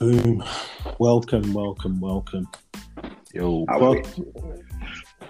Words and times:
Boom. 0.00 0.42
Welcome, 0.98 1.52
welcome, 1.52 2.00
welcome. 2.00 2.48
Yo, 3.34 3.66
How 3.68 3.78
Well, 3.78 3.92
are 3.92 4.02
we? 4.16 4.24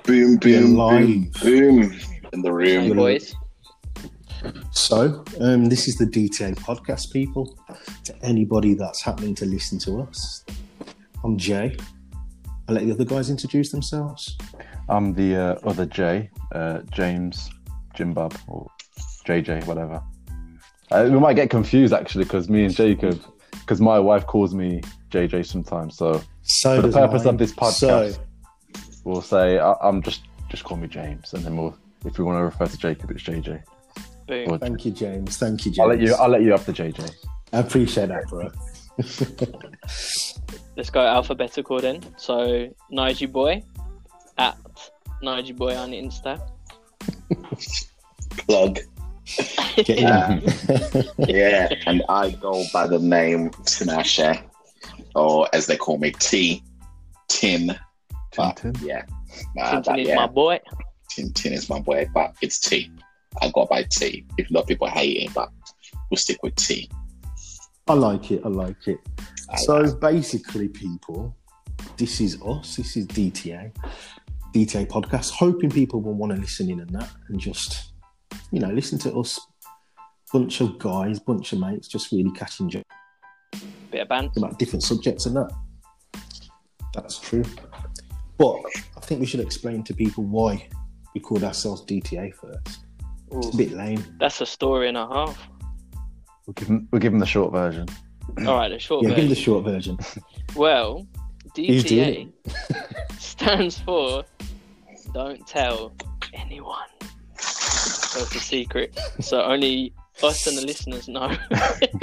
Boom, 0.04 0.30
We're 0.30 0.38
boom, 0.38 0.74
live. 0.76 1.32
boom, 1.42 1.88
boom 1.88 1.92
in 2.32 2.42
the 2.42 2.50
hey 2.56 2.78
room. 2.88 2.96
boys. 2.96 3.34
so, 4.70 5.24
um, 5.40 5.64
this 5.64 5.88
is 5.88 5.96
the 5.96 6.04
DTA 6.06 6.54
podcast, 6.54 7.12
people. 7.12 7.58
To 8.04 8.14
anybody 8.22 8.74
that's 8.74 9.02
happening 9.02 9.34
to 9.36 9.44
listen 9.44 9.76
to 9.80 10.02
us, 10.02 10.44
I'm 11.24 11.36
Jay. 11.36 11.76
I'll 12.68 12.76
let 12.76 12.84
the 12.86 12.92
other 12.92 13.04
guys 13.04 13.28
introduce 13.28 13.72
themselves. 13.72 14.38
I'm 14.88 15.14
the 15.14 15.34
uh, 15.34 15.54
other 15.68 15.84
Jay, 15.86 16.30
uh, 16.52 16.82
James 16.92 17.50
Jim 17.94 18.12
Bob 18.12 18.36
or 18.46 18.68
JJ, 19.26 19.66
whatever. 19.66 20.00
Uh, 20.92 21.08
we 21.10 21.18
might 21.18 21.34
get 21.34 21.50
confused 21.50 21.92
actually 21.92 22.22
because 22.22 22.48
me 22.48 22.64
and 22.66 22.72
Jacob, 22.74 23.20
because 23.70 23.80
my 23.80 24.00
wife 24.00 24.26
calls 24.26 24.52
me 24.52 24.80
JJ 25.12 25.46
sometimes. 25.46 25.96
So 25.96 26.20
So, 26.42 26.80
for 26.80 26.88
the 26.88 26.92
purpose 26.92 27.24
mine. 27.24 27.34
of 27.34 27.38
this 27.38 27.52
podcast, 27.52 28.14
So, 28.14 28.20
we'll 29.04 29.22
say 29.22 29.60
I- 29.60 29.76
I'm 29.80 30.02
just 30.02 30.22
just 30.48 30.64
call 30.64 30.76
me 30.76 30.88
James, 30.88 31.34
and 31.34 31.44
then 31.44 31.56
we'll 31.56 31.76
if 32.04 32.18
we 32.18 32.24
want 32.24 32.40
to 32.40 32.42
refer 32.42 32.66
to 32.66 32.76
Jacob, 32.76 33.12
it's 33.12 33.22
JJ. 33.22 33.62
Or- 34.48 34.58
thank 34.58 34.84
you, 34.84 34.90
James. 34.90 35.36
Thank 35.36 35.64
you, 35.66 35.70
James. 35.70 35.78
I'll 35.78 35.86
let 35.88 36.00
you. 36.00 36.14
I'll 36.16 36.28
let 36.28 36.42
you 36.42 36.50
have 36.50 36.66
the 36.66 36.72
JJ. 36.72 37.08
I 37.52 37.58
appreciate 37.60 38.08
that, 38.08 38.26
bro. 38.26 38.48
Let's 40.76 40.90
go 40.90 41.00
alphabetical 41.06 41.78
then. 41.80 42.00
So 42.16 42.68
Nige 42.92 43.30
Boy 43.30 43.62
at 44.36 44.56
Nige 45.22 45.54
Boy 45.56 45.76
on 45.76 45.90
Insta. 45.92 46.40
Plug. 48.48 48.80
Get 49.76 49.88
in 49.90 49.98
Yeah. 49.98 50.40
Yeah, 51.18 51.68
and 51.86 52.02
I 52.08 52.30
go 52.30 52.64
by 52.72 52.86
the 52.86 52.98
name 52.98 53.50
Tinashe, 53.50 54.42
or 55.14 55.48
as 55.52 55.66
they 55.66 55.76
call 55.76 55.98
me, 55.98 56.12
T. 56.12 56.62
Tin. 57.28 57.76
But, 58.36 58.56
Tintin? 58.56 58.82
yeah. 58.82 59.02
Nah, 59.54 59.72
Tintin 59.72 59.84
but 59.86 60.00
is 60.00 60.08
yeah, 60.08 60.14
my 60.16 60.26
boy. 60.26 60.60
Tin, 61.10 61.32
Tin 61.32 61.52
is 61.52 61.68
my 61.68 61.80
boy, 61.80 62.08
but 62.14 62.34
it's 62.42 62.58
T. 62.60 62.90
I 63.40 63.50
go 63.50 63.66
by 63.66 63.84
T. 63.84 64.26
If 64.38 64.50
a 64.50 64.54
lot 64.54 64.62
of 64.62 64.66
people 64.68 64.88
hate 64.88 65.24
it, 65.24 65.34
but 65.34 65.50
we'll 66.10 66.18
stick 66.18 66.42
with 66.42 66.54
T. 66.56 66.90
I 67.88 67.94
like 67.94 68.30
it. 68.30 68.42
I 68.44 68.48
like 68.48 68.86
it. 68.88 68.98
I 69.48 69.56
So 69.56 69.78
like- 69.80 70.00
basically, 70.00 70.68
people, 70.68 71.36
this 71.96 72.20
is 72.20 72.40
us. 72.42 72.76
This 72.76 72.96
is 72.96 73.06
DTA, 73.06 73.72
DTA 74.54 74.86
podcast. 74.86 75.30
Hoping 75.32 75.70
people 75.70 76.00
will 76.00 76.14
want 76.14 76.32
to 76.34 76.40
listen 76.40 76.70
in 76.70 76.80
and 76.80 76.90
that, 76.90 77.08
and 77.28 77.38
just 77.38 77.92
you 78.50 78.60
know 78.60 78.68
listen 78.68 78.98
to 79.00 79.18
us, 79.18 79.38
bunch 80.32 80.60
of 80.60 80.78
guys, 80.78 81.18
bunch 81.18 81.52
of 81.52 81.60
mates, 81.60 81.88
just 81.88 82.12
really 82.12 82.30
catching 82.32 82.68
jokes 82.68 82.84
Bit 83.90 84.02
of 84.02 84.08
banter. 84.08 84.32
about 84.38 84.58
different 84.58 84.82
subjects 84.82 85.26
and 85.26 85.36
that. 85.36 85.50
That's 86.94 87.18
true. 87.18 87.44
But 88.38 88.56
I 88.96 89.00
think 89.00 89.20
we 89.20 89.26
should 89.26 89.40
explain 89.40 89.82
to 89.84 89.94
people 89.94 90.24
why 90.24 90.68
we 91.14 91.20
called 91.20 91.44
ourselves 91.44 91.82
DTA 91.82 92.32
first. 92.34 92.84
It's 93.32 93.54
a 93.54 93.56
bit 93.56 93.72
lame. 93.72 94.02
that's 94.18 94.40
a 94.40 94.46
story 94.46 94.88
and 94.88 94.96
a 94.96 95.06
half. 95.06 95.48
We'll 96.46 96.54
give 96.54 96.68
him. 96.68 96.88
We'll 96.90 97.00
give 97.00 97.12
him 97.12 97.18
the 97.20 97.26
short 97.26 97.52
version. 97.52 97.86
All 98.46 98.56
right, 98.56 98.68
the 98.68 98.78
short 98.78 99.02
Yeah, 99.04 99.10
give 99.10 99.16
version. 99.16 99.28
the 99.28 99.34
short 99.36 99.64
version. 99.64 99.98
Well, 100.56 101.06
DTA 101.56 102.32
stands 103.18 103.78
for 103.80 104.24
Don't 105.12 105.46
Tell 105.46 105.92
Anyone. 106.32 106.88
So 108.10 108.20
it's 108.22 108.34
a 108.34 108.40
secret. 108.40 108.98
So 109.20 109.42
only 109.42 109.92
us 110.22 110.46
and 110.46 110.58
the 110.58 110.66
listeners 110.66 111.08
know. 111.08 111.36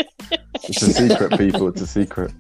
It's 0.70 0.82
a 0.82 0.92
secret, 0.92 1.38
people. 1.38 1.68
It's 1.70 1.80
a 1.82 1.88
secret. 1.88 2.34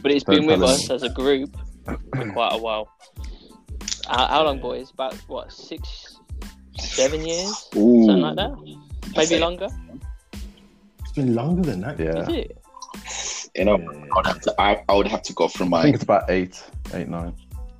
but 0.00 0.10
it's 0.10 0.24
Don't 0.24 0.36
been 0.36 0.46
with 0.46 0.60
tell 0.60 0.68
us 0.68 0.88
as 0.88 1.02
a 1.02 1.10
group 1.10 1.54
for 1.84 2.32
quite 2.32 2.54
a 2.54 2.58
while. 2.58 2.88
How, 4.08 4.26
how 4.28 4.44
long, 4.44 4.60
boys? 4.60 4.90
About 4.92 5.14
what, 5.28 5.52
six, 5.52 6.16
seven 6.78 7.26
years? 7.26 7.68
Ooh. 7.76 8.06
Something 8.06 8.22
like 8.22 8.36
that? 8.36 8.52
Maybe 9.14 9.34
it. 9.34 9.40
longer? 9.40 9.68
It's 11.00 11.12
been 11.12 11.34
longer 11.34 11.62
than 11.62 11.80
that. 11.82 11.98
Yeah. 11.98 12.30
it? 12.30 12.56
You 13.54 13.64
know, 13.66 13.78
Yeah, 13.78 13.92
yeah. 13.92 14.06
I 14.14 14.16
would 14.16 14.26
have 14.26 14.40
to, 14.42 14.54
I, 14.58 14.84
I 14.88 14.94
would 14.94 15.08
have 15.08 15.22
to 15.22 15.32
go 15.34 15.48
through 15.48 15.66
my. 15.66 15.78
I 15.78 15.80
my 15.80 15.84
think 15.84 15.94
it's 15.96 16.04
about 16.04 16.30
eight, 16.30 16.62
eight, 16.94 17.08
nine. 17.08 17.34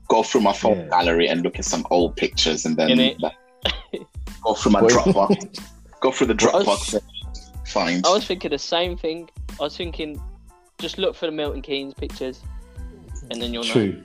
go 0.09 0.23
through 0.25 0.43
my 0.43 0.53
phone 0.53 0.79
Yeah. 0.81 0.89
gallery 0.89 1.29
and 1.29 1.43
look 1.43 1.59
at 1.59 1.65
some 1.65 1.87
old 1.91 2.17
pictures 2.17 2.67
and 2.67 2.77
then 2.77 2.89
Innit? 2.91 3.31
go 4.47 4.55
through 4.55 4.73
my 4.73 4.83
Wait. 4.83 4.93
Dropbox. 4.93 5.61
go 6.01 6.13
through 6.13 6.29
the 6.29 6.49
I 6.53 6.57
was- 6.57 6.67
Dropbox 6.67 6.95
and 6.95 7.69
find. 7.69 8.07
I 8.07 8.11
was 8.11 8.27
thinking 8.27 8.51
the 8.51 8.59
same 8.59 8.97
thing. 8.97 9.29
I 9.61 9.65
was 9.65 9.77
thinking, 9.77 10.21
just 10.79 10.99
look 10.99 11.15
for 11.17 11.27
the 11.27 11.33
Milton 11.33 11.63
Keynes 11.63 11.95
pictures, 11.95 12.43
and 13.31 13.41
then 13.41 13.53
you'll 13.53 13.65
know. 13.65 13.73
True. 13.73 14.05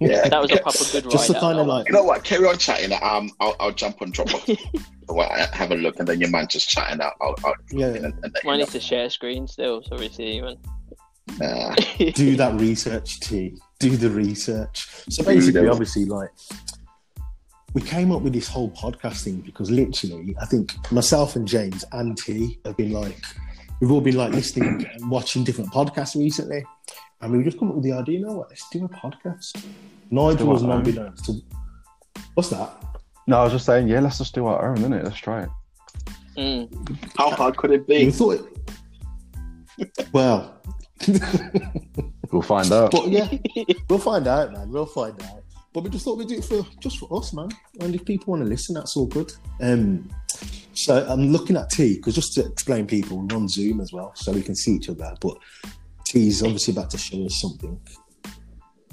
yeah. 0.00 0.28
That 0.28 0.40
was 0.42 0.50
a 0.52 0.56
proper 0.56 0.78
good 0.92 1.10
Just 1.10 1.26
to 1.26 1.32
write-up. 1.34 1.40
kind 1.42 1.58
of 1.58 1.66
like 1.66 1.88
You 1.88 1.94
know 1.94 2.04
what? 2.04 2.24
Carry 2.24 2.46
on 2.46 2.58
chatting. 2.58 2.96
Um, 3.02 3.30
I'll, 3.40 3.54
I'll 3.60 3.72
jump 3.72 4.00
on 4.02 4.12
Dropbox. 4.12 4.58
well, 5.08 5.28
have 5.52 5.70
a 5.70 5.74
look, 5.74 5.98
and 5.98 6.08
then 6.08 6.20
your 6.20 6.30
man 6.30 6.46
just 6.48 6.68
chatting. 6.68 7.00
I'll, 7.00 7.12
I'll, 7.20 7.34
I'll 7.44 7.54
yeah. 7.70 7.86
and, 7.88 8.04
and 8.06 8.22
then, 8.22 8.32
I 8.46 8.56
need 8.56 8.68
to 8.68 8.80
share 8.80 9.08
screen 9.10 9.46
still, 9.46 9.82
so 9.82 9.96
we 9.96 10.08
see 10.08 10.24
even. 10.38 10.56
Nah. 11.38 11.74
do 12.14 12.36
that 12.36 12.58
research, 12.58 13.20
T. 13.20 13.54
Do 13.78 13.96
the 13.96 14.10
research. 14.10 14.86
So 15.10 15.22
basically, 15.24 15.68
obviously, 15.68 16.04
like 16.04 16.30
we 17.74 17.80
came 17.82 18.10
up 18.12 18.22
with 18.22 18.32
this 18.32 18.48
whole 18.48 18.70
podcast 18.72 19.22
thing 19.24 19.40
because 19.40 19.70
literally, 19.70 20.34
I 20.40 20.46
think 20.46 20.74
myself 20.92 21.36
and 21.36 21.46
James 21.46 21.84
and 21.92 22.16
T 22.18 22.58
have 22.64 22.76
been 22.76 22.92
like, 22.92 23.16
we've 23.80 23.90
all 23.92 24.00
been 24.00 24.16
like 24.16 24.32
listening 24.32 24.86
and 24.92 25.10
watching 25.10 25.44
different 25.44 25.72
podcasts 25.72 26.16
recently, 26.16 26.64
and 27.20 27.32
we 27.32 27.44
just 27.44 27.58
come 27.58 27.68
up 27.68 27.74
with 27.76 27.84
the 27.84 27.92
idea. 27.92 28.18
You 28.18 28.26
know 28.26 28.32
what? 28.34 28.48
Let's 28.50 28.68
do 28.70 28.84
a 28.84 28.88
podcast. 28.88 29.64
Nigel 30.10 30.36
Do 30.36 30.46
was 30.46 30.62
our 30.62 30.68
not 30.68 30.74
own. 30.74 30.78
unbeknownst 30.86 31.24
to. 31.26 31.34
What's 32.34 32.48
that? 32.50 32.70
No, 33.26 33.40
I 33.40 33.44
was 33.44 33.52
just 33.52 33.66
saying, 33.66 33.86
yeah, 33.86 34.00
let's 34.00 34.18
just 34.18 34.34
do 34.34 34.46
our 34.46 34.70
own, 34.70 34.78
innit? 34.78 35.04
Let's 35.04 35.18
try 35.18 35.42
it. 35.44 35.48
Mm. 36.36 36.98
How 37.16 37.30
hard 37.30 37.56
could 37.56 37.70
it 37.70 37.86
We 37.86 38.06
be? 38.06 38.10
thought. 38.10 38.46
Well, 40.12 40.56
We'll 42.32 42.42
find 42.42 42.70
out. 42.72 42.90
but 42.92 43.08
yeah, 43.08 43.28
we'll 43.88 43.98
find 43.98 44.26
out, 44.26 44.52
man. 44.52 44.70
We'll 44.70 44.86
find 44.86 45.20
out. 45.22 45.39
But 45.72 45.84
we 45.84 45.90
just 45.90 46.04
thought 46.04 46.18
we'd 46.18 46.28
do 46.28 46.38
it 46.38 46.44
for 46.44 46.66
just 46.80 46.98
for 46.98 47.08
us, 47.16 47.32
man. 47.32 47.48
And 47.80 47.94
if 47.94 48.04
people 48.04 48.32
want 48.32 48.42
to 48.42 48.48
listen, 48.48 48.74
that's 48.74 48.96
all 48.96 49.06
good. 49.06 49.32
Um, 49.60 50.08
so 50.74 51.06
I'm 51.08 51.28
looking 51.30 51.56
at 51.56 51.70
T 51.70 51.96
because 51.96 52.14
just 52.14 52.34
to 52.34 52.44
explain, 52.46 52.86
people 52.86 53.18
we're 53.18 53.36
on 53.36 53.48
Zoom 53.48 53.80
as 53.80 53.92
well, 53.92 54.12
so 54.16 54.32
we 54.32 54.42
can 54.42 54.54
see 54.56 54.72
each 54.72 54.88
other. 54.88 55.14
But 55.20 55.36
T's 56.04 56.42
obviously 56.42 56.72
about 56.72 56.90
to 56.90 56.98
show 56.98 57.24
us 57.24 57.40
something. 57.40 57.80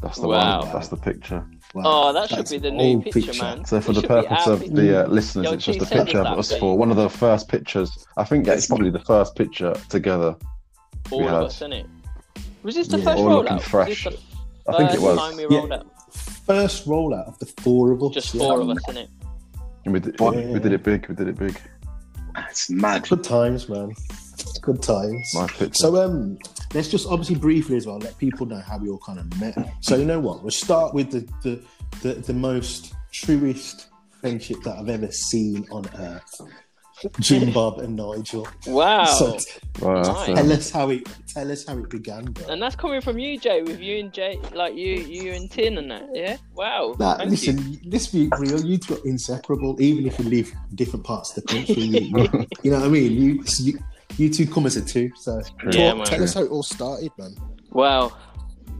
That's 0.01 0.19
the 0.19 0.27
Wow. 0.27 0.61
one. 0.63 0.71
That's 0.73 0.89
the 0.89 0.97
picture. 0.97 1.43
Wow, 1.73 1.83
Oh, 1.85 2.13
that 2.13 2.29
should 2.29 2.37
that's 2.39 2.51
be 2.51 2.59
the 2.59 2.67
an 2.69 2.77
new 2.77 2.83
old 2.97 3.03
picture, 3.05 3.33
man. 3.43 3.65
So 3.65 3.81
for 3.81 3.91
It 3.91 3.95
the 3.95 4.07
purpose 4.07 4.47
of 4.47 4.59
picture. 4.59 4.75
the 4.75 5.05
uh, 5.05 5.07
listeners, 5.07 5.45
Yo, 5.45 5.51
it's 5.53 5.65
just 5.65 5.81
a 5.81 5.85
picture 5.85 6.19
of 6.19 6.37
us 6.39 6.49
please. 6.49 6.59
four. 6.59 6.77
One 6.77 6.91
of 6.91 6.97
the 6.97 7.09
first 7.09 7.49
pictures. 7.49 8.05
I 8.17 8.23
think 8.23 8.45
yeah, 8.45 8.53
it's 8.53 8.67
probably 8.67 8.91
the 8.91 8.99
first 9.03 9.35
picture 9.35 9.73
together. 9.89 10.35
all 11.11 11.19
we 11.19 11.25
of 11.25 11.31
had. 11.33 11.43
us, 11.43 11.61
it? 11.61 11.85
Was 12.63 12.75
this 12.75 12.87
the 12.87 12.99
Yeah, 12.99 13.03
first 13.05 13.17
all 13.17 13.29
looking 13.29 13.57
rollout? 13.57 13.61
fresh. 13.63 14.05
Was 14.05 14.13
this 14.15 14.23
I 14.69 14.77
think 14.77 14.93
it 14.93 15.01
was. 15.01 15.17
time 15.17 15.35
we 15.37 15.47
Yeah. 15.49 15.61
out? 15.63 15.87
First 16.17 16.87
rollout 16.87 17.27
of 17.27 17.39
the 17.39 17.45
four 17.45 17.91
of 17.91 18.03
us. 18.03 18.13
Just 18.13 18.33
yeah. 18.33 18.41
four 18.41 18.61
of 18.61 18.69
us, 18.69 18.77
innit? 18.87 19.07
And 19.85 19.93
we, 19.93 19.99
did, 19.99 20.15
Yeah. 20.19 20.29
we 20.29 20.59
did 20.59 20.73
it 20.73 20.83
big. 20.83 21.07
We 21.07 21.15
did 21.15 21.27
it 21.27 21.37
big. 21.37 21.59
It's 22.49 22.69
mad. 22.69 23.07
Good 23.07 23.23
times, 23.23 23.67
man. 23.69 23.93
Good 24.61 24.81
times. 24.81 25.33
Nice. 25.33 25.79
So 25.79 25.95
um, 26.03 26.37
let's 26.73 26.89
just 26.89 27.07
obviously 27.07 27.35
briefly 27.35 27.77
as 27.77 27.87
well 27.87 27.97
let 27.99 28.17
people 28.17 28.45
know 28.45 28.59
how 28.59 28.77
we 28.77 28.89
all 28.89 28.99
kind 28.99 29.19
of 29.19 29.39
met. 29.39 29.57
So 29.81 29.95
you 29.95 30.05
know 30.05 30.19
what? 30.19 30.41
We'll 30.41 30.51
start 30.51 30.93
with 30.93 31.11
the 31.11 31.27
the 31.43 31.61
the, 32.01 32.13
the 32.21 32.33
most 32.33 32.93
truest 33.11 33.87
friendship 34.21 34.57
that 34.63 34.77
I've 34.77 34.89
ever 34.89 35.11
seen 35.11 35.65
on 35.71 35.87
earth. 35.97 36.41
Jim 37.19 37.51
Bob 37.51 37.79
and 37.79 37.95
Nigel. 37.95 38.47
Wow. 38.65 39.05
So 39.05 39.37
Wow, 39.81 40.01
nice. 40.01 40.07
that's, 40.07 40.25
tell 40.25 40.51
us 40.53 40.71
how 40.71 40.89
it 40.89 41.07
tell 41.27 41.51
us 41.51 41.65
how 41.67 41.77
it 41.77 41.89
began, 41.89 42.25
bro. 42.31 42.47
and 42.47 42.61
that's 42.61 42.75
coming 42.75 43.01
from 43.01 43.19
you, 43.19 43.39
Jay, 43.39 43.61
with 43.61 43.79
you 43.79 43.99
and 43.99 44.11
Jay, 44.11 44.39
like 44.53 44.75
you, 44.75 44.95
you 44.95 45.33
and 45.33 45.49
Tin 45.51 45.77
and 45.77 45.91
that. 45.91 46.09
Yeah. 46.13 46.37
Wow. 46.55 46.95
Nah, 46.99 47.17
listen, 47.25 47.57
you. 47.73 47.79
let's 47.85 48.07
be 48.07 48.29
real. 48.39 48.59
You 48.65 48.77
two 48.77 48.95
are 48.95 49.05
inseparable, 49.05 49.79
even 49.81 50.07
if 50.07 50.17
you 50.19 50.25
live 50.25 50.51
different 50.75 51.05
parts 51.05 51.37
of 51.37 51.43
the 51.43 51.53
country. 51.53 51.75
you, 51.83 51.99
you, 51.99 52.47
you 52.63 52.71
know 52.71 52.79
what 52.79 52.85
I 52.87 52.89
mean? 52.89 53.11
You, 53.11 53.43
you 53.59 53.79
you 54.17 54.29
two 54.33 54.47
come 54.47 54.65
as 54.65 54.77
a 54.77 54.81
two. 54.83 55.11
So 55.15 55.41
Yeah, 55.71 55.93
talk- 55.93 56.05
tell 56.05 56.23
us 56.23 56.33
how 56.33 56.41
it 56.43 56.49
all 56.49 56.63
started, 56.63 57.11
man. 57.19 57.35
Wow. 57.71 58.13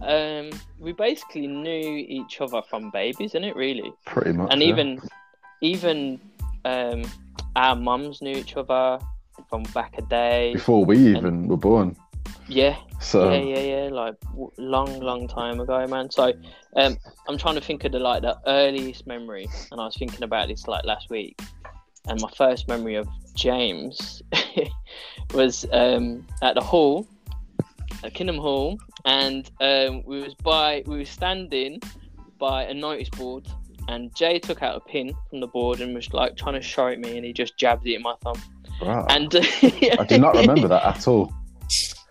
Um, 0.02 0.50
we 0.80 0.94
basically 0.94 1.48
knew 1.48 2.06
each 2.08 2.40
other 2.42 2.62
from 2.62 2.90
babies, 2.92 3.31
isn't 3.31 3.44
it? 3.44 3.56
Really. 3.56 3.92
pretty 4.06 4.31
much. 4.34 4.52
and 4.52 4.62
yeah. 4.62 4.68
even 4.70 5.02
even 5.62 6.20
um 6.66 7.04
our 7.57 7.75
mums 7.75 8.21
knew 8.21 8.38
each 8.38 8.56
other 8.56 9.00
from 9.50 9.63
back 9.74 9.98
a 9.98 10.01
day. 10.04 10.54
Before 10.54 10.86
we 10.86 10.98
even 11.15 11.48
were 11.48 11.57
born. 11.57 11.95
yeah. 12.48 12.77
So 13.00 13.31
yeah 13.31 13.42
yeah 13.54 13.59
yeah 13.59 13.89
like 13.92 14.19
w- 14.31 14.51
long 14.57 15.00
long 15.00 15.27
time 15.27 15.59
ago 15.59 15.86
man. 15.88 16.09
So 16.09 16.33
um 16.75 16.98
i'm 17.27 17.38
trying 17.38 17.56
to 17.56 17.62
think 17.62 17.83
of 17.83 17.92
the 17.92 18.00
like 18.00 18.21
the 18.21 18.36
earliest 18.48 19.06
memory 19.06 19.48
and 19.71 19.80
i 19.80 19.86
was 19.86 19.95
thinking 19.95 20.24
about 20.24 20.48
this 20.48 20.68
like 20.68 20.83
last 20.86 21.09
week. 21.09 21.39
And 22.07 22.21
my 22.21 22.31
first 22.38 22.68
memory 22.68 22.95
of 22.95 23.07
james 23.36 24.21
was 25.33 25.65
um 25.71 26.25
at 26.42 26.56
the 26.56 26.62
hall 26.62 27.07
at 28.03 28.13
Kingdom 28.13 28.38
Hall, 28.38 28.77
and 29.06 29.50
um, 29.60 30.03
we 30.06 30.21
was 30.21 30.36
by 30.36 30.83
we 30.86 30.98
were 31.00 31.06
standing 31.06 31.80
by 32.38 32.63
a 32.63 32.74
notice 32.74 33.10
board, 33.10 33.48
and 33.88 34.13
Jay 34.16 34.39
took 34.39 34.62
out 34.62 34.75
a 34.75 34.80
pin 34.80 35.13
from 35.30 35.39
the 35.39 35.48
board 35.48 35.81
and 35.81 35.94
was 35.94 36.13
like 36.13 36.36
trying 36.36 36.56
to 36.56 36.62
show 36.62 36.88
it 36.88 37.00
me, 37.00 37.18
and 37.18 37.25
he 37.25 37.34
just 37.34 37.57
jabbed 37.57 37.88
it 37.88 37.95
in 37.95 38.01
my 38.01 38.16
thumb. 38.22 38.42
Wow. 38.81 39.06
And 39.10 39.34
I 39.36 40.06
do 40.07 40.18
not 40.19 40.36
remember 40.36 40.68
that 40.68 40.86
at 40.86 41.07
all. 41.07 41.34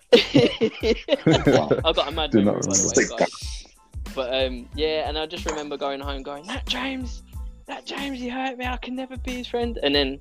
I 0.13 1.93
got 1.95 2.09
a 2.09 2.11
mad 2.13 2.31
Do 2.31 2.43
memory, 2.43 2.61
way, 2.67 3.05
guys. 3.19 3.67
But 4.15 4.47
um, 4.47 4.69
yeah, 4.75 5.09
and 5.09 5.19
I 5.19 5.27
just 5.27 5.45
remember 5.47 5.77
going 5.77 6.01
home, 6.01 6.23
going, 6.23 6.47
"That 6.47 6.67
James, 6.67 7.23
that 7.67 7.85
James, 7.85 8.19
he 8.19 8.29
hurt 8.29 8.57
me. 8.57 8.67
I 8.67 8.77
can 8.79 8.97
never 8.97 9.17
be 9.19 9.33
his 9.33 9.47
friend." 9.47 9.79
And 9.83 9.95
then 9.95 10.21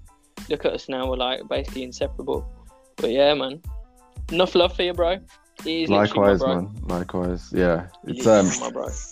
look 0.50 0.66
at 0.66 0.74
us 0.74 0.90
now, 0.90 1.10
we're 1.10 1.18
like 1.18 1.48
basically 1.48 1.84
inseparable. 1.84 2.46
But 2.98 3.12
yeah, 3.12 3.34
man, 3.34 3.62
enough 4.32 4.56
love 4.56 4.76
for 4.76 4.84
you, 4.84 4.94
bro. 4.94 5.20
Likewise, 5.66 6.42
man. 6.42 6.70
Likewise. 6.84 7.52
Yeah. 7.54 7.88
It's 8.04 8.28
um 8.28 8.50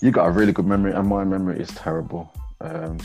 you 0.01 0.11
got 0.11 0.27
a 0.27 0.31
really 0.31 0.51
good 0.51 0.65
memory 0.65 0.91
and 0.93 1.07
my 1.07 1.23
memory 1.23 1.59
is 1.59 1.69
terrible. 1.69 2.31
Um 2.61 2.97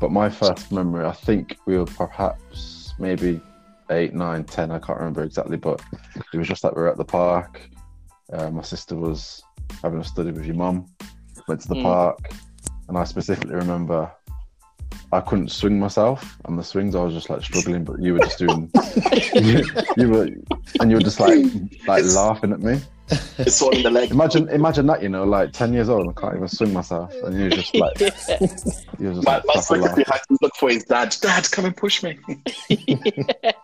but 0.00 0.10
my 0.10 0.30
first 0.30 0.72
memory, 0.72 1.04
I 1.04 1.12
think 1.12 1.58
we 1.66 1.76
were 1.76 1.84
perhaps 1.84 2.94
maybe 2.98 3.40
eight, 3.90 4.14
nine, 4.14 4.44
ten, 4.44 4.70
I 4.70 4.78
can't 4.78 4.98
remember 4.98 5.22
exactly, 5.24 5.56
but 5.58 5.82
it 6.32 6.38
was 6.38 6.48
just 6.48 6.62
that 6.62 6.74
we 6.74 6.80
were 6.80 6.88
at 6.88 6.96
the 6.96 7.04
park. 7.04 7.60
Uh, 8.32 8.48
my 8.50 8.62
sister 8.62 8.96
was 8.96 9.42
having 9.82 10.00
a 10.00 10.04
study 10.04 10.30
with 10.30 10.46
your 10.46 10.54
mum, 10.54 10.86
went 11.48 11.60
to 11.62 11.68
the 11.68 11.74
Mm. 11.74 11.82
park, 11.82 12.18
and 12.88 12.96
I 12.96 13.04
specifically 13.04 13.54
remember 13.54 14.10
I 15.12 15.20
couldn't 15.20 15.48
swing 15.50 15.78
myself 15.80 16.38
on 16.44 16.56
the 16.56 16.62
swings. 16.62 16.94
I 16.94 17.02
was 17.02 17.14
just 17.14 17.30
like 17.30 17.42
struggling, 17.42 17.82
but 17.84 18.00
you 18.00 18.12
were 18.14 18.20
just 18.20 18.38
doing, 18.38 18.70
you, 19.34 19.64
you 19.96 20.08
were, 20.08 20.28
and 20.78 20.90
you 20.90 20.96
were 20.96 21.02
just 21.02 21.18
like, 21.18 21.44
like 21.88 22.04
laughing 22.04 22.52
at 22.52 22.60
me. 22.60 22.80
It's 23.38 23.60
all 23.60 23.70
in 23.74 23.82
the 23.82 23.90
leg. 23.90 24.12
Imagine, 24.12 24.48
imagine 24.50 24.86
that, 24.86 25.02
you 25.02 25.08
know, 25.08 25.24
like 25.24 25.52
ten 25.52 25.72
years 25.72 25.88
old, 25.88 26.02
and 26.06 26.10
I 26.16 26.20
can't 26.20 26.36
even 26.36 26.46
swing 26.46 26.72
myself, 26.72 27.12
and 27.24 27.36
you're 27.36 27.50
just 27.50 27.74
like, 27.74 27.98
you're 27.98 29.14
just 29.14 29.26
My, 29.26 29.34
like, 29.38 29.46
my 29.46 29.52
proper 29.54 29.60
secretary 29.62 30.04
laugh. 30.06 30.06
had 30.06 30.20
to 30.28 30.38
look 30.42 30.54
for 30.54 30.70
his 30.70 30.84
dad. 30.84 31.16
Dad, 31.20 31.50
come 31.50 31.64
and 31.64 31.76
push 31.76 32.04
me. 32.04 32.16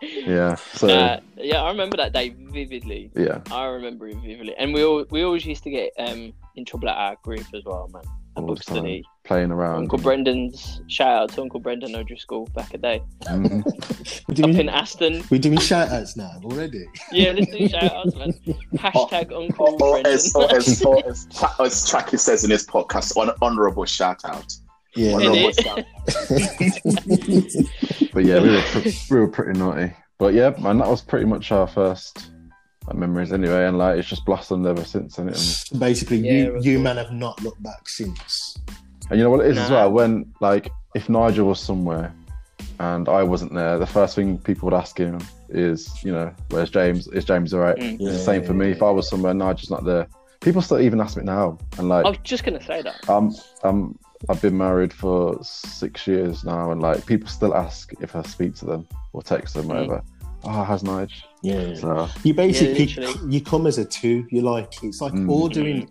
yeah. 0.01 0.55
So 0.73 0.89
Uh, 0.89 1.19
yeah, 1.37 1.61
I 1.63 1.69
remember 1.69 1.95
that 1.95 2.11
day 2.11 2.35
vividly. 2.37 3.09
yeah, 3.15 3.39
I 3.51 3.67
remember 3.67 4.09
it 4.09 4.17
vividly, 4.17 4.53
and 4.57 4.73
we 4.73 4.83
all 4.83 5.05
we 5.11 5.23
always 5.23 5.45
used 5.45 5.63
to 5.63 5.69
get 5.69 5.93
um 5.97 6.33
in 6.55 6.65
trouble 6.65 6.89
at 6.89 6.97
our 6.97 7.15
group 7.23 7.45
as 7.53 7.63
well, 7.63 7.89
man. 7.93 8.03
At 8.37 8.41
all 8.41 8.47
the 8.47 8.53
book 8.53 8.63
study. 8.63 9.01
time 9.03 9.11
playing 9.23 9.51
around. 9.51 9.79
Uncle 9.83 9.97
Brendan's 9.97 10.81
shout 10.87 11.23
out 11.23 11.29
to 11.33 11.41
Uncle 11.41 11.59
Brendan 11.59 11.95
O'Driscoll 11.95 12.45
back 12.55 12.73
a 12.73 12.77
day. 12.77 13.01
Mm-hmm. 13.23 13.61
We're 14.41 14.49
up 14.49 14.59
in 14.59 14.69
Aston. 14.69 15.23
we're 15.29 15.39
doing 15.39 15.59
shout 15.59 15.89
outs 15.89 16.15
now 16.15 16.31
already. 16.43 16.85
Yeah, 17.11 17.31
let's 17.31 17.51
do 17.51 17.67
shout 17.67 17.83
outs, 17.83 18.15
man. 18.15 18.31
Hashtag 18.75 19.31
oh, 19.31 19.43
Uncle 19.43 19.65
Or, 19.65 19.71
or 19.73 19.91
Brendan. 19.93 20.13
as, 20.13 20.35
or, 20.35 20.55
as, 20.55 20.81
or 20.85 21.05
as, 21.07 21.27
as 21.59 21.89
Tracky 21.89 22.17
says 22.19 22.43
in 22.43 22.51
his 22.51 22.65
podcast, 22.65 23.15
on 23.17 23.31
honorable 23.41 23.85
shout 23.85 24.23
out. 24.25 24.53
Yeah. 24.95 25.13
Honorable 25.13 25.51
Innit? 25.51 25.63
shout 25.63 25.85
But 28.13 28.25
yeah, 28.25 28.41
we 28.41 28.49
were 28.49 28.61
pre- 28.61 28.97
we 29.11 29.19
were 29.19 29.27
pretty 29.27 29.59
naughty. 29.59 29.93
But 30.17 30.33
yeah, 30.33 30.51
man, 30.59 30.77
that 30.79 30.87
was 30.87 31.01
pretty 31.01 31.25
much 31.25 31.51
our 31.51 31.67
first 31.67 32.31
like, 32.87 32.95
memories 32.97 33.31
anyway, 33.33 33.65
and 33.65 33.77
like 33.77 33.97
it's 33.99 34.07
just 34.07 34.25
blossomed 34.25 34.65
ever 34.65 34.83
since. 34.83 35.17
And, 35.17 35.29
and, 35.29 35.79
Basically, 35.79 36.17
Yeah, 36.19 36.31
you 36.31 36.59
you 36.61 36.73
cool. 36.75 36.83
man 36.83 36.97
have 36.97 37.11
not 37.11 37.41
looked 37.43 37.61
back 37.63 37.87
since. 37.87 38.57
and 39.09 39.17
you 39.17 39.23
know 39.23 39.29
what 39.29 39.45
it 39.45 39.51
is 39.51 39.57
as 39.57 39.69
well. 39.69 39.91
When 39.91 40.33
like 40.41 40.69
if 40.95 41.09
Nigel 41.09 41.47
was 41.47 41.59
somewhere 41.59 42.13
and 42.79 43.07
I 43.09 43.23
wasn't 43.23 43.53
there, 43.53 43.77
the 43.77 43.85
first 43.87 44.15
thing 44.15 44.37
people 44.39 44.67
would 44.69 44.77
ask 44.77 44.97
him 44.97 45.19
is, 45.49 46.03
you 46.03 46.11
know, 46.11 46.33
where's 46.49 46.69
James? 46.69 47.07
Is 47.09 47.25
James 47.25 47.53
alright? 47.53 47.77
Mm. 47.77 47.93
It's 48.01 48.03
the 48.17 48.19
same 48.19 48.43
for 48.43 48.53
me. 48.53 48.71
If 48.71 48.81
I 48.83 48.89
was 48.91 49.09
somewhere, 49.09 49.31
and 49.31 49.39
Nigel's 49.39 49.69
not 49.69 49.83
there. 49.85 50.07
People 50.39 50.61
still 50.61 50.79
even 50.79 51.01
ask 51.01 51.17
me 51.17 51.23
now, 51.23 51.57
and 51.77 51.89
like 51.89 52.05
I 52.05 52.09
was 52.09 52.19
just 52.23 52.43
gonna 52.43 52.61
say 52.63 52.81
that. 52.83 53.09
um, 53.09 53.35
um, 53.63 53.97
I've 54.29 54.41
been 54.41 54.57
married 54.57 54.93
for 54.93 55.37
six 55.43 56.05
years 56.07 56.43
now, 56.43 56.71
and 56.71 56.81
like 56.81 57.05
people 57.05 57.27
still 57.27 57.55
ask 57.55 57.91
if 58.01 58.15
I 58.15 58.21
speak 58.23 58.55
to 58.57 58.65
them 58.65 58.87
or 59.13 59.21
text 59.23 59.55
them, 59.55 59.65
Mm. 59.65 59.67
whatever. 59.69 60.03
Oh, 60.43 60.63
has 60.63 60.83
Nige? 60.83 61.11
Yeah. 61.41 61.73
So 61.75 62.07
You 62.23 62.33
basically 62.33 62.85
literally. 62.87 63.33
you 63.33 63.41
come 63.41 63.67
as 63.67 63.77
a 63.77 63.85
two. 63.85 64.25
You 64.31 64.41
like 64.41 64.71
it's 64.83 65.01
like 65.01 65.13
Mm. 65.13 65.29
ordering 65.29 65.89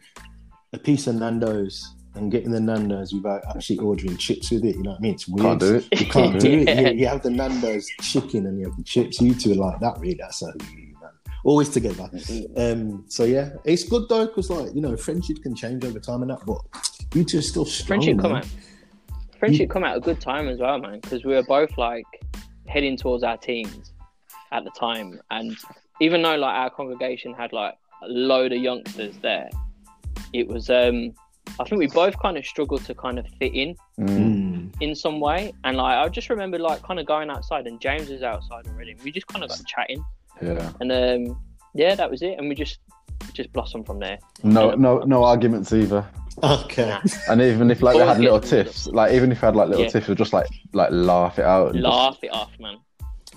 a 0.73 0.79
piece 0.79 1.07
of 1.07 1.17
Nando's 1.17 1.95
and 2.15 2.31
getting 2.31 2.51
the 2.51 2.61
Nando's 2.61 3.13
without 3.13 3.43
actually 3.55 3.79
ordering 3.79 4.17
chips 4.17 4.51
with 4.51 4.65
it. 4.65 4.77
You 4.77 4.83
know 4.83 4.91
what 4.93 4.99
I 5.01 5.03
mean? 5.03 5.15
It's 5.15 5.29
weird. 5.29 5.43
can't 5.45 5.61
do 5.61 5.75
it. 5.77 6.01
You 6.01 6.07
can't 6.07 6.41
do 6.41 6.51
it. 6.67 6.79
You, 6.95 7.01
you 7.01 7.07
have 7.07 7.23
the 7.23 7.31
Nando's 7.31 7.87
chicken 8.01 8.47
and 8.47 8.59
you 8.59 8.67
have 8.67 8.77
the 8.77 8.85
chips. 8.85 9.21
You 9.21 9.35
two 9.35 9.53
are 9.53 9.57
like 9.57 9.81
that. 9.81 9.99
Really, 9.99 10.17
that's 10.19 10.39
so 10.39 10.47
you, 10.71 10.95
man. 11.01 11.11
Always 11.45 11.69
together. 11.69 12.09
Um. 12.57 13.05
So 13.09 13.25
yeah, 13.25 13.51
it's 13.65 13.85
good 13.85 14.09
though 14.09 14.27
because 14.27 14.49
like 14.51 14.75
you 14.75 14.81
know 14.81 14.97
friendship 14.97 15.43
can 15.43 15.55
change 15.55 15.85
over 15.85 15.99
time 16.01 16.23
and 16.23 16.31
that, 16.31 16.47
but 16.47 16.59
you 17.15 17.25
two 17.25 17.39
are 17.39 17.43
still 17.43 17.65
strong. 17.67 17.87
Friendship 18.01 18.19
come 18.21 18.33
man. 18.33 18.43
out. 18.43 18.49
Friendship 19.39 19.69
come 19.71 19.85
out 19.85 19.97
a 19.97 20.01
good 20.01 20.21
time 20.21 20.49
as 20.49 20.59
well, 20.59 20.79
man, 20.79 20.99
because 21.01 21.25
we 21.25 21.35
were 21.35 21.43
both 21.45 21.77
like 21.77 22.07
heading 22.67 22.97
towards 22.97 23.23
our 23.23 23.37
teens 23.37 23.93
at 24.53 24.65
the 24.65 24.71
time, 24.71 25.21
and 25.31 25.57
even 26.01 26.23
though 26.23 26.37
like 26.37 26.55
our 26.55 26.71
congregation 26.71 27.33
had 27.35 27.53
like 27.53 27.75
a 28.03 28.09
load 28.09 28.53
of 28.53 28.59
youngsters 28.61 29.17
there, 29.23 29.49
it 30.33 30.47
was 30.49 30.71
um 30.71 31.13
I 31.61 31.65
think 31.65 31.79
we 31.79 31.87
both 31.87 32.19
kind 32.19 32.37
of 32.37 32.45
struggled 32.45 32.85
to 32.87 32.95
kind 32.95 33.19
of 33.19 33.27
fit 33.39 33.55
in 33.55 33.77
mm, 33.99 34.75
in 34.81 34.95
some 34.95 35.21
way, 35.21 35.53
and 35.65 35.77
like 35.77 35.97
I 35.97 36.09
just 36.09 36.29
remember 36.31 36.59
like 36.59 36.83
kind 36.83 36.99
of 37.01 37.07
going 37.07 37.31
outside, 37.31 37.67
and 37.67 37.81
James 37.81 38.09
was 38.09 38.23
outside 38.23 38.67
already, 38.69 38.93
and 38.93 39.03
we 39.03 39.11
just 39.13 39.27
kind 39.29 39.43
of 39.45 39.51
got 39.51 39.61
chatting, 39.67 40.05
yeah, 40.43 40.71
and 40.81 40.93
um 40.93 41.41
yeah, 41.75 41.95
that 41.95 42.11
was 42.11 42.23
it, 42.23 42.37
and 42.39 42.49
we 42.49 42.55
just 42.55 42.79
just 43.33 43.53
blossomed 43.53 43.87
from 43.87 43.99
there. 43.99 44.19
no, 44.45 44.73
no, 44.73 44.99
no 45.01 45.25
arguments 45.25 45.73
either. 45.73 46.07
Okay. 46.43 46.87
Nah, 46.89 47.01
And 47.31 47.41
even 47.41 47.71
if 47.71 47.81
like 47.83 47.95
they 47.97 48.03
Always 48.03 48.17
had 48.17 48.23
little 48.23 48.41
get 48.41 48.51
rid 48.53 48.61
of 48.61 48.67
tiffs, 48.67 48.87
like 48.89 49.13
even 49.13 49.33
if 49.33 49.41
they 49.41 49.47
had 49.47 49.57
like 49.57 49.69
little 49.69 49.85
Yeah. 49.85 49.91
tiffs, 49.91 50.09
we'd 50.09 50.19
just 50.19 50.33
like 50.35 50.49
like 50.75 50.91
laugh 50.91 51.39
it 51.39 51.45
out. 51.47 51.69
and 51.75 51.77
just- 51.83 51.85
laugh 51.87 52.19
it 52.23 52.29
off, 52.33 52.51
man. 52.61 52.77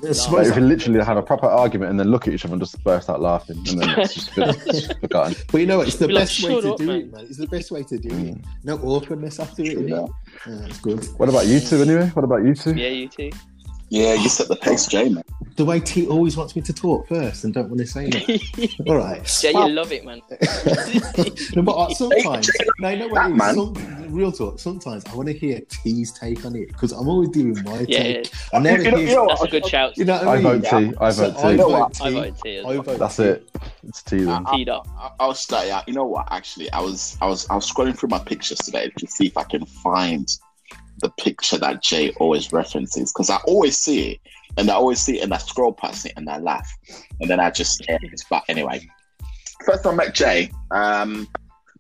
I 0.02 0.08
Like, 0.08 0.16
suppose 0.16 0.48
if 0.50 0.56
we 0.56 0.62
literally 0.62 1.04
have 1.04 1.18
a 1.18 1.22
proper 1.22 1.46
argument 1.48 1.92
and 1.92 2.00
then 2.00 2.10
look 2.10 2.28
at 2.28 2.34
each 2.34 2.46
other 2.46 2.54
and 2.54 2.62
just 2.62 2.82
burst 2.84 3.10
out 3.10 3.22
laughing, 3.22 3.58
and 3.68 3.82
then 3.82 3.90
it's 4.00 4.14
just 4.14 4.36
been 4.36 4.54
forgotten. 5.02 5.36
But 5.52 5.58
you 5.62 5.68
know, 5.68 5.80
what? 5.80 5.88
it's 5.88 5.98
the 5.98 6.08
Be 6.08 6.14
like, 6.14 6.22
best 6.24 6.44
way 6.44 6.52
"Shut 6.54 6.64
to 6.64 6.72
up, 6.72 6.78
do 6.78 6.86
man." 6.86 6.96
it, 7.02 7.12
man. 7.14 7.26
It's 7.26 7.38
the 7.38 7.48
best 7.48 7.72
way 7.72 7.84
to 7.84 7.98
do 7.98 8.10
Mm. 8.10 8.38
it. 8.40 8.46
No 8.64 8.78
awkwardness 8.78 9.40
after 9.40 9.62
it. 9.64 9.68
Yeah. 9.68 9.76
innit? 9.76 10.10
Yeah, 10.48 10.66
it's 10.68 10.80
good. 10.80 11.06
What 11.18 11.30
about 11.30 11.48
you 11.48 11.60
two 11.60 11.82
anyway? 11.82 12.08
What 12.14 12.24
about 12.24 12.44
you 12.46 12.56
two? 12.56 12.74
Yeah, 12.76 12.90
you 12.90 13.08
too. 13.10 13.30
Yeah, 13.92 14.14
you 14.14 14.30
set 14.30 14.48
the 14.48 14.56
pace, 14.56 14.86
Jay, 14.86 15.10
man. 15.10 15.24
The 15.56 15.66
way 15.66 15.80
T 15.80 16.06
always 16.08 16.38
wants 16.38 16.56
me 16.56 16.62
to 16.62 16.72
talk 16.72 17.08
first 17.08 17.44
and 17.44 17.52
don't 17.54 17.70
want 17.70 17.80
to 17.80 17.88
say 17.88 18.06
anything. 18.06 18.70
All 18.88 18.96
right. 18.98 19.28
Yeah, 19.44 19.50
you 19.50 19.70
love 19.74 19.92
it, 19.92 20.06
man. 20.06 20.22
no, 21.56 21.62
but 21.64 21.72
uh, 21.76 21.90
sometimes, 21.96 22.50
no, 22.80 22.90
you 22.90 22.98
know 23.00 23.08
what 23.08 23.16
That 23.16 23.32
man. 23.32 23.56
Some, 23.56 23.74
real 24.10 24.32
talk. 24.32 24.60
Sometimes 24.60 25.06
I 25.06 25.16
want 25.16 25.28
to 25.28 25.34
hear 25.34 25.62
T's 25.70 26.12
take 26.12 26.46
on 26.46 26.56
it 26.56 26.68
because 26.70 26.92
I'm 26.92 27.08
always 27.08 27.30
doing 27.30 27.56
my 27.64 27.86
Yeah, 27.88 28.04
take. 28.04 28.32
I 28.54 28.60
never 28.60 28.84
You 28.84 28.92
know- 28.92 28.98
hear. 28.98 29.08
you 29.10 29.16
know 29.16 29.28
That's 29.28 29.44
a 29.44 29.48
good 29.48 29.66
shout. 29.66 29.98
You 29.98 30.06
know 30.06 30.18
what 30.18 30.28
I 30.28 30.32
I 30.32 30.36
mean? 30.36 30.44
vote 30.44 30.64
T. 30.64 30.94
I 31.00 31.12
So 31.12 31.32
vote 31.32 31.44
I 31.46 31.52
T. 31.52 31.58
know 31.58 31.70
vote 31.70 31.80
what? 31.80 31.94
T. 31.94 32.04
I 32.04 32.12
voted 32.12 32.36
T 32.44 32.56
as 32.58 32.66
I 32.66 32.68
well. 32.70 32.82
vote 32.84 33.00
That's 33.00 33.16
T. 33.18 33.24
it. 33.24 33.50
It's 33.88 34.04
T 34.04 34.18
then. 34.18 34.44
I- 34.48 34.56
Teed 34.56 34.70
up. 34.70 34.88
I- 35.00 35.12
I'll 35.20 35.34
start. 35.34 35.68
Yeah, 35.68 35.82
you 35.88 35.94
know 35.94 36.06
what? 36.06 36.28
Actually, 36.32 36.72
I 36.72 36.80
was, 36.82 37.18
I 37.22 37.26
was, 37.28 37.48
I 37.50 37.56
was 37.56 37.72
scrolling 37.72 37.98
through 37.98 38.10
my 38.10 38.20
pictures 38.20 38.58
today 38.60 38.92
to 38.98 39.08
see 39.08 39.28
if 39.28 39.38
I 39.38 39.44
can 39.44 39.66
find 39.66 40.28
the 41.02 41.10
picture 41.12 41.58
that 41.58 41.82
Jay 41.82 42.12
always 42.20 42.52
references 42.52 43.14
because 43.14 43.30
I 43.30 43.38
always 43.48 43.78
see 43.78 44.12
it, 44.12 44.20
and 44.58 44.70
I 44.70 44.74
always 44.74 45.00
see 45.00 45.20
it, 45.20 45.24
and 45.24 45.34
I 45.34 45.38
scroll 45.38 45.72
past 45.72 46.06
it, 46.06 46.12
and 46.18 46.30
I 46.30 46.40
laugh, 46.40 46.70
and 47.22 47.30
then 47.30 47.40
I 47.40 47.52
just 47.52 47.82
yeah, 47.88 47.98
it's 48.04 48.26
But 48.30 48.44
anyway, 48.50 48.86
first 49.66 49.86
I 49.88 49.94
met 49.94 50.14
Jay. 50.14 50.52
Um, 50.72 51.28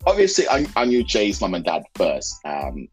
obviously, 0.05 0.47
I, 0.47 0.65
I 0.75 0.85
knew 0.85 1.03
Jay's 1.03 1.41
mum 1.41 1.53
and 1.53 1.65
dad 1.65 1.83
first. 1.95 2.39
Um, 2.45 2.87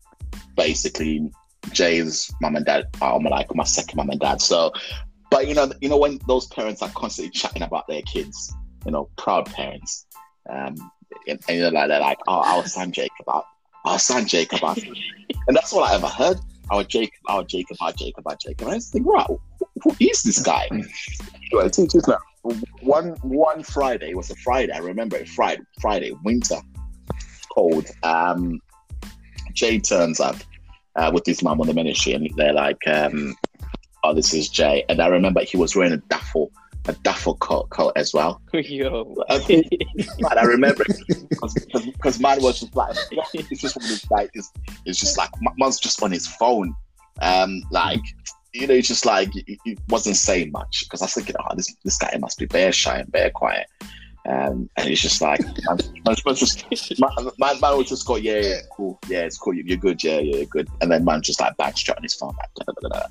basically, 0.56 1.30
Jay's 1.72 2.32
mum 2.40 2.56
and 2.56 2.66
dad 2.66 2.86
are 3.00 3.18
my, 3.20 3.30
like 3.30 3.54
my 3.54 3.64
second 3.64 3.96
mum 3.96 4.10
and 4.10 4.20
dad. 4.20 4.40
So, 4.40 4.72
but 5.30 5.48
you 5.48 5.54
know, 5.54 5.70
you 5.80 5.88
know 5.88 5.96
when 5.96 6.18
those 6.26 6.46
parents 6.48 6.82
are 6.82 6.90
constantly 6.90 7.30
chatting 7.30 7.62
about 7.62 7.86
their 7.88 8.02
kids, 8.02 8.54
you 8.84 8.92
know, 8.92 9.08
proud 9.18 9.46
parents. 9.46 10.06
Um, 10.48 10.76
and, 11.28 11.40
and 11.48 11.58
you're 11.58 11.70
like, 11.70 11.88
they're 11.88 12.00
like, 12.00 12.18
oh, 12.28 12.42
our 12.42 12.66
son 12.66 12.92
Jacob, 12.92 13.28
our, 13.28 13.44
our 13.84 13.98
son 13.98 14.26
Jacob, 14.26 14.60
and 14.62 15.56
that's 15.56 15.72
all 15.72 15.84
I 15.84 15.94
ever 15.94 16.08
heard. 16.08 16.38
Our 16.70 16.82
Jacob, 16.82 17.20
our 17.28 17.44
Jacob, 17.44 17.76
our 17.80 17.92
Jacob, 17.92 18.26
our 18.26 18.36
Jacob. 18.36 18.62
And 18.62 18.70
I 18.70 18.74
just 18.74 18.92
think, 18.92 19.06
right, 19.06 19.26
who, 19.82 19.96
is 20.00 20.24
this 20.24 20.42
guy? 20.42 20.68
Now 22.08 22.18
one 22.80 23.10
one 23.22 23.62
Friday 23.62 24.10
it 24.10 24.16
was 24.16 24.30
a 24.30 24.36
Friday. 24.36 24.72
I 24.72 24.78
remember 24.78 25.16
it. 25.16 25.28
Friday, 25.28 25.62
Friday, 25.80 26.12
winter, 26.24 26.56
cold. 27.56 27.86
Um, 28.02 28.60
Jay 29.52 29.80
turns 29.80 30.20
up 30.20 30.36
uh, 30.96 31.10
with 31.12 31.26
his 31.26 31.42
mom 31.42 31.60
on 31.60 31.66
the 31.66 31.74
ministry, 31.74 32.12
and 32.12 32.30
they're 32.36 32.52
like, 32.52 32.86
um, 32.86 33.34
"Oh, 34.04 34.14
this 34.14 34.34
is 34.34 34.48
Jay." 34.48 34.84
And 34.88 35.00
I 35.00 35.08
remember 35.08 35.40
he 35.42 35.56
was 35.56 35.74
wearing 35.74 35.92
a 35.92 35.98
duffel, 36.08 36.52
a 36.86 36.92
duffel 36.92 37.36
coat, 37.36 37.70
coat 37.70 37.92
as 37.96 38.12
well. 38.12 38.40
Yo. 38.52 39.14
Man, 40.20 40.38
I 40.38 40.42
remember 40.42 40.84
because 41.28 42.20
man 42.20 42.42
was 42.42 42.60
just 42.60 42.76
like, 42.76 42.96
it's 43.32 43.60
just 43.60 44.10
like, 44.10 44.30
it's, 44.34 44.52
it's 44.84 45.00
just 45.00 45.18
like 45.18 45.30
man's 45.58 45.80
just 45.80 46.02
on 46.02 46.12
his 46.12 46.26
phone, 46.26 46.74
um, 47.22 47.62
like 47.70 48.02
you 48.52 48.66
know, 48.66 48.74
it's 48.74 48.88
just 48.88 49.04
like 49.04 49.30
he, 49.32 49.58
he 49.64 49.78
wasn't 49.88 50.16
saying 50.16 50.50
much 50.50 50.84
because 50.84 51.02
I 51.02 51.06
was 51.06 51.14
thinking, 51.14 51.36
oh, 51.38 51.54
this 51.54 51.74
this 51.84 51.98
guy 51.98 52.16
must 52.18 52.38
be 52.38 52.46
bare 52.46 52.72
shy 52.72 52.98
and 52.98 53.10
bare 53.10 53.30
quiet. 53.30 53.66
Um, 54.28 54.68
and 54.76 54.88
it's 54.88 55.00
just 55.00 55.20
like, 55.20 55.40
man, 55.40 57.30
man, 57.38 57.60
man 57.60 57.76
would 57.76 57.86
just 57.86 58.06
go, 58.06 58.16
yeah, 58.16 58.40
yeah, 58.40 58.60
cool, 58.72 58.98
yeah, 59.08 59.20
it's 59.20 59.38
cool, 59.38 59.54
you're 59.54 59.76
good, 59.76 60.02
yeah, 60.02 60.18
yeah, 60.18 60.36
you're 60.38 60.46
good. 60.46 60.68
And 60.80 60.90
then 60.90 61.04
man 61.04 61.22
just 61.22 61.40
like 61.40 61.56
backstrap 61.56 61.96
on 61.96 62.02
his 62.02 62.14
phone, 62.14 62.34
like, 62.36 62.66
da, 62.66 62.72
da, 62.80 62.88
da. 62.88 63.06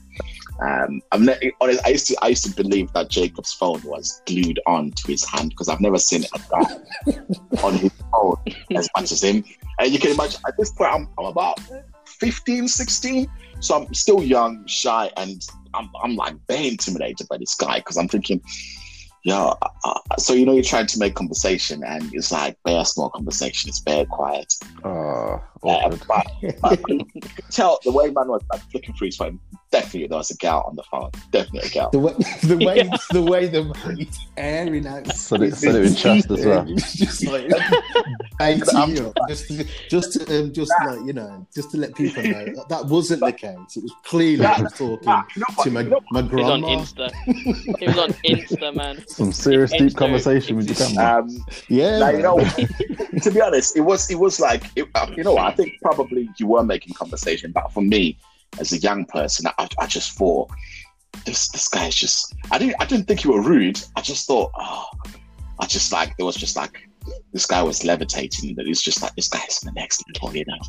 Um, 0.61 1.01
I'm 1.11 1.25
ne- 1.25 1.51
honest, 1.61 1.85
I 1.85 1.89
used 1.89 2.07
to, 2.07 2.17
I 2.21 2.27
used 2.29 2.45
to 2.45 2.51
believe 2.51 2.91
that 2.93 3.09
Jacob's 3.09 3.53
phone 3.53 3.81
was 3.83 4.21
glued 4.25 4.59
on 4.65 4.91
to 4.91 5.07
his 5.07 5.23
hand 5.25 5.51
because 5.51 5.69
I've 5.69 5.81
never 5.81 5.97
seen 5.97 6.23
a 6.23 6.39
guy 6.49 7.13
on 7.63 7.75
his 7.75 7.91
phone 8.11 8.37
as 8.75 8.89
much 8.95 9.11
as 9.11 9.23
him. 9.23 9.43
And 9.79 9.91
you 9.91 9.99
can 9.99 10.11
imagine 10.11 10.41
at 10.47 10.55
this 10.57 10.71
point, 10.71 10.93
I'm, 10.93 11.09
I'm 11.17 11.25
about 11.25 11.59
15, 12.05 12.67
16. 12.67 13.27
So 13.59 13.75
I'm 13.75 13.93
still 13.93 14.21
young, 14.21 14.65
shy, 14.67 15.09
and 15.17 15.45
I'm, 15.73 15.89
I'm 16.03 16.15
like 16.15 16.35
very 16.47 16.67
intimidated 16.67 17.27
by 17.29 17.37
this 17.37 17.55
guy 17.55 17.79
because 17.79 17.97
I'm 17.97 18.07
thinking, 18.07 18.41
yeah. 19.25 19.53
Uh, 19.83 19.99
so 20.17 20.33
you 20.33 20.45
know, 20.45 20.53
you're 20.53 20.63
trying 20.63 20.87
to 20.87 20.99
make 20.99 21.15
conversation, 21.15 21.83
and 21.83 22.09
it's 22.13 22.31
like 22.31 22.57
bare 22.63 22.85
small 22.85 23.09
conversation. 23.09 23.67
It's 23.69 23.79
very 23.79 24.05
quiet. 24.05 24.53
Oh, 24.83 25.41
Uh, 25.63 25.97
but, 26.07 26.27
but 26.61 26.79
tell 27.51 27.79
the 27.83 27.91
way 27.91 28.05
man 28.11 28.27
was 28.27 28.41
like 28.51 28.61
flicking 28.71 28.93
through 28.95 29.07
his 29.07 29.17
phone. 29.17 29.39
Definitely, 29.71 30.07
there 30.07 30.17
was 30.19 30.29
a 30.31 30.37
gal 30.37 30.63
on 30.69 30.75
the 30.75 30.83
phone. 30.83 31.09
Definitely 31.31 31.67
a 31.69 31.71
gal. 31.71 31.89
The 31.89 31.99
way, 31.99 32.13
the 32.43 32.57
way, 32.65 32.75
Yeah. 32.77 32.97
the 33.11 33.21
way 33.21 33.47
the 33.47 33.63
he's 33.97 34.17
airing 34.37 34.85
out. 34.87 35.07
Said 35.13 35.41
it- 35.41 35.55
said 35.55 35.75
it 35.75 35.85
in 35.85 35.95
chest 35.95 36.29
as 36.31 36.45
well. 36.45 36.65
It's 36.69 36.93
just 36.95 37.25
like 37.25 37.49
baiting 38.39 38.89
you 38.95 39.13
just, 39.27 39.47
to, 39.47 39.65
just 39.89 40.13
to, 40.13 40.39
um, 40.43 40.53
just 40.53 40.71
like 40.85 40.99
you 41.05 41.13
know, 41.13 41.45
just 41.53 41.71
to 41.71 41.77
let 41.77 41.95
people 41.95 42.23
know 42.23 42.45
that, 42.45 42.69
that 42.69 42.85
wasn't 42.85 43.21
the 43.21 43.31
case. 43.31 43.57
It 43.75 43.83
was 43.83 43.93
clearly 44.03 44.45
I 44.45 44.61
was 44.61 44.73
talking 44.73 44.99
Nah, 45.05 45.23
you 45.35 45.43
to 45.63 45.71
my, 45.71 45.81
You 45.81 45.89
know 45.89 45.99
my 46.11 46.21
He 46.21 46.35
was 46.35 46.49
on 46.49 46.61
grandma. 46.61 46.67
Insta. 46.81 47.77
He 47.79 47.87
was 47.87 47.97
on 47.97 48.09
Insta, 48.23 48.75
man. 48.75 49.03
Some 49.15 49.31
serious 49.31 49.71
deep 49.71 49.93
Insta. 49.93 49.95
conversation 49.95 50.57
with 50.57 50.67
your 50.67 50.75
camera. 50.75 51.21
Um, 51.21 51.29
Yeah, 51.69 51.99
Like, 51.99 52.17
you 52.17 52.21
know, 52.21 52.37
to 53.21 53.31
be 53.31 53.39
honest, 53.39 53.77
it 53.77 53.81
was 53.81 54.11
it 54.11 54.19
was 54.19 54.41
like 54.41 54.65
it, 54.75 54.89
uh, 54.93 55.07
you 55.15 55.23
know 55.23 55.37
I 55.37 55.51
think 55.53 55.79
probably 55.81 56.29
you 56.37 56.47
were 56.47 56.63
making 56.63 56.95
conversation, 56.95 57.53
but 57.53 57.71
for 57.71 57.81
me, 57.81 58.17
as 58.59 58.73
a 58.73 58.77
young 58.77 59.05
person, 59.05 59.47
I, 59.57 59.69
I 59.79 59.87
just 59.87 60.17
thought 60.17 60.49
this 61.25 61.47
this 61.47 61.69
guy 61.69 61.87
is 61.87 61.95
just 61.95 62.35
I 62.51 62.57
didn't 62.57 62.75
I 62.81 62.85
didn't 62.85 63.05
think 63.05 63.23
you 63.23 63.31
were 63.31 63.41
rude. 63.41 63.81
I 63.95 64.01
just 64.01 64.27
thought 64.27 64.51
oh, 64.59 64.87
I 65.61 65.65
just 65.65 65.93
like 65.93 66.17
there 66.17 66.25
was 66.25 66.35
just 66.35 66.57
like 66.57 66.89
this 67.31 67.45
guy 67.45 67.63
was 67.63 67.85
levitating. 67.85 68.55
That 68.55 68.67
it's 68.67 68.81
just 68.81 69.01
like 69.01 69.15
this 69.15 69.29
guy's 69.29 69.61
the 69.61 69.71
next 69.71 70.03
level, 70.13 70.35
you 70.35 70.43
know. 70.45 70.59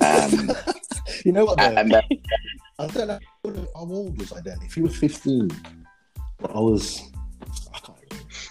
Um, 0.00 0.50
you 1.24 1.30
know 1.30 1.44
what? 1.44 1.58
Though? 1.58 1.66
and 1.66 1.92
then 1.92 2.02
I 2.80 2.86
don't 2.88 3.08
know 3.08 3.20
how 3.76 3.82
old 3.82 4.18
was 4.18 4.32
I 4.32 4.40
then. 4.40 4.58
If 4.62 4.74
he 4.74 4.82
was 4.82 4.96
fifteen, 4.96 5.52
I 6.52 6.58
was. 6.58 7.12
I 7.74 7.78
can't 7.78 7.96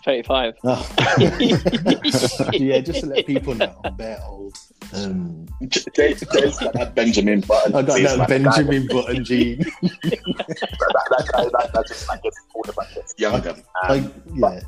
35. 0.03 0.53
Oh. 0.63 0.95
yeah, 2.53 2.79
just 2.79 3.01
to 3.01 3.05
let 3.07 3.25
people 3.25 3.55
know, 3.55 3.79
I'm 3.83 3.95
bare 3.95 4.19
old. 4.25 4.57
Um, 4.93 5.47
J- 5.67 5.81
Jay, 5.95 6.13
Jay's 6.13 6.57
got 6.59 6.73
that 6.73 6.93
Benjamin 6.93 7.41
Button. 7.41 7.75
I 7.75 7.81
got 7.81 7.99
that 8.01 8.17
like, 8.17 8.27
Benjamin 8.27 8.87
Button 8.87 9.23
gene. 9.23 9.59
That, 9.59 9.71
that, 9.81 11.05
that, 11.09 11.29
guy, 11.31 11.43
that, 11.43 11.71
that 11.73 11.87
just 11.87 12.07
like 12.07 12.21
gets 12.21 12.39
older, 12.53 12.73
but 12.75 12.93
gets 12.93 13.13
younger. 13.17 13.51
Um, 13.51 13.55
I, 13.83 14.11
yeah, 14.33 14.59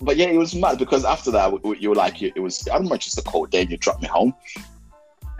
but 0.00 0.16
yeah, 0.16 0.26
it 0.26 0.36
was 0.36 0.54
mad 0.54 0.78
because 0.78 1.04
after 1.04 1.30
that, 1.30 1.44
w- 1.44 1.62
w- 1.62 1.80
you 1.80 1.88
were 1.88 1.94
like, 1.94 2.22
it 2.22 2.38
was, 2.38 2.66
I 2.68 2.74
remember 2.74 2.98
just 2.98 3.18
a 3.18 3.22
cold 3.22 3.50
day 3.50 3.62
and 3.62 3.70
you 3.70 3.76
dropped 3.76 4.02
me 4.02 4.08
home. 4.08 4.34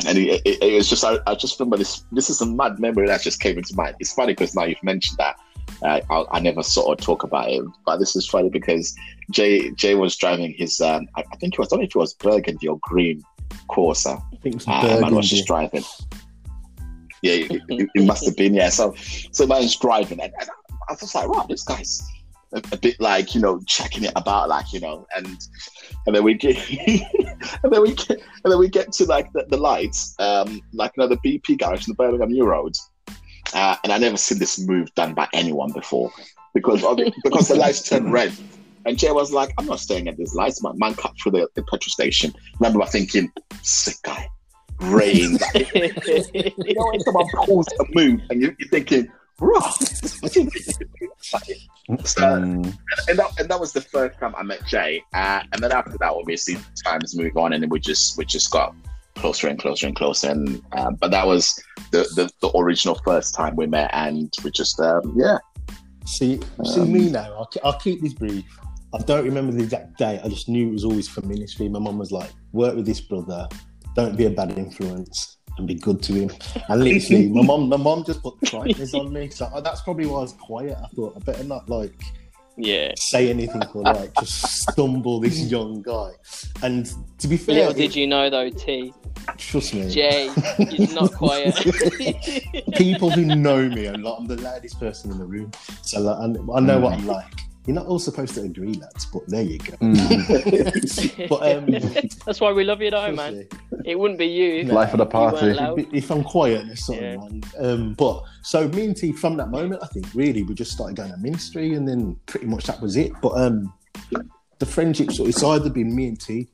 And 0.07 0.19
it, 0.19 0.43
it, 0.45 0.63
it 0.63 0.75
was 0.75 0.89
just, 0.89 1.05
I, 1.05 1.19
I 1.27 1.35
just 1.35 1.59
remember 1.59 1.77
this, 1.77 2.05
this 2.13 2.31
is 2.31 2.41
a 2.41 2.47
mad 2.47 2.79
memory 2.79 3.07
that 3.07 3.23
just 3.23 3.41
came 3.41 3.59
into 3.59 3.75
mind. 3.77 3.97
It's 4.01 4.13
funny 4.13 4.33
because 4.33 4.55
now 4.55 4.65
you've 4.65 4.83
mentioned 4.83 5.19
that. 5.19 5.37
Uh, 5.83 6.00
I, 6.11 6.25
I 6.33 6.40
never 6.40 6.62
sort 6.62 6.99
of 6.99 7.04
talk 7.04 7.25
about 7.25 7.50
it, 7.50 7.62
but 7.85 7.99
this 7.99 8.16
is 8.16 8.26
funny 8.26 8.49
because 8.49 8.94
Jay 9.30 9.71
Jay 9.73 9.94
was 9.94 10.16
driving 10.16 10.54
his, 10.56 10.80
um, 10.80 11.06
I, 11.16 11.25
I 11.33 11.37
think 11.37 11.54
it 11.54 11.59
was, 11.59 11.68
I 11.68 11.76
don't 11.76 11.80
know 11.80 11.85
if 11.85 11.90
it 11.90 11.99
was 11.99 12.14
burgundy 12.14 12.68
or 12.68 12.78
green 12.83 13.23
Corsa. 13.68 14.23
I 14.33 14.37
think 14.38 14.54
it 14.56 14.66
was 14.66 14.68
Uh, 14.68 15.00
man 15.00 15.14
was 15.14 15.28
just 15.28 15.47
driving. 15.47 15.85
Yeah, 17.23 17.33
it, 17.35 17.62
it- 17.68 17.88
it 17.94 18.04
must 18.06 18.25
have 18.26 18.37
been. 18.37 18.54
Yeah, 18.54 18.68
so 18.71 18.94
so 19.33 19.47
man's 19.47 19.76
driving, 19.76 20.21
and, 20.21 20.33
and 20.40 20.50
I 20.88 20.92
was 20.92 21.00
just 21.00 21.14
like, 21.14 21.28
wow, 21.28 21.44
this 21.49 21.64
guy's 21.64 22.02
a, 22.52 22.59
a 22.73 22.76
bit 22.76 23.00
like 23.00 23.35
you 23.35 23.40
know 23.40 23.61
checking 23.66 24.04
it 24.04 24.12
about, 24.16 24.49
like 24.49 24.73
you 24.73 24.80
know, 24.80 25.06
and 25.16 25.26
and 26.06 26.14
then 26.14 26.23
we 26.23 26.35
get 26.35 26.56
and 26.87 27.73
then 27.73 27.83
we 27.83 27.94
get 27.94 28.11
and 28.44 28.52
then 28.52 28.59
we 28.59 28.68
get 28.68 28.92
to 28.92 29.04
like 29.06 29.33
the, 29.33 29.44
the 29.49 29.56
lights, 29.56 30.14
um, 30.18 30.61
like 30.73 30.92
you 30.97 31.02
know 31.02 31.09
the 31.09 31.16
BP 31.18 31.59
garage 31.59 31.87
in 31.87 31.92
the 31.92 31.97
Birmingham 31.97 32.30
New 32.30 32.44
Road, 32.44 32.75
uh, 33.53 33.77
and 33.85 33.93
I 33.93 33.99
never 33.99 34.17
seen 34.17 34.39
this 34.39 34.59
move 34.59 34.95
done 34.95 35.15
by 35.15 35.29
anyone 35.33 35.73
before 35.73 36.13
because 36.55 36.83
because 37.23 37.49
the 37.49 37.57
lights 37.57 37.89
turned 37.89 38.13
red. 38.13 38.33
And 38.87 38.99
Jay 38.99 39.11
was 39.11 39.33
like, 39.33 39.51
I'm 39.57 39.67
not 39.67 39.81
staying 39.81 40.09
at 40.09 40.17
these 40.19 40.35
lights, 40.35 40.63
man. 40.63 40.79
Man 40.79 40.95
cut 40.95 41.15
through 41.23 41.33
the, 41.33 41.49
the 41.55 41.63
petrol 41.63 41.81
station. 41.81 42.35
Remember 42.61 42.85
thinking, 42.85 43.33
sick 43.63 43.97
guy, 44.03 44.29
rain. 44.81 45.39
you 45.55 46.75
know 46.75 46.87
when 46.91 47.01
someone 47.01 47.27
pulls 47.35 47.67
a 47.81 47.85
move 47.95 48.21
and 48.29 48.43
you, 48.43 48.55
you're 48.59 48.69
thinking, 48.69 49.11
raw. 49.41 49.61
Mm, 51.89 52.77
and 53.09 53.19
that, 53.19 53.31
and 53.39 53.49
that 53.49 53.61
was 53.61 53.73
the 53.73 53.81
first 53.81 54.19
time 54.19 54.35
I 54.37 54.43
met 54.43 54.65
Jay. 54.67 55.03
Uh, 55.13 55.43
and 55.53 55.63
then 55.63 55.73
after 55.73 55.97
that, 55.99 56.13
obviously, 56.13 56.57
times 56.85 57.17
move 57.17 57.37
on, 57.37 57.53
and 57.53 57.63
then 57.63 57.71
we 57.71 57.81
just 57.81 58.17
we 58.17 58.25
just 58.25 58.51
got 58.51 58.75
closer 59.16 59.49
and 59.49 59.59
closer 59.59 59.87
and 59.87 59.97
closer. 59.97 60.30
And 60.30 60.62
um, 60.73 60.94
but 60.97 61.11
that 61.11 61.26
was 61.26 61.54
the, 61.90 62.00
the 62.16 62.30
the 62.40 62.56
original 62.56 62.97
first 63.04 63.35
time 63.35 63.56
we 63.56 63.66
met, 63.66 63.90
and 63.92 64.33
we 64.42 64.50
just 64.50 64.78
um, 64.80 65.14
yeah. 65.16 65.38
See, 66.06 66.38
see 66.64 66.80
Um, 66.80 66.92
me 66.92 67.11
now. 67.11 67.33
I'll, 67.33 67.50
I'll 67.64 67.78
keep 67.78 68.02
this 68.02 68.12
brief. 68.12 68.44
I 68.92 68.99
don't 68.99 69.25
remember 69.25 69.52
the 69.52 69.62
exact 69.62 69.97
date. 69.99 70.21
I 70.23 70.28
just 70.28 70.49
knew 70.49 70.68
it 70.68 70.73
was 70.73 70.85
always 70.85 71.09
for 71.09 71.23
ministry. 71.23 71.68
My 71.68 71.78
mum 71.78 71.99
was 71.99 72.12
like, 72.12 72.30
"Work 72.52 72.76
with 72.76 72.87
this 72.87 73.00
brother. 73.00 73.49
Don't 73.97 74.16
be 74.16 74.26
a 74.26 74.30
bad 74.30 74.59
influence, 74.59 75.38
and 75.56 75.66
be 75.66 75.75
good 75.75 76.02
to 76.02 76.12
him." 76.12 76.30
And 76.68 76.85
literally, 76.85 77.28
my 77.28 77.42
mum, 77.42 77.68
my 77.68 77.76
mum 77.78 78.04
just 78.04 78.23
put 78.23 78.38
brightness 78.50 78.92
on 78.94 79.12
me. 79.12 79.30
So 79.30 79.47
uh, 79.47 79.61
that's 79.61 79.80
probably 79.80 80.06
why 80.06 80.18
I 80.18 80.23
was 80.23 80.33
quiet. 80.35 80.76
I 80.76 80.87
thought 80.88 81.16
I 81.16 81.21
better 81.21 81.44
not 81.44 81.68
like 81.68 81.94
yeah. 82.56 82.92
say 82.97 83.30
anything 83.30 83.62
or 83.75 83.83
like 83.83 84.14
just 84.21 84.61
stumble 84.62 85.21
this 85.21 85.50
young 85.50 85.83
guy. 85.83 86.11
And 86.62 86.92
to 87.18 87.28
be 87.28 87.37
fair, 87.37 87.54
Little 87.56 87.73
did 87.73 87.97
you 87.97 88.06
know, 88.06 88.30
though, 88.30 88.50
T. 88.50 88.92
trust 89.38 89.75
me, 89.75 89.90
Jay 89.90 90.28
is 90.59 90.94
not 90.94 91.12
quiet. 91.14 91.54
people 92.76 93.11
who 93.11 93.25
know 93.25 93.68
me 93.68 93.87
are 93.87 93.97
like 93.97 94.14
I'm 94.18 94.26
the 94.26 94.37
loudest 94.40 94.78
person 94.78 95.11
in 95.11 95.18
the 95.18 95.25
room. 95.25 95.50
So 95.83 96.00
like, 96.00 96.16
I, 96.18 96.25
I 96.56 96.61
know 96.61 96.78
what 96.80 96.94
I'm 96.94 97.06
like. 97.06 97.26
You're 97.66 97.75
not 97.76 97.87
all 97.87 97.99
supposed 97.99 98.35
to 98.35 98.42
agree, 98.42 98.75
lads, 98.75 99.06
but 99.06 99.23
there 99.26 99.40
you 99.42 99.59
go. 99.59 99.73
mm. 99.78 101.28
but 101.30 101.56
um, 101.56 102.11
That's 102.26 102.38
why 102.38 102.52
we 102.52 102.62
love 102.62 102.83
you, 102.83 102.90
though, 102.90 103.11
man. 103.12 103.49
It 103.87 103.99
wouldn't 103.99 104.18
be 104.18 104.26
you. 104.26 104.56
if 104.56 104.68
Life 104.68 104.92
of 104.92 104.99
the 104.99 105.06
party. 105.06 105.54
if 105.90 106.11
I'm 106.11 106.25
quiet, 106.25 106.66
there's 106.66 106.85
something 106.85 107.02
Yeah. 107.02 107.14
wrong. 107.14 107.42
Um, 107.59 107.94
but 107.94 108.23
so 108.42 108.68
me 108.68 108.85
and 108.85 108.94
T, 108.97 109.12
from 109.12 109.38
that 109.38 109.49
moment, 109.49 109.83
I 109.83 109.87
think 109.87 110.06
really 110.12 110.42
we 110.42 110.52
just 110.52 110.73
started 110.73 110.94
going 110.97 111.11
to 111.11 111.16
ministry, 111.16 111.73
and 111.73 111.88
then 111.88 112.16
pretty 112.26 112.44
much 112.47 112.64
that 112.66 112.83
was 112.83 112.97
it. 112.99 113.12
But 113.23 113.30
um, 113.38 113.73
the 114.59 114.66
friendship 114.66 115.11
sort 115.12 115.30
it's 115.30 115.42
either 115.42 115.71
been 115.71 115.97
me 115.97 116.09
and 116.09 116.21
T, 116.21 116.49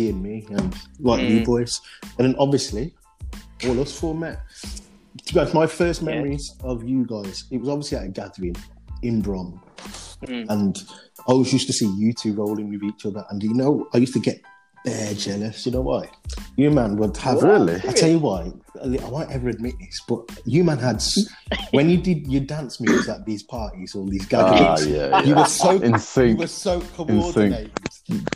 T 0.00 0.08
and 0.08 0.22
me, 0.22 0.46
and 0.50 0.74
like 1.00 1.20
you 1.28 1.40
Mm. 1.40 1.44
boys, 1.44 1.80
and 2.18 2.26
then 2.26 2.34
obviously 2.38 2.94
all 3.66 3.78
us 3.80 3.92
four 3.98 4.14
met. 4.14 4.38
To 5.26 5.34
be 5.34 5.40
honest, 5.40 5.54
my 5.54 5.66
first 5.66 6.00
Yeah. 6.00 6.06
memories 6.14 6.54
of 6.64 6.88
you 6.88 7.04
guys, 7.06 7.44
it 7.50 7.58
was 7.58 7.68
obviously 7.68 7.98
at 7.98 8.04
a 8.04 8.08
gathering 8.08 8.56
in 9.02 9.20
Brom, 9.20 9.60
Mm. 10.26 10.46
and 10.48 10.82
I 11.28 11.32
was 11.34 11.52
used 11.52 11.66
to 11.66 11.72
see 11.74 11.90
you 11.98 12.12
two 12.14 12.32
rolling 12.32 12.70
with 12.70 12.82
each 12.82 13.04
other, 13.04 13.24
and 13.30 13.42
you 13.42 13.52
know, 13.54 13.86
I 13.92 13.98
used 13.98 14.14
to 14.14 14.20
get 14.20 14.40
bare 14.84 15.12
jealous. 15.12 15.66
You 15.66 15.72
know 15.72 15.82
why? 15.82 16.08
You 16.56 16.70
man 16.70 16.96
would 16.96 17.14
have 17.18 17.42
Really? 17.42 17.74
I 17.86 17.92
tell 17.92 18.08
you 18.10 18.18
why. 18.18 18.50
I 18.82 19.08
won't 19.14 19.30
ever 19.30 19.48
admit 19.50 19.74
this, 19.78 20.00
but 20.08 20.20
you 20.46 20.64
man 20.64 20.78
had 20.78 21.02
when 21.72 21.90
you 21.90 21.98
did 21.98 22.26
your 22.26 22.40
dance 22.54 22.80
moves 22.80 23.06
at 23.08 23.26
these 23.26 23.42
parties 23.42 23.94
or 23.94 24.06
these 24.08 24.24
Ah, 24.24 24.28
gatherings. 24.28 24.86
yeah, 24.88 25.22
You 25.26 25.34
were 25.34 25.44
so 25.44 25.70
In 25.88 25.92
you 26.30 26.36
were 26.36 26.46
so 26.46 26.80
coordinated, 26.96 27.72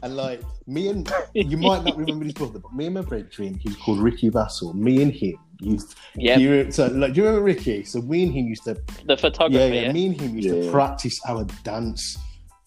and 0.03 0.17
like 0.17 0.41
me 0.67 0.89
and 0.89 1.11
you 1.35 1.57
might 1.57 1.85
not 1.85 1.97
remember 1.97 2.25
his 2.25 2.35
brother, 2.35 2.59
but 2.59 2.73
me 2.75 2.87
and 2.87 2.95
my 2.95 3.01
brethren, 3.03 3.55
he 3.63 3.69
was 3.69 3.77
called 3.77 3.99
Ricky 4.01 4.31
Vassell. 4.31 4.75
Me 4.75 5.03
and 5.03 5.13
him 5.13 5.37
used. 5.61 5.95
Yep. 6.17 6.39
You 6.41 6.71
so 6.71 6.87
like, 6.89 7.13
do 7.15 7.21
you 7.21 7.27
remember 7.27 7.45
Ricky? 7.45 7.85
So 7.85 8.01
me 8.03 8.25
and 8.25 8.33
him 8.33 8.47
used 8.49 8.65
to 8.65 8.77
The 9.07 9.17
photographer, 9.17 9.59
yeah, 9.67 9.73
yeah. 9.73 9.87
yeah. 9.87 9.93
Me 9.93 10.07
and 10.07 10.21
him 10.21 10.37
used 10.37 10.49
Yeah. 10.49 10.63
to 10.65 10.71
practice 10.71 11.21
our 11.29 11.45
dance 11.63 12.19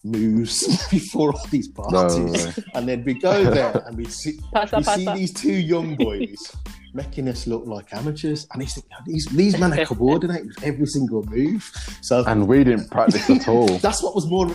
moves 0.04 0.88
before 0.90 1.32
all 1.34 1.46
these 1.50 1.68
No 1.76 1.84
parties, 1.84 2.46
way. 2.56 2.64
and 2.74 2.88
then 2.88 3.04
we 3.04 3.14
go 3.14 3.44
there 3.50 3.82
and 3.86 3.96
we 3.96 4.04
see 4.06 4.38
Passa, 4.54 4.76
we 4.78 4.82
see 4.84 5.12
these 5.14 5.32
two 5.32 5.52
young 5.52 5.96
boys 5.96 6.36
making 7.02 7.28
us 7.28 7.46
look 7.46 7.64
like 7.66 7.86
amateurs, 7.94 8.46
and 8.52 8.62
it's, 8.62 8.78
these 9.06 9.26
these 9.40 9.54
men 9.58 9.70
are 9.78 9.84
coordinated 9.86 10.46
with 10.48 10.62
every 10.70 10.86
single 10.86 11.22
move. 11.36 11.62
So 12.02 12.24
And 12.26 12.46
we 12.50 12.64
didn't 12.64 12.90
practice 12.90 13.28
at 13.30 13.46
all. 13.54 13.68
that's 13.86 14.02
what 14.02 14.14
was 14.14 14.26
more. 14.26 14.46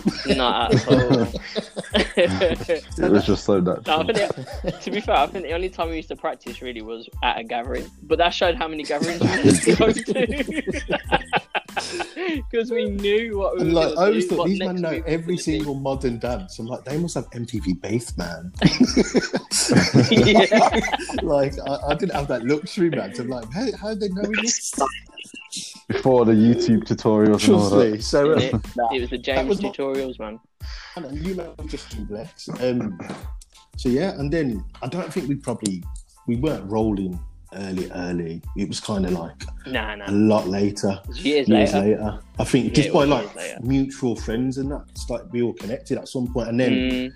Not 0.42 0.74
at 0.74 0.88
all. 0.88 1.26
It 2.16 3.10
was 3.10 3.24
just 3.26 3.44
so 3.44 3.58
No, 3.60 3.74
natural. 3.74 4.04
think 4.04 4.18
the, 4.62 4.70
to 4.84 4.90
be 4.90 5.00
fair, 5.00 5.16
I 5.16 5.26
think 5.26 5.44
the 5.44 5.52
only 5.52 5.68
time 5.68 5.88
we 5.90 5.96
used 5.96 6.08
to 6.08 6.16
practice 6.16 6.60
really 6.62 6.82
was 6.82 7.08
at 7.22 7.38
a 7.40 7.44
gathering. 7.44 7.86
But 8.02 8.18
that 8.18 8.30
showed 8.34 8.54
how 8.56 8.68
many 8.68 8.82
gatherings 8.84 9.20
we 9.20 9.42
used 9.50 9.62
to 9.64 9.76
go 9.76 9.90
to. 9.92 10.12
because 12.50 12.70
we 12.70 12.84
knew 12.90 13.38
what 13.38 13.56
we 13.56 13.62
And 13.62 13.72
were 13.74 13.80
like, 13.80 13.92
I 13.92 13.94
gonna 13.94 14.06
always 14.06 14.26
do, 14.28 14.36
thought 14.36 14.46
these 14.48 14.58
men 14.60 14.76
know 14.76 15.02
every 15.06 15.36
gonna 15.36 15.36
be. 15.36 15.36
single 15.38 15.74
modern 15.74 16.18
dance. 16.18 16.58
I'm 16.58 16.66
like, 16.66 16.84
they 16.84 16.98
must 16.98 17.14
have 17.14 17.28
MTV 17.30 17.80
Bass, 17.80 18.16
man. 18.16 18.52
yeah. 20.10 20.80
like, 21.22 21.54
I, 21.66 21.76
I 21.90 21.94
didn't 21.94 22.14
have 22.14 22.28
that 22.28 22.33
luxury, 22.42 22.90
man. 22.90 23.14
So 23.14 23.22
I'm 23.22 23.28
like, 23.28 23.50
how, 23.52 23.66
how 23.80 23.94
they 23.94 24.08
know 24.08 24.30
this? 24.42 24.72
Before 25.88 26.24
the 26.24 26.32
YouTube 26.32 26.84
tutorials 26.84 27.46
and 27.46 27.54
all 27.56 27.70
that. 27.70 28.02
So, 28.02 28.32
uh, 28.32 28.36
it, 28.36 28.54
it 28.92 29.00
was 29.02 29.10
the 29.10 29.18
James 29.18 29.48
was 29.48 29.62
my- 29.62 29.68
tutorials, 29.70 30.18
man. 30.18 30.40
and 30.96 31.26
you 31.26 31.34
know, 31.34 31.54
just 31.66 31.90
too 31.92 32.04
blessed. 32.04 32.48
Um, 32.60 32.98
so 33.76 33.88
yeah, 33.88 34.12
and 34.18 34.32
then 34.32 34.64
I 34.82 34.88
don't 34.88 35.12
think 35.12 35.28
we 35.28 35.34
probably 35.36 35.82
we 36.26 36.36
weren't 36.36 36.68
rolling 36.70 37.18
early, 37.54 37.90
early. 37.92 38.42
It 38.56 38.66
was 38.68 38.80
kind 38.80 39.04
of 39.04 39.12
like 39.12 39.44
Nah, 39.66 39.92
a 39.92 39.96
nah. 39.98 40.04
lot 40.08 40.48
later. 40.48 40.98
Years, 41.12 41.48
years 41.48 41.74
later. 41.74 41.80
later. 41.80 42.18
I 42.38 42.44
think 42.44 42.66
Yeah, 42.68 42.72
just 42.72 42.88
it 42.88 42.92
by 42.94 43.00
was 43.00 43.08
like 43.10 43.24
years 43.24 43.36
later. 43.36 43.58
mutual 43.62 44.16
friends 44.16 44.58
and 44.58 44.70
that, 44.72 44.84
it's 44.90 45.08
like 45.10 45.22
we 45.32 45.42
all 45.42 45.52
connected 45.52 45.98
at 45.98 46.08
some 46.08 46.32
point, 46.32 46.48
and 46.48 46.58
then 46.58 46.72
Mm, 46.72 47.12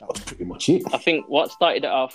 that 0.00 0.08
was 0.08 0.20
pretty 0.20 0.44
much 0.44 0.68
it. 0.68 0.82
I 0.92 0.98
think 0.98 1.26
what 1.28 1.50
started 1.52 1.84
it 1.84 1.90
off, 1.90 2.14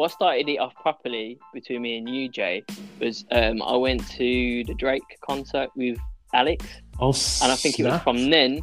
what 0.00 0.10
started 0.10 0.48
it 0.48 0.56
off 0.56 0.74
properly 0.76 1.38
between 1.52 1.82
me 1.82 1.98
and 1.98 2.08
you, 2.08 2.26
Jay, 2.26 2.64
was 3.00 3.26
um, 3.32 3.60
I 3.60 3.76
went 3.76 4.08
to 4.12 4.64
the 4.64 4.72
Drake 4.72 5.02
concert 5.20 5.68
with 5.76 5.98
Alex, 6.32 6.64
Oh, 6.98 7.12
and 7.42 7.52
I 7.52 7.54
think 7.54 7.78
it 7.78 7.84
was 7.84 8.00
from 8.00 8.30
then. 8.30 8.62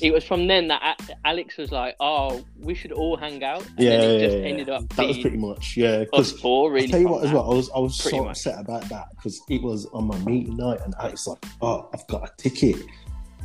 It 0.00 0.10
was 0.10 0.24
from 0.24 0.46
then 0.46 0.68
that 0.68 0.98
Alex 1.26 1.58
was 1.58 1.70
like, 1.70 1.96
"Oh, 2.00 2.42
we 2.58 2.74
should 2.74 2.92
all 2.92 3.14
hang 3.18 3.44
out." 3.44 3.60
And 3.76 3.78
Yeah, 3.80 3.90
then 3.98 4.00
it 4.10 4.12
yeah, 4.14 4.26
just 4.26 4.38
yeah, 4.38 4.44
ended 4.44 4.68
up 4.70 4.88
That 4.96 5.08
was 5.08 5.18
pretty 5.18 5.36
much 5.36 5.76
yeah. 5.76 5.98
Because 6.04 6.32
four. 6.40 6.72
Really, 6.72 6.86
I'll 6.86 6.90
tell 6.92 7.00
you 7.00 7.08
what, 7.08 7.24
as 7.26 7.32
well, 7.32 7.50
I 7.50 7.54
was 7.54 7.70
I 7.76 7.78
was 7.80 8.00
Pretty 8.00 8.16
so 8.16 8.24
much. 8.24 8.30
upset 8.38 8.58
about 8.58 8.88
that 8.88 9.08
because 9.16 9.42
it 9.50 9.60
was 9.60 9.84
on 9.92 10.06
my 10.06 10.18
meeting 10.20 10.56
night, 10.56 10.80
and 10.82 10.94
Alex 10.98 11.26
like, 11.26 11.44
"Oh, 11.60 11.90
I've 11.92 12.06
got 12.06 12.22
a 12.26 12.32
ticket." 12.38 12.76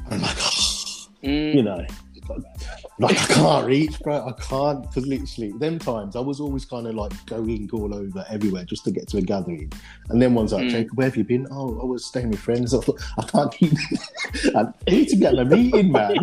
And 0.06 0.14
I'm 0.14 0.22
like, 0.22 0.38
oh, 0.40 0.50
Mm, 1.24 1.56
you 1.56 1.64
know, 1.64 1.86
like 3.00 3.20
I 3.22 3.26
can't 3.34 3.68
reach, 3.68 4.00
bro. 4.00 4.28
I 4.28 4.32
can't 4.42 4.82
because 4.82 5.06
literally, 5.06 5.52
them 5.54 5.80
times 5.80 6.16
I 6.16 6.20
was 6.20 6.40
always 6.40 6.66
kind 6.66 6.88
of 6.88 6.96
like 6.96 7.14
going 7.26 7.70
all 7.74 7.94
over 7.94 8.26
everywhere 8.30 8.64
just 8.66 8.84
to 8.86 8.92
get 8.92 9.08
to 9.10 9.18
a 9.18 9.22
gathering. 9.22 9.72
And 10.10 10.22
then 10.22 10.34
one's 10.34 10.54
like, 10.54 10.64
Mm. 10.64 10.70
Jacob, 10.70 10.98
where 10.98 11.08
have 11.08 11.18
you 11.18 11.24
been? 11.24 11.48
Oh, 11.52 11.80
I 11.82 11.86
was 11.86 12.06
staying 12.06 12.30
with 12.30 12.40
friends. 12.40 12.74
I, 12.74 12.80
thought, 12.80 13.02
I 13.18 13.24
can't 13.24 13.54
keep. 13.54 13.74
I 14.56 14.66
need 14.90 15.10
to 15.10 15.16
be 15.18 15.26
at 15.26 15.36
my 15.36 15.44
meeting, 15.44 15.92
man. 15.92 16.16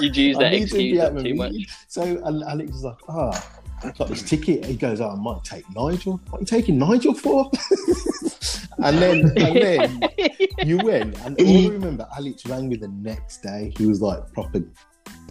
You'd 0.00 0.16
use 0.16 0.38
that 0.38 0.50
to 0.50 0.56
excuse 0.56 0.98
at 0.98 1.08
up 1.08 1.14
my 1.14 1.32
much. 1.32 1.54
So 1.88 2.20
Alex 2.24 2.70
is 2.70 2.84
like, 2.84 2.98
ah. 3.08 3.56
I 3.82 3.92
got 3.92 4.08
this 4.08 4.22
ticket. 4.22 4.66
He 4.66 4.74
goes, 4.74 5.00
oh, 5.00 5.08
I 5.08 5.14
might 5.14 5.42
take 5.42 5.64
Nigel. 5.74 6.20
What 6.28 6.38
are 6.38 6.40
you 6.40 6.46
taking 6.46 6.78
Nigel 6.78 7.14
for? 7.14 7.50
and 8.84 8.98
then, 8.98 9.32
and 9.38 9.56
then 9.56 10.00
you 10.66 10.76
went, 10.84 11.18
and 11.20 11.40
all 11.40 11.66
I 11.66 11.68
remember, 11.68 12.06
Alex 12.14 12.44
rang 12.44 12.68
me 12.68 12.76
the 12.76 12.88
next 12.88 13.38
day. 13.38 13.72
He 13.78 13.86
was 13.86 14.02
like 14.02 14.30
proper, 14.34 14.62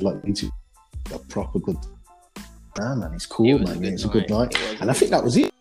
like 0.01 0.23
he's 0.25 0.43
a 1.13 1.19
proper 1.29 1.59
good 1.59 1.77
man, 2.77 2.99
man. 2.99 3.13
It's 3.13 3.25
cool, 3.25 3.59
was 3.59 3.69
a 3.69 3.73
man. 3.73 3.81
good 3.81 3.93
It's 3.93 4.05
a 4.05 4.07
good 4.07 4.29
night, 4.29 4.53
It 4.53 4.61
was 4.61 4.73
a 4.73 4.81
and 4.81 4.91
I 4.91 4.93
think 4.93 5.11
that 5.11 5.23
was 5.23 5.37
it. 5.37 5.51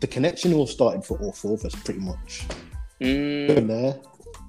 The 0.00 0.06
connection 0.06 0.52
all 0.52 0.66
started 0.66 1.04
for 1.04 1.18
all 1.18 1.32
four 1.32 1.54
of 1.54 1.64
us, 1.64 1.74
pretty 1.74 2.00
much. 2.00 2.44
Mm, 3.00 3.66
there, 3.66 3.98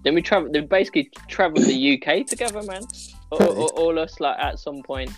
then 0.04 0.13
we 0.13 0.22
travel. 0.22 0.50
They 0.51 0.62
basically 0.62 1.10
travelled 1.27 1.65
the 1.65 1.94
UK 1.94 2.27
together, 2.27 2.62
man. 2.63 2.84
All, 3.32 3.44
all, 3.44 3.68
all 3.75 4.00
us 4.00 4.20
like 4.20 4.38
at 4.38 4.60
some 4.60 4.84
point. 4.84 5.12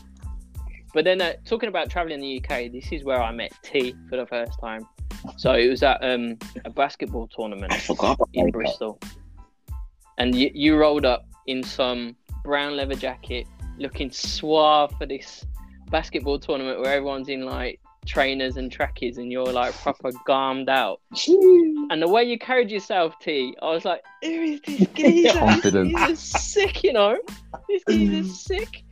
But 0.94 1.04
then 1.04 1.22
uh, 1.22 1.34
talking 1.46 1.70
about 1.70 1.90
traveling 1.90 2.22
the 2.22 2.42
UK, 2.42 2.72
this 2.72 2.92
is 2.92 3.04
where 3.04 3.22
I 3.22 3.32
met 3.32 3.52
T 3.64 3.94
for 4.10 4.16
the 4.16 4.26
first 4.26 4.58
time. 4.62 4.88
So 5.36 5.54
it 5.54 5.68
was 5.68 5.84
at 5.84 6.02
um, 6.04 6.38
a 6.64 6.70
basketball 6.70 7.28
tournament 7.28 7.74
I 7.74 7.80
forgot 7.80 8.16
about 8.16 8.30
in 8.34 8.46
that. 8.46 8.54
Bristol, 8.54 9.00
and 10.18 10.34
you, 10.34 10.50
you 10.54 10.78
rolled 10.78 11.06
up 11.06 11.26
in 11.48 11.64
some 11.64 12.16
brown 12.48 12.76
leather 12.78 12.96
jacket, 12.96 13.46
looking 13.78 14.10
suave 14.10 14.92
for 14.98 15.06
this 15.06 15.46
basketball 15.92 16.40
tournament 16.40 16.80
where 16.80 16.94
everyone's 16.94 17.28
in 17.30 17.46
like 17.46 17.80
trainers 18.06 18.56
and 18.56 18.72
trackies, 18.72 19.18
and 19.18 19.32
you're 19.34 19.52
like 19.52 19.74
proper 19.76 20.12
garmed 20.26 20.70
out. 20.70 21.02
And 21.92 22.02
the 22.02 22.08
way 22.08 22.24
you 22.24 22.40
carried 22.40 22.72
yourself, 22.72 23.20
T, 23.20 23.54
I 23.62 23.66
was 23.66 23.84
like, 23.86 24.02
who 24.24 24.30
is 24.30 24.62
this 24.62 24.88
geezer? 24.96 25.38
Confident. 25.38 26.00
He's 26.00 26.20
sick, 26.20 26.84
you 26.84 26.94
know. 26.94 27.18
This 27.68 27.84
geezer's 27.90 28.40
sick. 28.40 28.84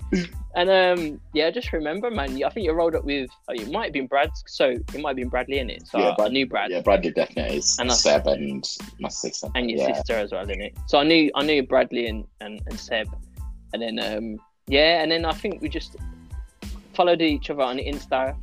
And 0.56 0.70
um, 0.70 1.20
yeah, 1.34 1.50
just 1.50 1.74
remember, 1.74 2.10
man. 2.12 2.41
I 2.44 2.50
think 2.50 2.65
you 2.65 2.72
rolled 2.74 2.96
up 2.96 3.04
with. 3.06 3.30
Oh, 3.50 3.54
it 3.54 3.70
might 3.72 3.86
have 3.86 3.94
been 3.94 4.08
Brad. 4.08 4.30
So 4.48 4.70
it 4.70 5.00
might 5.02 5.10
have 5.12 5.15
been 5.18 5.30
Bradley 5.30 5.60
in 5.60 5.70
it. 5.70 5.88
So 5.88 5.98
Yeah, 6.00 6.10
I, 6.12 6.15
Brad- 6.15 6.32
knew 6.32 6.46
Brad 6.46 6.72
Yeah, 6.72 6.82
Bradley 6.82 7.12
definitely 7.12 7.58
is 7.58 7.78
And 7.80 7.89
I- 7.91 7.94
Seb 7.96 8.28
and 8.28 8.63
my 9.00 9.10
sister. 9.10 9.48
and 9.56 9.70
your 9.70 9.80
yeah. 9.80 9.96
sister 9.96 10.13
as 10.13 10.32
well 10.32 10.50
in 10.50 10.62
it. 10.62 10.78
So 10.88 10.98
I 11.00 11.04
knew 11.04 11.32
I 11.36 11.44
knew 11.44 11.63
Bradley 11.63 12.08
and, 12.08 12.26
and, 12.41 12.62
and 12.68 12.80
Seb, 12.80 13.08
and 13.82 13.98
then 13.98 14.18
um, 14.18 14.40
yeah, 14.68 15.02
and 15.02 15.12
then 15.12 15.26
I 15.26 15.34
think 15.34 15.62
we 15.62 15.70
just 15.70 15.96
followed 16.94 17.22
each 17.22 17.50
other 17.50 17.62
on 17.62 17.78
Insta. 17.78 18.36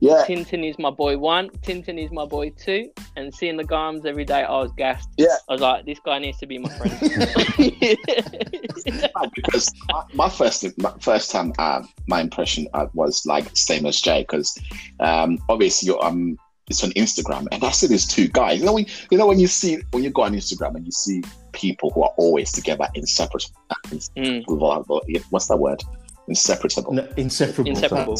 Yeah, 0.00 0.24
Tintin 0.26 0.68
is 0.68 0.78
my 0.78 0.90
boy 0.90 1.18
one. 1.18 1.50
Tintin 1.62 2.02
is 2.02 2.10
my 2.10 2.24
boy 2.24 2.50
two. 2.50 2.90
And 3.16 3.34
seeing 3.34 3.56
the 3.56 3.64
Garms 3.64 4.06
every 4.06 4.24
day, 4.24 4.42
I 4.42 4.50
was 4.50 4.72
gassed. 4.76 5.08
Yeah. 5.16 5.36
I 5.48 5.52
was 5.52 5.60
like, 5.60 5.84
this 5.84 5.98
guy 6.04 6.18
needs 6.18 6.38
to 6.38 6.46
be 6.46 6.58
my 6.58 6.70
friend. 6.70 6.98
because 9.34 9.74
my, 9.88 10.04
my 10.14 10.28
first 10.28 10.64
my 10.78 10.92
first 11.00 11.30
time 11.30 11.52
uh, 11.58 11.82
my 12.06 12.20
impression 12.20 12.66
uh, 12.74 12.86
was 12.94 13.26
like 13.26 13.56
same 13.56 13.86
as 13.86 14.00
Jay 14.00 14.22
because 14.22 14.58
um, 15.00 15.38
obviously 15.48 15.88
you're, 15.88 16.04
um 16.04 16.38
it's 16.68 16.84
on 16.84 16.90
Instagram 16.90 17.46
and 17.52 17.64
I 17.64 17.70
see 17.70 17.86
these 17.86 18.06
two 18.06 18.28
guys. 18.28 18.60
You 18.60 18.66
know 18.66 18.74
when 18.74 18.86
you 19.10 19.18
know 19.18 19.26
when 19.26 19.40
you 19.40 19.46
see 19.46 19.78
when 19.90 20.04
you 20.04 20.10
go 20.10 20.22
on 20.22 20.34
Instagram 20.34 20.76
and 20.76 20.84
you 20.84 20.92
see 20.92 21.22
people 21.52 21.90
who 21.90 22.02
are 22.02 22.12
always 22.16 22.52
together 22.52 22.86
inseparable. 22.94 23.46
Mm. 24.16 25.22
What's 25.30 25.48
that 25.48 25.56
word? 25.56 25.82
Inseparable. 26.28 26.92
no, 26.92 27.08
inseparable. 27.16 27.70
Inseparable. 27.70 28.16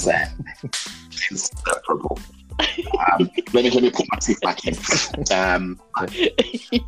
Inseparable. 1.31 2.19
Um, 2.59 3.31
let 3.53 3.65
me 3.65 3.71
let 3.71 3.83
me 3.83 3.91
put 3.91 4.07
my 4.11 4.19
teeth 4.19 4.41
back 4.41 4.67
in. 4.67 4.75
Um, 5.37 5.81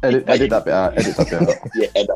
Edit, 0.02 0.28
edit 0.28 0.50
that 0.50 0.64
bit 0.64 0.74
out. 0.74 0.98
Edit 0.98 1.16
that 1.16 1.30
bit 1.30 1.48
out. 1.48 1.56
yeah, 1.74 1.88
and, 1.96 2.08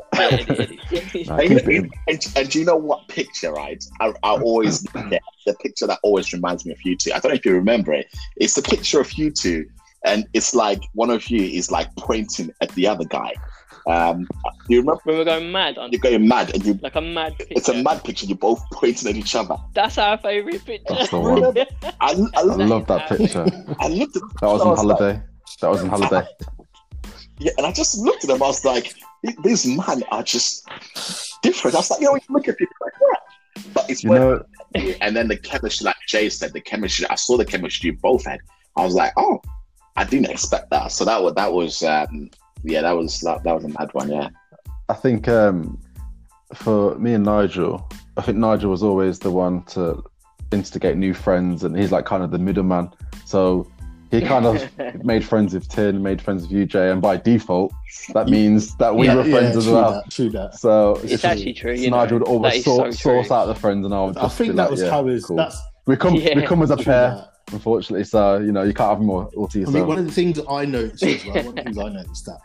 Nah, 1.27 1.37
and, 1.37 1.65
keep 1.65 1.93
and, 2.09 2.27
and 2.37 2.49
do 2.51 2.59
you 2.59 2.65
know 2.65 2.77
what 2.77 3.07
picture, 3.09 3.53
right? 3.53 3.83
I, 4.01 4.13
I 4.23 4.41
always 4.41 4.83
get 4.83 5.23
the 5.47 5.55
picture 5.55 5.87
that 5.87 5.99
always 6.03 6.33
reminds 6.33 6.65
me 6.65 6.73
of 6.73 6.83
you 6.85 6.97
two. 6.97 7.13
I 7.13 7.19
don't 7.19 7.31
know 7.31 7.37
if 7.37 7.45
you 7.45 7.53
remember 7.53 7.93
it. 7.93 8.07
It's 8.37 8.55
the 8.55 8.63
picture 8.63 9.01
of 9.01 9.13
you 9.13 9.31
two, 9.31 9.67
and 10.05 10.27
it's 10.35 10.55
like 10.55 10.83
one 10.95 11.11
of 11.11 11.29
you 11.29 11.43
is 11.43 11.71
like 11.71 11.95
pointing 11.97 12.53
at 12.61 12.71
the 12.71 12.87
other 12.87 13.05
guy. 13.05 13.35
Um, 13.87 14.27
you 14.69 14.79
remember 14.81 15.01
when 15.05 15.17
we're 15.19 15.25
going 15.25 15.53
mad 15.53 15.77
on 15.77 15.93
you're 15.93 16.01
going 16.01 16.27
mad, 16.27 16.55
and 16.55 16.65
you. 16.65 16.79
like 16.83 16.95
a 16.97 17.01
mad 17.03 17.37
picture. 17.39 17.55
It's 17.55 17.69
a 17.69 17.83
mad 17.83 18.03
picture. 18.03 18.25
You're 18.27 18.39
both 18.39 18.63
pointing 18.73 19.09
at 19.11 19.17
each 19.17 19.35
other. 19.35 19.57
That's 19.75 19.99
our 19.99 20.17
favourite 20.19 20.65
picture. 20.65 20.95
That's 20.95 21.11
the 21.11 21.19
one. 21.21 21.45
I, 21.59 21.67
I, 22.01 22.13
I 22.35 22.43
looked- 22.43 22.59
love 22.71 22.87
that 22.87 23.09
picture. 23.09 23.45
I 23.81 23.89
looked 23.89 24.17
at 24.17 24.23
That 24.41 24.47
was 24.49 24.61
I 24.63 24.65
on 24.65 24.71
was 24.71 24.85
like- 24.85 24.99
holiday. 24.99 25.23
That 25.61 25.69
was 25.71 25.83
on 25.83 25.89
holiday. 25.91 26.27
Yeah, 27.39 27.53
and 27.59 27.67
I 27.67 27.73
just 27.73 27.99
looked 27.99 28.25
at 28.25 28.29
them. 28.29 28.43
I 28.43 28.47
was 28.47 28.65
like, 28.65 28.95
these 29.43 29.67
men 29.67 30.03
are 30.11 30.23
just 30.23 30.67
different. 31.43 31.75
I 31.75 31.79
was 31.81 31.91
like, 31.91 32.01
you 32.01 32.07
know, 32.07 32.15
you 32.15 32.21
look 32.31 32.49
at 32.49 32.57
people 32.57 32.75
like 32.81 32.93
that, 32.95 33.75
but 33.75 33.91
it's 33.91 34.03
You 34.05 34.11
when 34.11 34.21
know, 34.21 34.45
and 35.03 35.15
then 35.17 35.29
the 35.29 35.37
chemistry, 35.37 35.85
like 35.85 35.97
Jay 36.09 36.29
said, 36.31 36.53
the 36.53 36.61
chemistry. 36.61 37.07
I 37.11 37.17
saw 37.17 37.37
the 37.37 37.45
chemistry 37.45 37.91
you 37.91 37.97
both 38.01 38.25
had. 38.25 38.41
I 38.77 38.85
was 38.85 38.95
like, 38.95 39.13
oh, 39.17 39.41
I 39.97 40.05
didn't 40.05 40.31
expect 40.31 40.71
that. 40.71 40.91
So 40.93 41.05
that 41.05 41.23
was 41.23 41.35
that 41.35 41.53
was 41.53 41.83
um, 41.83 42.31
yeah, 42.65 42.83
that 42.83 42.93
was 42.93 43.21
that, 43.21 43.45
that 43.45 43.55
was 43.55 43.65
a 43.65 43.69
mad 43.69 43.91
one. 43.93 44.11
Yeah, 44.11 44.29
I 44.89 44.95
think 44.95 45.29
um, 45.29 45.79
for 46.55 46.97
me 46.99 47.15
and 47.15 47.25
Nigel, 47.25 47.89
I 48.17 48.23
think 48.23 48.39
Nigel 48.39 48.71
was 48.71 48.83
always 48.83 49.19
the 49.19 49.31
one 49.31 49.63
to 49.67 50.03
instigate 50.53 50.97
new 50.97 51.15
friends, 51.15 51.65
and 51.65 51.77
he's 51.77 51.93
like 51.93 52.05
kind 52.07 52.23
of 52.23 52.31
the 52.31 52.39
middleman. 52.39 52.91
So 53.25 53.71
he 54.11 54.21
kind 54.21 54.47
of 54.47 54.69
made 55.05 55.25
friends 55.25 55.55
with 55.55 55.69
Tin, 55.69 56.03
made 56.03 56.23
friends 56.23 56.43
with 56.47 56.53
UJ, 56.71 56.93
and 56.93 57.03
by 57.03 57.17
default, 57.17 57.73
that 58.13 58.29
means 58.29 58.77
that 58.77 58.95
we 58.95 59.07
Yeah, 59.07 59.17
were 59.17 59.25
friends 59.25 59.53
yeah, 59.55 59.59
as 59.59 59.65
true 59.65 59.73
well. 59.75 59.93
That, 59.93 60.11
true 60.11 60.31
that. 60.31 60.55
So 60.55 60.97
It's 60.97 61.11
just- 61.11 61.25
actually 61.25 61.55
true. 61.55 61.73
You 61.75 61.91
know, 61.91 61.99
Nigel 61.99 62.19
would 62.21 62.29
always 62.29 62.65
sort, 62.65 62.93
so 62.95 62.99
source 62.99 63.27
true. 63.29 63.37
out 63.37 63.47
the 63.47 63.55
friends, 63.55 63.85
and 63.85 63.95
I 63.95 64.05
would 64.05 64.17
I 64.17 64.29
think 64.29 64.53
be 64.53 64.57
that 64.57 64.63
like, 64.65 64.71
was 64.71 64.83
yeah, 64.83 64.91
how 64.91 65.07
it's. 65.09 65.27
cool. 65.27 65.37
That's 65.37 65.59
we 65.87 65.97
come 65.97 66.15
Yeah. 66.15 66.37
we 66.37 66.47
come 66.47 66.63
as 66.63 66.71
a 66.71 66.77
pair, 66.89 67.11
that. 67.11 67.33
unfortunately. 67.53 68.05
So 68.05 68.39
you 68.39 68.53
know 68.53 68.63
you 68.63 68.73
can't 68.73 68.91
have 68.91 68.99
them 69.01 69.11
all, 69.11 69.31
all 69.37 69.49
to 69.49 69.67
I 69.67 69.71
mean, 69.71 69.87
one 69.87 69.99
of 69.99 70.07
the 70.07 70.13
things 70.13 70.37
that 70.37 70.49
I 70.49 70.65
noticed 70.65 71.03
as 71.03 71.25
well, 71.27 71.35
one 71.35 71.47
of 71.49 71.55
the 71.57 71.63
things 71.65 71.79
I 71.79 71.89
noticed 71.89 72.27
that 72.27 72.39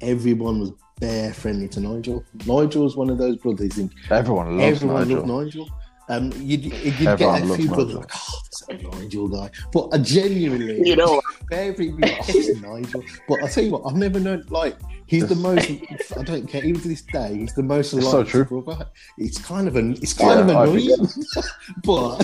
everyone 0.00 0.60
was 0.60 0.72
bare 1.00 1.32
friendly 1.32 1.68
to 1.68 1.80
Nigel. 1.80 2.24
Nigel 2.46 2.84
was 2.84 2.96
one 2.96 3.10
of 3.10 3.18
those 3.18 3.36
brothers. 3.36 3.78
Everyone 4.10 4.58
loves 4.58 4.76
everyone 4.82 5.08
Nigel. 5.08 5.26
loved 5.26 5.44
Nigel. 5.46 5.68
Um, 6.08 6.30
you'd, 6.36 6.64
you'd 6.64 6.98
get 6.98 7.20
a 7.42 7.56
few 7.56 7.68
brothers 7.68 7.94
like, 7.94 8.10
oh, 8.14 8.38
that's 8.44 8.62
a 8.68 8.74
Nigel 8.74 9.28
guy. 9.28 9.50
But 9.72 9.88
I 9.92 9.98
genuinely, 9.98 10.80
you 10.88 10.96
know, 10.96 11.22
very 11.48 11.90
like, 11.92 12.18
oh, 12.20 12.24
it's 12.28 12.60
Nigel. 12.60 13.02
But 13.28 13.42
I 13.42 13.48
tell 13.48 13.64
you 13.64 13.70
what, 13.70 13.82
I've 13.86 13.96
never 13.96 14.20
known 14.20 14.44
like 14.50 14.76
he's 15.06 15.26
the 15.26 15.34
most. 15.34 15.66
I 16.18 16.22
don't 16.22 16.46
care. 16.46 16.62
Even 16.64 16.80
to 16.82 16.88
this 16.88 17.02
day, 17.02 17.38
he's 17.38 17.54
the 17.54 17.62
most 17.62 17.94
It's 17.94 18.10
so 18.10 18.22
true. 18.22 18.44
brother. 18.44 18.86
It's 19.16 19.38
kind 19.38 19.66
of 19.66 19.76
an. 19.76 19.94
It's 19.94 20.12
kind 20.12 20.46
Yeah, 20.48 20.62
of 20.62 20.68
annoying, 20.68 20.96
but 21.84 22.18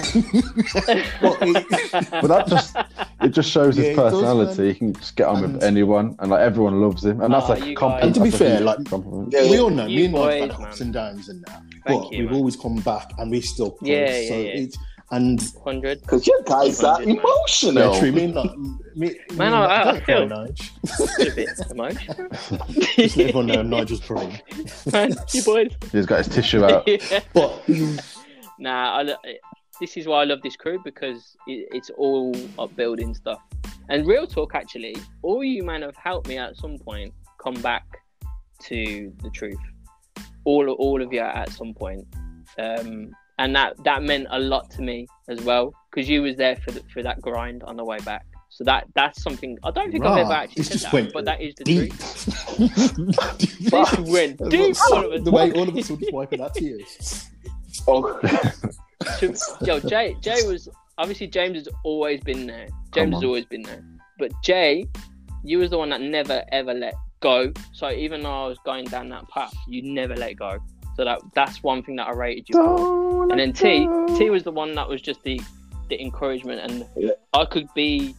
but 1.22 1.38
it, 1.42 2.10
But 2.10 2.26
that 2.28 2.46
just 2.48 2.76
it 3.22 3.28
just 3.30 3.50
shows 3.50 3.76
Yeah, 3.76 3.84
his 3.84 3.92
it 3.92 3.96
does, 3.96 4.12
personality. 4.12 4.62
man. 4.62 4.72
he 4.72 4.78
can 4.78 4.92
just 4.94 5.16
get 5.16 5.26
on 5.28 5.44
And- 5.44 5.54
with 5.54 5.62
anyone, 5.64 6.16
and 6.18 6.30
like 6.30 6.40
everyone 6.40 6.80
loves 6.80 7.04
him, 7.04 7.20
and 7.20 7.32
that's 7.32 7.46
Oh, 7.46 7.52
like 7.54 7.62
a 7.62 7.74
compliment. 7.74 8.04
And 8.04 8.14
to 8.14 8.20
be 8.22 8.30
fair, 8.30 8.60
like- 8.60 8.84
compliment. 8.84 9.32
Yeah, 9.32 9.50
we 9.50 9.58
all 9.58 9.70
know, 9.70 9.86
You 9.86 9.96
me 10.00 10.04
and 10.06 10.14
Nigel 10.14 10.40
had 10.40 10.50
ups 10.66 10.80
and 10.80 10.92
downs 10.92 11.28
and 11.28 11.44
that, 11.46 11.62
Thank 11.86 12.02
but 12.02 12.12
you, 12.12 12.18
we've 12.20 12.26
man. 12.30 12.34
always 12.36 12.56
come 12.56 12.76
back 12.76 13.12
and 13.18 13.30
we 13.30 13.40
still 13.40 13.69
close. 13.70 13.88
Yeah, 13.88 14.16
yeah, 14.18 14.28
so 14.28 14.34
yeah. 14.34 14.50
It's, 14.62 14.78
and 15.12 15.40
Hundred. 15.64 16.00
Because 16.02 16.24
you 16.26 16.40
guys 16.46 16.84
are 16.84 16.92
100, 17.02 17.06
man. 17.08 17.16
emotional. 17.18 17.90
literally, 17.92 18.10
me 18.12 18.24
and 18.24 18.34
like, 18.34 18.56
me, 18.56 19.18
Man, 19.34 19.50
me 19.50 19.56
I- 19.56 19.64
I- 19.64 19.80
I 19.80 19.84
don't 19.84 20.04
feel- 20.04 20.28
Nige. 20.28 21.32
a 21.32 21.34
bit 21.34 21.48
emotional. 21.70 22.28
Just 22.96 23.16
let 23.16 23.18
everyone 23.18 23.46
know 23.46 23.62
Nigel's 23.62 24.00
crying. 24.00 24.40
Man, 24.92 25.12
you 25.34 25.42
boys. 25.42 25.70
He's 25.92 26.06
got 26.06 26.24
his 26.24 26.28
tissue 26.34 26.64
out. 26.64 26.86
Yeah. 26.88 27.20
But 27.34 27.62
Nah, 28.58 29.00
I, 29.00 29.16
this 29.80 29.96
is 29.96 30.06
why 30.06 30.20
I 30.20 30.24
love 30.24 30.42
this 30.42 30.54
crew 30.54 30.80
because 30.84 31.34
it, 31.46 31.68
it's 31.72 31.90
all 31.90 32.34
upbuilding 32.58 33.14
stuff. 33.14 33.40
And 33.88 34.06
real 34.06 34.26
talk, 34.26 34.54
actually, 34.54 34.94
all 35.22 35.42
you 35.42 35.64
man 35.64 35.82
have 35.82 35.96
helped 35.96 36.28
me 36.28 36.38
at 36.38 36.56
some 36.56 36.78
point 36.78 37.12
come 37.42 37.54
back 37.62 37.84
to 38.64 39.12
the 39.22 39.30
truth. 39.30 39.58
All, 40.44 40.68
all 40.70 41.02
of 41.02 41.12
you 41.12 41.20
at 41.20 41.50
some 41.50 41.74
point, 41.74 42.06
um, 42.58 43.10
and 43.40 43.56
that 43.56 43.74
that 43.84 44.02
meant 44.02 44.26
a 44.30 44.38
lot 44.38 44.70
to 44.70 44.82
me 44.82 45.06
as 45.28 45.40
well 45.40 45.72
because 45.90 46.08
you 46.08 46.22
was 46.22 46.36
there 46.36 46.56
for 46.56 46.70
the, 46.72 46.82
for 46.92 47.02
that 47.02 47.20
grind 47.22 47.62
on 47.64 47.76
the 47.76 47.84
way 47.84 47.98
back. 48.00 48.24
So 48.50 48.64
that 48.64 48.86
that's 48.94 49.22
something 49.22 49.58
I 49.64 49.70
don't 49.70 49.90
think 49.90 50.04
I've 50.04 50.18
ever 50.18 50.32
actually 50.32 50.62
this 50.62 50.66
said 50.68 50.72
just 50.72 50.84
that, 50.84 50.92
went 50.92 51.12
but 51.14 51.24
that 51.24 51.40
is 51.40 51.54
the 51.54 51.64
deep. 51.64 51.90
truth. 51.90 52.26
This 53.70 53.98
went 54.00 54.50
deep. 54.50 54.76
all 54.92 55.20
the 55.20 55.30
way 55.30 55.52
all 55.52 55.68
of 55.68 55.74
us 55.76 55.88
were 55.88 55.96
just 55.96 56.12
wiping 56.12 56.42
our 56.42 56.50
tears. 56.50 57.26
Oh, 57.88 58.18
to, 59.18 59.36
yo, 59.62 59.80
Jay, 59.80 60.14
Jay 60.20 60.46
was 60.46 60.68
obviously 60.98 61.26
James 61.26 61.56
has 61.56 61.68
always 61.82 62.20
been 62.20 62.46
there. 62.46 62.68
James 62.92 63.14
has 63.14 63.24
always 63.24 63.46
been 63.46 63.62
there, 63.62 63.82
but 64.18 64.32
Jay, 64.42 64.84
you 65.44 65.58
was 65.58 65.70
the 65.70 65.78
one 65.78 65.88
that 65.88 66.02
never 66.02 66.44
ever 66.52 66.74
let 66.74 66.94
go. 67.20 67.52
So 67.72 67.90
even 67.90 68.22
though 68.22 68.44
I 68.44 68.48
was 68.48 68.58
going 68.66 68.84
down 68.86 69.08
that 69.08 69.26
path, 69.30 69.54
you 69.66 69.82
never 69.82 70.14
let 70.14 70.36
go. 70.36 70.58
So 71.00 71.04
that 71.06 71.22
that's 71.32 71.62
one 71.62 71.82
thing 71.82 71.96
that 71.96 72.08
I 72.08 72.12
rated 72.12 72.50
you 72.50 72.56
for. 72.56 73.22
And 73.30 73.40
then 73.40 73.54
T, 73.54 73.88
T 74.18 74.28
was 74.28 74.42
the 74.42 74.50
one 74.50 74.74
that 74.74 74.86
was 74.86 75.00
just 75.00 75.22
the 75.22 75.40
the 75.88 75.98
encouragement, 75.98 76.60
and 76.60 76.86
Yeah. 76.94 77.12
I 77.32 77.46
could 77.46 77.72
be 77.72 78.14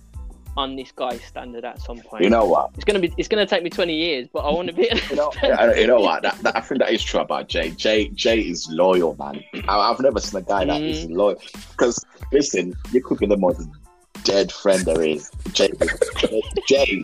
on 0.57 0.75
this 0.75 0.91
guy's 0.91 1.23
standard 1.23 1.63
at 1.63 1.79
some 1.79 1.99
point. 1.99 2.23
you 2.23 2.29
know 2.31 2.43
what? 2.45 2.71
it's 2.73 2.83
gonna 2.83 2.97
be 2.97 3.13
it's 3.17 3.27
gonna 3.27 3.45
take 3.45 3.61
me 3.61 3.69
twenty 3.69 3.93
years, 3.93 4.27
but 4.33 4.39
I 4.39 4.51
want 4.51 4.67
to 4.69 4.73
be. 4.73 4.89
You 5.11 5.15
know, 5.15 5.31
you 5.75 5.85
know 5.85 5.99
what? 5.99 6.23
That, 6.23 6.39
that, 6.39 6.57
I 6.57 6.61
think 6.61 6.79
that 6.79 6.91
is 6.91 7.03
true 7.03 7.19
about 7.19 7.49
Jay. 7.49 7.69
Jay, 7.69 8.07
Jay 8.15 8.39
is 8.39 8.67
loyal, 8.71 9.15
man. 9.19 9.43
I, 9.67 9.77
I've 9.77 9.99
never 9.99 10.19
seen 10.19 10.39
a 10.41 10.43
guy 10.43 10.65
that 10.65 10.81
is 10.81 11.05
Mm. 11.05 11.15
loyal. 11.17 11.39
Because 11.73 12.03
listen, 12.31 12.73
you 12.91 13.03
could 13.03 13.19
be 13.19 13.27
the 13.27 13.37
most 13.37 13.61
dead 14.23 14.51
friend 14.51 14.83
there 14.85 15.03
is. 15.03 15.29
Jay, 15.53 15.69
Jay, 16.67 17.03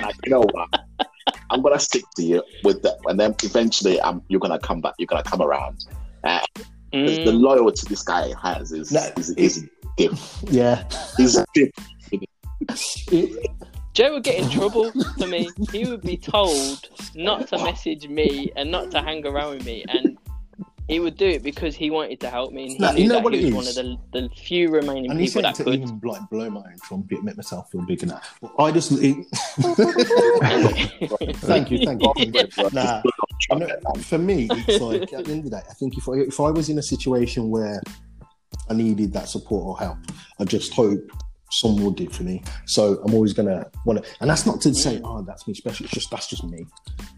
like, 0.00 0.14
you 0.24 0.30
know 0.30 0.44
what? 0.52 0.68
I'm 1.50 1.62
gonna 1.62 1.78
stick 1.80 2.04
to 2.16 2.22
you 2.22 2.42
with 2.62 2.82
that, 2.82 2.98
and 3.06 3.18
then 3.18 3.34
eventually, 3.42 4.00
I'm 4.02 4.22
you're 4.28 4.40
gonna 4.40 4.58
come 4.58 4.80
back. 4.80 4.94
You're 4.98 5.06
gonna 5.06 5.22
come 5.22 5.42
around. 5.42 5.84
Uh, 6.24 6.40
'cause 6.92 7.18
The 7.24 7.32
Mm, 7.32 7.40
loyalty 7.40 7.86
this 7.88 8.02
guy 8.02 8.32
has 8.42 8.72
is 8.72 8.90
No, 8.90 9.00
is, 9.18 9.30
is, 9.30 9.64
different. 9.96 10.20
Yeah. 10.50 10.84
Is 11.18 11.42
different. 11.54 11.74
It- 13.10 13.50
Joe 13.94 14.14
would 14.14 14.22
get 14.22 14.38
in 14.38 14.48
trouble 14.48 14.92
for 15.18 15.26
me. 15.26 15.50
He 15.72 15.84
would 15.84 16.02
be 16.02 16.16
told 16.16 16.88
not 17.14 17.48
to 17.48 17.58
message 17.58 18.06
me 18.06 18.52
and 18.54 18.70
not 18.70 18.90
to 18.92 19.00
hang 19.02 19.26
around 19.26 19.56
with 19.56 19.64
me, 19.64 19.84
and 19.88 20.16
he 20.88 21.00
would 21.00 21.16
do 21.16 21.26
it 21.26 21.42
because 21.42 21.76
he 21.76 21.90
wanted 21.90 22.18
to 22.20 22.30
help 22.30 22.52
me. 22.52 22.62
And 22.64 22.72
he 22.72 22.78
Nah, 22.78 22.92
you 22.92 23.08
know 23.08 23.18
what 23.20 23.34
he 23.34 23.40
it 23.40 23.52
was 23.54 23.66
is? 23.66 23.76
one 23.78 23.88
of 23.88 24.00
the, 24.12 24.20
the 24.28 24.34
few 24.34 24.70
remaining 24.70 25.10
and 25.10 25.20
he 25.20 25.26
people 25.26 25.42
said 25.42 25.44
that 25.50 25.54
to 25.56 25.64
could. 25.64 25.74
even 25.74 26.00
like 26.02 26.22
blow 26.30 26.48
my 26.50 26.60
own 26.60 26.76
trumpet, 26.82 27.22
make 27.22 27.36
myself 27.36 27.70
feel 27.70 27.82
big 27.82 28.02
enough. 28.02 28.38
But 28.40 28.52
I 28.58 28.72
just 28.72 28.92
it, 28.92 29.26
thank 31.36 31.70
you, 31.70 31.78
thank 31.84 32.02
you. 32.02 32.10
Nah, 32.72 33.02
you 33.50 33.58
know, 33.58 33.68
for 34.00 34.18
me, 34.18 34.48
it's 34.50 34.80
like 34.82 35.12
at 35.12 35.24
the 35.24 35.32
end 35.32 35.44
of 35.44 35.44
the 35.44 35.50
day, 35.50 35.62
I 35.70 35.74
think 35.74 35.96
if 35.96 36.08
I 36.08 36.12
if 36.14 36.40
I 36.40 36.50
was 36.50 36.68
in 36.68 36.78
a 36.78 36.82
situation 36.82 37.50
where 37.50 37.80
I 38.68 38.74
needed 38.74 39.12
that 39.12 39.28
support 39.28 39.64
or 39.66 39.78
help, 39.78 39.98
I 40.40 40.44
just 40.44 40.72
hope 40.74 41.00
someone 41.50 41.84
would 41.84 41.96
do 41.96 42.08
for 42.08 42.22
me. 42.22 42.42
So 42.66 43.00
I'm 43.04 43.14
always 43.14 43.32
gonna 43.32 43.66
want 43.84 44.02
to, 44.04 44.10
and 44.20 44.28
that's 44.30 44.46
not 44.46 44.60
to 44.62 44.74
say, 44.74 45.00
oh, 45.04 45.22
that's 45.22 45.46
me 45.46 45.54
special. 45.54 45.84
It's 45.84 45.94
just 45.94 46.10
that's 46.10 46.28
just 46.28 46.44
me. 46.44 46.66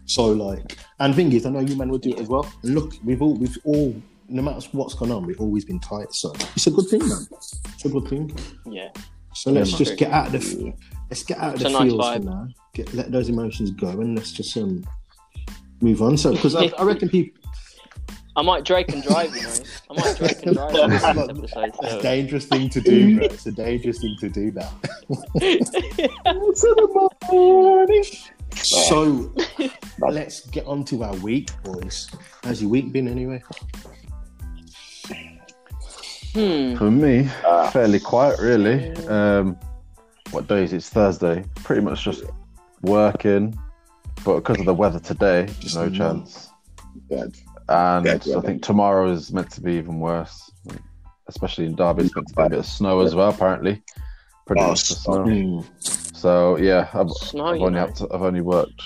So 0.05 0.31
like, 0.31 0.77
and 0.99 1.15
thing 1.15 1.31
is, 1.33 1.45
I 1.45 1.49
know 1.49 1.59
you 1.59 1.75
men 1.75 1.89
would 1.89 2.01
do 2.01 2.11
it 2.11 2.19
as 2.19 2.27
well. 2.27 2.51
And 2.63 2.75
look, 2.75 2.93
we've 3.03 3.21
all 3.21 3.35
we've 3.35 3.57
all. 3.63 3.95
No 4.29 4.41
matter 4.41 4.65
what's 4.71 4.93
gone 4.93 5.11
on, 5.11 5.25
we've 5.25 5.41
always 5.41 5.65
been 5.65 5.79
tight. 5.81 6.13
So 6.13 6.31
it's 6.55 6.65
a 6.65 6.71
good 6.71 6.87
thing, 6.87 7.05
man. 7.05 7.27
It's 7.31 7.83
a 7.83 7.89
good 7.89 8.07
thing. 8.07 8.33
yeah, 8.65 8.87
So 9.33 9.51
let's 9.51 9.73
just 9.73 9.97
get 9.97 10.09
out 10.11 10.27
of 10.27 10.31
the 10.31 10.73
let's 11.09 11.23
get 11.23 11.37
out 11.37 11.55
of 11.55 11.59
the 11.59 11.69
nice 11.69 11.81
feels 11.81 12.13
for 12.13 12.19
now. 12.19 12.47
Get 12.73 12.93
let 12.93 13.11
those 13.11 13.27
emotions 13.27 13.71
go 13.71 13.89
and 13.89 14.15
let's 14.15 14.31
just 14.31 14.55
um 14.55 14.85
move 15.81 16.01
on. 16.01 16.15
So 16.17 16.31
because 16.31 16.55
I, 16.55 16.71
I 16.77 16.83
reckon 16.83 17.09
people 17.09 17.40
I 18.35 18.41
might 18.41 18.63
Drake 18.63 18.89
and 18.93 19.03
drive. 19.03 19.35
You 19.35 19.41
know, 19.43 19.49
I 19.89 19.93
might 19.93 20.17
Drake 20.17 20.45
and 20.45 20.55
drive. 20.55 20.75
on 20.75 20.89
this 20.89 21.03
It's 21.03 21.17
episode, 21.17 21.73
it's 21.83 21.93
a 21.93 22.01
dangerous 22.01 22.45
thing 22.45 22.69
to 22.69 22.79
do. 22.81 23.17
Bro. 23.17 23.25
It's 23.25 23.45
a 23.45 23.51
dangerous 23.51 23.99
thing 23.99 24.15
to 24.19 24.29
do 24.29 24.51
that. 24.51 24.71
So 28.53 29.33
let's 29.99 30.45
get 30.47 30.65
on 30.65 30.83
to 30.85 31.03
our 31.03 31.15
week, 31.17 31.49
boys. 31.63 32.09
How's 32.43 32.61
your 32.61 32.69
week 32.69 32.91
been 32.91 33.07
anyway? 33.07 33.41
Hmm. 36.33 36.75
For 36.75 36.91
me, 36.91 37.29
Uh, 37.45 37.69
fairly 37.71 37.99
quiet, 37.99 38.39
really. 38.39 38.91
Um, 39.07 39.57
what 40.31 40.47
day 40.47 40.63
is 40.63 40.73
it? 40.73 40.77
It's 40.77 40.89
Thursday. 40.89 41.43
Pretty 41.63 41.81
much 41.81 42.03
just 42.03 42.23
working, 42.81 43.57
but 44.23 44.35
because 44.37 44.59
of 44.59 44.65
the 44.65 44.73
weather 44.73 44.99
today, 44.99 45.47
Just 45.59 45.75
no 45.75 45.89
chance. 45.89 46.49
Good. 47.09 47.35
And 47.71 48.05
Good, 48.05 48.25
yeah. 48.25 48.37
I 48.37 48.41
think 48.41 48.63
tomorrow 48.63 49.09
is 49.11 49.31
meant 49.31 49.49
to 49.51 49.61
be 49.61 49.73
even 49.73 49.99
worse, 49.99 50.51
especially 51.27 51.65
in 51.67 51.75
Derby. 51.75 52.03
It's 52.03 52.15
meant 52.15 52.27
to 52.27 52.35
be 52.35 52.43
a 52.43 52.49
bit 52.49 52.59
of 52.59 52.65
snow 52.65 52.99
as 52.99 53.15
well, 53.15 53.29
apparently. 53.29 53.81
Pretty 54.45 54.61
Oh, 54.61 54.67
much 54.69 54.79
snow. 54.83 55.25
snow. 55.25 55.65
So 56.13 56.57
yeah, 56.57 56.89
I've, 56.93 57.09
Snow, 57.11 57.45
I've 57.45 57.61
only 57.61 57.79
had 57.79 57.95
to, 57.97 58.07
I've 58.13 58.21
only 58.23 58.41
worked 58.41 58.81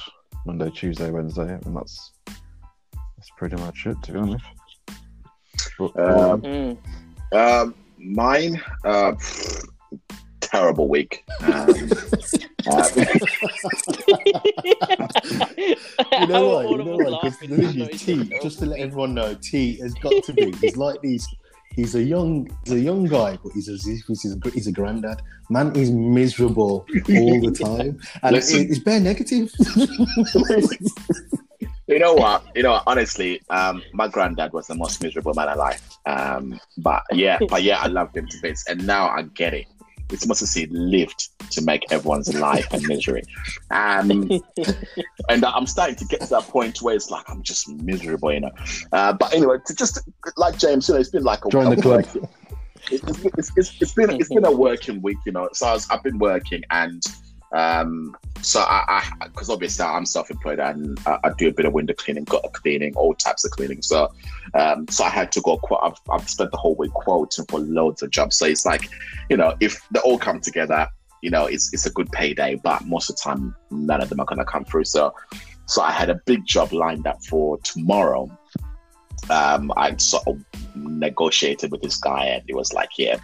Monday, 0.45 0.69
Tuesday, 0.69 1.09
Wednesday, 1.09 1.57
and 1.65 1.75
that's 1.75 2.11
that's 2.27 3.29
pretty 3.37 3.55
much 3.57 3.87
it. 3.87 3.97
To 4.03 4.11
be 4.11 4.19
honest. 4.19 4.45
But, 5.79 5.99
Um, 5.99 6.41
Hmm. 6.41 7.35
Um, 7.37 7.75
mine, 7.97 8.61
uh, 8.85 9.13
terrible 10.55 10.87
week. 10.87 11.23
Um, 11.41 11.51
uh, 12.67 12.89
You 16.19 16.27
know 16.27 16.49
what? 16.49 16.69
You 16.69 16.77
know 16.77 16.97
what? 16.97 17.21
Because 17.21 17.23
laughing, 17.23 17.49
the 17.49 17.55
thing 17.57 17.63
even 17.63 17.79
though 17.79 17.85
is, 17.85 17.89
it's 17.89 18.05
T. 18.05 18.39
Just 18.41 18.59
to 18.59 18.65
let 18.65 18.79
everyone 18.79 19.13
know, 19.13 19.33
T 19.35 19.77
has 19.77 19.93
got 19.95 20.23
to 20.23 20.33
be. 20.33 20.51
He's 20.61 20.77
like 20.77 21.01
these. 21.01 21.27
He's 21.75 21.95
a 21.95 22.01
young, 22.01 22.49
he's 22.63 22.73
a 22.73 22.79
young 22.79 23.05
guy, 23.05 23.37
but 23.43 23.51
he's 23.51 23.67
a 23.67 23.73
he's 23.73 24.33
a, 24.33 24.49
he's 24.49 24.67
a 24.67 24.71
granddad. 24.71 25.21
Man 25.49 25.75
is 25.75 25.91
miserable 25.91 26.85
all 27.09 27.41
the 27.41 27.51
time, 27.51 27.99
and 28.23 28.35
Listen. 28.35 28.67
it's 28.69 28.79
bare 28.79 29.01
negative. 29.01 29.51
you 31.87 31.99
know 31.99 32.13
what? 32.13 32.45
You 32.55 32.63
know, 32.63 32.71
what? 32.71 32.83
honestly, 32.87 33.41
um, 33.49 33.83
my 33.91 34.07
granddad 34.07 34.53
was 34.53 34.67
the 34.67 34.75
most 34.75 35.03
miserable 35.03 35.33
man 35.33 35.49
alive. 35.49 35.81
Um, 36.05 36.57
but 36.77 37.03
yeah, 37.11 37.39
but 37.49 37.61
yeah, 37.61 37.81
I 37.81 37.87
loved 37.87 38.15
him 38.15 38.27
to 38.27 38.37
bits, 38.41 38.65
and 38.69 38.87
now 38.87 39.09
I 39.09 39.23
get 39.23 39.53
it. 39.53 39.65
It's 40.11 40.27
must 40.27 40.41
have 40.55 40.71
lived 40.71 41.29
to 41.51 41.61
make 41.63 41.91
everyone's 41.91 42.33
life 42.39 42.67
a 42.73 42.79
misery. 42.87 43.23
Um, 43.71 44.29
and 45.29 45.43
I'm 45.45 45.65
starting 45.65 45.95
to 45.95 46.05
get 46.05 46.21
to 46.21 46.27
that 46.29 46.43
point 46.43 46.81
where 46.81 46.95
it's 46.95 47.09
like 47.09 47.27
I'm 47.29 47.41
just 47.43 47.67
miserable, 47.69 48.31
you 48.33 48.41
know. 48.41 48.51
Uh, 48.91 49.13
but 49.13 49.33
anyway, 49.33 49.57
to 49.65 49.75
just 49.75 49.99
like 50.37 50.57
James, 50.57 50.87
you 50.87 50.93
know, 50.95 50.99
it's 51.01 51.09
been 51.09 51.23
like 51.23 51.43
a 51.45 51.49
Join 51.49 51.69
the 51.75 51.81
club. 51.81 52.05
working- 52.05 52.23
it- 52.91 53.01
it's, 53.07 53.25
it's, 53.25 53.51
it's, 53.57 53.81
it's 53.81 53.93
been 53.93 54.11
it's 54.11 54.29
been 54.29 54.45
a 54.45 54.51
working 54.51 55.01
week, 55.01 55.17
you 55.25 55.31
know. 55.31 55.49
So 55.53 55.65
I 55.65 55.73
was, 55.73 55.87
I've 55.89 56.03
been 56.03 56.19
working, 56.19 56.61
and 56.69 57.01
um, 57.55 58.15
so 58.41 58.59
I 58.59 59.03
because 59.23 59.49
obviously 59.49 59.85
I'm 59.85 60.05
self-employed 60.05 60.59
and 60.59 60.99
I, 61.07 61.17
I 61.23 61.29
do 61.37 61.47
a 61.47 61.51
bit 61.51 61.65
of 61.65 61.73
window 61.73 61.93
cleaning, 61.93 62.25
gutter 62.25 62.49
cleaning, 62.49 62.93
all 62.95 63.13
types 63.15 63.45
of 63.45 63.51
cleaning. 63.51 63.81
So 63.81 64.11
um, 64.53 64.87
so 64.89 65.05
I 65.05 65.09
had 65.09 65.31
to 65.31 65.41
go. 65.41 65.57
Qu- 65.57 65.77
I've, 65.77 65.99
I've 66.11 66.29
spent 66.29 66.51
the 66.51 66.57
whole 66.57 66.75
week 66.75 66.91
quoting 66.91 67.45
for 67.49 67.59
loads 67.59 68.03
of 68.03 68.11
jobs. 68.11 68.37
So 68.37 68.45
it's 68.45 68.65
like, 68.65 68.89
you 69.29 69.37
know, 69.37 69.55
if 69.61 69.81
they 69.89 70.01
all 70.01 70.19
come 70.19 70.41
together, 70.41 70.87
you 71.21 71.29
know, 71.29 71.45
it's 71.45 71.73
it's 71.73 71.85
a 71.85 71.91
good 71.91 72.11
payday. 72.11 72.55
But 72.55 72.85
most 72.85 73.09
of 73.09 73.15
the 73.15 73.21
time, 73.21 73.55
none 73.71 74.01
of 74.01 74.09
them 74.09 74.19
are 74.19 74.25
to 74.25 74.45
come 74.45 74.65
through. 74.65 74.85
So 74.85 75.15
so 75.65 75.81
I 75.81 75.91
had 75.91 76.09
a 76.09 76.15
big 76.25 76.45
job 76.45 76.73
lined 76.73 77.07
up 77.07 77.23
for 77.23 77.57
tomorrow. 77.59 78.29
Um, 79.29 79.71
I 79.75 79.95
sort 79.95 80.27
of 80.27 80.43
negotiated 80.75 81.71
with 81.71 81.81
this 81.81 81.97
guy, 81.97 82.25
and 82.25 82.43
it 82.47 82.55
was 82.55 82.73
like, 82.73 82.89
yeah. 82.97 83.17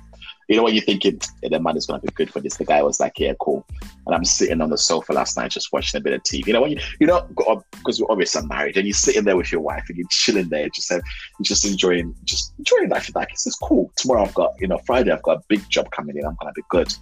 You 0.51 0.57
know 0.57 0.63
what 0.63 0.73
you're 0.73 0.83
thinking 0.83 1.17
yeah, 1.41 1.47
the 1.47 1.61
money's 1.61 1.85
gonna 1.85 2.01
be 2.01 2.09
good 2.13 2.29
for 2.29 2.41
this, 2.41 2.57
the 2.57 2.65
guy 2.65 2.83
was 2.83 2.99
like, 2.99 3.17
"Yeah, 3.17 3.31
cool." 3.39 3.65
And 4.05 4.13
I'm 4.13 4.25
sitting 4.25 4.59
on 4.59 4.69
the 4.69 4.77
sofa 4.77 5.13
last 5.13 5.37
night 5.37 5.51
just 5.51 5.71
watching 5.71 5.97
a 5.97 6.03
bit 6.03 6.11
of 6.11 6.23
TV. 6.23 6.45
You 6.47 6.51
know 6.53 6.61
when 6.61 6.71
you, 6.71 6.79
you 6.99 7.07
know, 7.07 7.25
because 7.71 7.97
you're 7.97 8.11
obviously 8.11 8.45
married, 8.47 8.75
and 8.75 8.85
you're 8.85 8.93
sitting 8.93 9.23
there 9.23 9.37
with 9.37 9.49
your 9.49 9.61
wife 9.61 9.85
and 9.87 9.97
you're 9.97 10.07
chilling 10.09 10.49
there, 10.49 10.67
just 10.67 10.91
uh, 10.91 10.99
just 11.41 11.63
enjoying, 11.65 12.13
just 12.25 12.53
enjoying 12.59 12.89
life. 12.89 13.09
Like 13.15 13.31
it's 13.31 13.45
just 13.45 13.61
cool. 13.61 13.89
Tomorrow 13.95 14.23
I've 14.23 14.33
got, 14.33 14.51
you 14.59 14.67
know, 14.67 14.77
Friday 14.85 15.11
I've 15.11 15.23
got 15.23 15.37
a 15.37 15.41
big 15.47 15.61
job 15.69 15.89
coming 15.91 16.17
in. 16.17 16.25
I'm 16.25 16.35
gonna 16.41 16.51
be 16.51 16.63
good. 16.67 16.93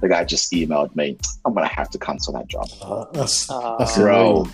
the 0.00 0.08
guy 0.08 0.24
just 0.24 0.50
emailed 0.52 0.96
me. 0.96 1.18
I'm 1.44 1.52
gonna 1.52 1.68
have 1.68 1.90
to 1.90 1.98
cancel 1.98 2.32
that 2.32 2.46
job. 2.48 2.68
Uh, 2.80 3.04
that's 3.12 3.50
Ah. 3.50 3.76
that's 3.78 3.98
Bro. 3.98 4.30
annoying. 4.30 4.52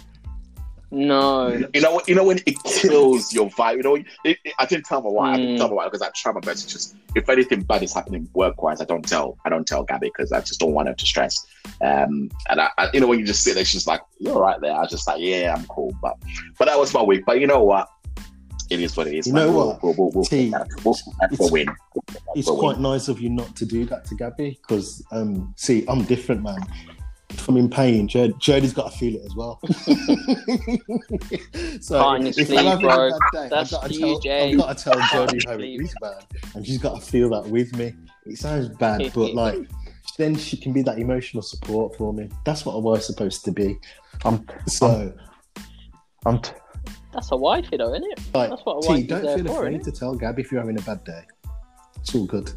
No. 0.94 1.48
You 1.74 1.80
know, 1.80 2.00
you 2.06 2.14
know 2.14 2.24
when 2.24 2.38
it 2.46 2.56
kills 2.64 3.32
your 3.32 3.50
vibe. 3.50 3.76
You 3.78 3.82
know, 3.82 3.94
it, 3.96 4.06
it, 4.24 4.38
I 4.58 4.66
didn't 4.66 4.84
tell 4.86 5.02
my 5.02 5.10
wife. 5.10 5.34
I 5.34 5.36
didn't 5.38 5.54
Mm. 5.56 5.58
tell 5.58 5.68
my 5.68 5.74
wife 5.74 5.90
because 5.92 6.02
I 6.02 6.10
try 6.14 6.32
my 6.32 6.40
best 6.40 6.68
to 6.68 6.72
just. 6.74 6.96
If 7.14 7.28
anything 7.28 7.62
bad 7.62 7.82
is 7.82 7.92
happening 7.92 8.28
work 8.34 8.62
wise, 8.62 8.80
I 8.80 8.84
don't 8.84 9.06
tell. 9.06 9.36
I 9.44 9.48
don't 9.48 9.66
tell 9.66 9.82
Gabby 9.84 10.10
because 10.16 10.32
I 10.32 10.40
just 10.40 10.60
don't 10.60 10.72
want 10.72 10.88
her 10.88 10.94
to 10.94 11.06
stress. 11.06 11.44
Um, 11.80 12.30
and 12.48 12.60
I, 12.60 12.68
I, 12.78 12.90
you 12.94 13.00
know, 13.00 13.06
when 13.08 13.18
you 13.18 13.26
just 13.26 13.42
sit 13.42 13.54
there, 13.54 13.64
she's 13.64 13.86
like, 13.86 14.02
"You're 14.18 14.38
right 14.40 14.60
there." 14.60 14.72
I 14.72 14.80
was 14.80 14.90
just 14.90 15.06
like, 15.06 15.20
"Yeah, 15.20 15.54
I'm 15.56 15.66
cool." 15.66 15.94
But, 16.00 16.16
but 16.58 16.66
that 16.66 16.78
was 16.78 16.92
my 16.94 17.02
week. 17.02 17.24
But 17.26 17.40
you 17.40 17.46
know 17.46 17.62
what? 17.64 17.88
It 18.70 18.80
is 18.80 18.96
what 18.96 19.06
it 19.06 19.14
is. 19.14 19.26
You 19.26 19.34
know 19.34 19.52
what? 19.52 19.82
We'll, 19.82 19.94
we'll, 19.98 20.10
we'll, 20.12 20.24
T, 20.24 20.50
we'll, 20.50 20.96
we'll, 21.20 21.28
we'll 21.38 21.50
win. 21.50 21.68
It's 22.34 22.46
We'll 22.48 22.58
quite 22.58 22.76
win. 22.76 22.82
nice 22.82 23.08
of 23.08 23.20
you 23.20 23.28
not 23.28 23.54
to 23.56 23.66
do 23.66 23.84
that 23.84 24.06
to 24.06 24.14
Gabby 24.14 24.58
because, 24.62 25.04
um, 25.12 25.52
see, 25.58 25.84
I'm 25.86 26.02
different, 26.04 26.42
man. 26.42 26.58
If 27.44 27.48
I'm 27.50 27.58
in 27.58 27.68
pain, 27.68 28.08
Jod- 28.08 28.40
Jodie's 28.40 28.72
got 28.72 28.90
to 28.90 28.96
feel 28.96 29.16
it 29.16 29.22
as 29.26 29.34
well. 29.36 29.60
so 31.82 31.98
Heart 31.98 32.20
on 32.20 32.22
your 32.22 32.32
if 32.38 32.50
I'm 32.50 32.64
having 32.64 32.86
bro. 32.86 33.08
a 33.08 33.10
bad 33.10 33.18
day, 33.34 33.48
That's 33.50 33.74
I've 33.74 33.82
got 33.82 33.90
to 33.90 33.98
tell, 33.98 34.18
Jay. 34.20 34.52
I've 34.52 34.58
got 34.58 34.78
to 34.78 34.84
tell 34.84 34.94
Jodie 34.94 35.42
your 35.42 35.50
how 35.50 35.54
it 35.56 35.58
sleeve. 35.58 35.82
is, 35.82 35.94
man, 36.00 36.14
and 36.54 36.66
she's 36.66 36.78
got 36.78 37.02
to 37.02 37.06
feel 37.06 37.28
that 37.28 37.44
with 37.46 37.76
me. 37.76 37.92
It 38.24 38.38
sounds 38.38 38.70
bad, 38.70 39.12
but 39.14 39.34
like 39.34 39.58
then 40.16 40.34
she 40.36 40.56
can 40.56 40.72
be 40.72 40.80
that 40.84 40.98
emotional 40.98 41.42
support 41.42 41.94
for 41.98 42.14
me. 42.14 42.30
That's 42.46 42.64
what 42.64 42.72
a 42.72 42.78
wife's 42.78 43.08
supposed 43.08 43.44
to 43.44 43.52
be. 43.52 43.76
I'm, 44.24 44.46
So, 44.66 45.12
I'm, 46.24 46.40
t- 46.40 46.52
That's 47.12 47.30
a 47.30 47.36
wifey 47.36 47.76
though, 47.76 47.92
isn't 47.92 48.10
it? 48.10 48.20
like, 48.32 48.48
That's 48.48 48.62
what 48.64 48.78
a 48.78 48.80
T, 48.80 48.88
wife 48.88 49.00
is 49.00 49.06
don't 49.08 49.22
feel 49.44 49.54
for, 49.54 49.66
afraid 49.66 49.80
innit? 49.82 49.84
to 49.84 49.92
tell 49.92 50.14
Gabby 50.14 50.40
if 50.40 50.50
you're 50.50 50.62
having 50.62 50.78
a 50.78 50.82
bad 50.82 51.04
day. 51.04 51.20
It's 52.00 52.14
all 52.14 52.24
good. 52.24 52.50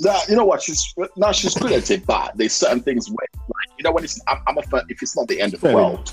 Nah, 0.00 0.18
you 0.28 0.36
know 0.36 0.44
what? 0.44 0.62
She's 0.62 0.94
now 1.16 1.32
she's 1.32 1.54
good 1.54 1.72
at 1.72 1.90
it, 1.90 2.04
but 2.06 2.32
there's 2.36 2.52
certain 2.52 2.80
things 2.80 3.08
where, 3.08 3.26
like, 3.34 3.78
you 3.78 3.84
know, 3.84 3.92
when 3.92 4.04
it's 4.04 4.20
I'm, 4.26 4.38
I'm 4.46 4.58
a 4.58 4.62
fan, 4.62 4.82
if 4.88 5.02
it's 5.02 5.16
not 5.16 5.28
the 5.28 5.40
end 5.40 5.54
of 5.54 5.60
the 5.60 5.68
Fair 5.68 5.76
world, 5.76 6.12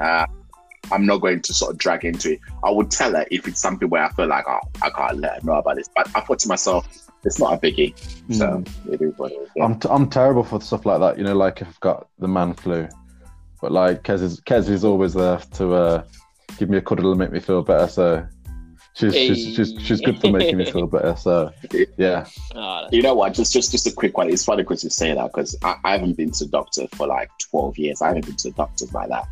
uh, 0.00 0.26
I'm 0.92 1.04
not 1.04 1.18
going 1.18 1.42
to 1.42 1.52
sort 1.52 1.72
of 1.72 1.78
drag 1.78 2.04
into 2.04 2.32
it. 2.34 2.40
I 2.64 2.70
would 2.70 2.90
tell 2.90 3.12
her 3.12 3.26
if 3.30 3.46
it's 3.48 3.60
something 3.60 3.88
where 3.90 4.04
I 4.04 4.10
feel 4.12 4.26
like 4.28 4.44
oh, 4.48 4.60
I 4.82 4.90
can't 4.90 5.18
let 5.18 5.40
her 5.40 5.46
know 5.46 5.54
about 5.54 5.76
this. 5.76 5.88
But 5.94 6.08
I 6.14 6.20
thought 6.20 6.38
to 6.40 6.48
myself, 6.48 6.86
it's 7.24 7.38
not 7.38 7.52
a 7.54 7.56
biggie, 7.58 7.92
so 8.32 8.46
Mm. 8.46 8.92
it 8.92 9.02
is 9.02 9.12
what 9.18 9.32
it 9.32 9.36
is. 9.36 9.48
Yeah. 9.56 9.64
I'm, 9.64 9.78
t- 9.80 9.88
I'm 9.90 10.08
terrible 10.08 10.44
for 10.44 10.60
stuff 10.60 10.86
like 10.86 11.00
that. 11.00 11.18
You 11.18 11.24
know, 11.24 11.34
like 11.34 11.60
if 11.60 11.68
I've 11.68 11.80
got 11.80 12.08
the 12.18 12.28
man 12.28 12.54
flu, 12.54 12.88
but 13.60 13.72
like 13.72 14.04
Kez 14.04 14.22
is, 14.22 14.40
Kez 14.42 14.68
is 14.68 14.84
always 14.84 15.12
there 15.14 15.38
to 15.54 15.74
uh, 15.74 16.04
give 16.56 16.70
me 16.70 16.78
a 16.78 16.80
cuddle 16.80 17.10
and 17.10 17.18
make 17.18 17.32
me 17.32 17.40
feel 17.40 17.62
better. 17.62 17.88
So 17.88 18.26
she's 18.96 19.14
she's, 19.14 19.54
she's 19.54 19.74
she's 19.82 20.00
good 20.00 20.20
for 20.20 20.30
making 20.32 20.56
me 20.56 20.64
feel 20.70 20.86
better. 20.86 21.14
So 21.16 21.52
yeah, 21.96 22.26
Ah, 22.54 22.88
You 22.90 23.02
know 23.02 23.14
what? 23.14 23.34
Just 23.34 23.52
just 23.52 23.70
just 23.70 23.86
a 23.86 23.92
quick 23.92 24.16
one. 24.18 24.28
It's 24.30 24.44
funny 24.44 24.62
because 24.62 24.82
you 24.84 24.90
say 24.90 25.14
that 25.14 25.26
because 25.32 25.56
I, 25.62 25.76
I 25.84 25.92
haven't 25.92 26.16
been 26.16 26.30
to 26.32 26.44
the 26.44 26.50
doctor 26.50 26.86
for 26.94 27.06
like 27.06 27.30
twelve 27.50 27.78
years. 27.78 28.02
I 28.02 28.08
haven't 28.08 28.26
been 28.26 28.36
to 28.36 28.48
the 28.50 28.54
doctors 28.56 28.92
like 28.92 29.08
that. 29.10 29.26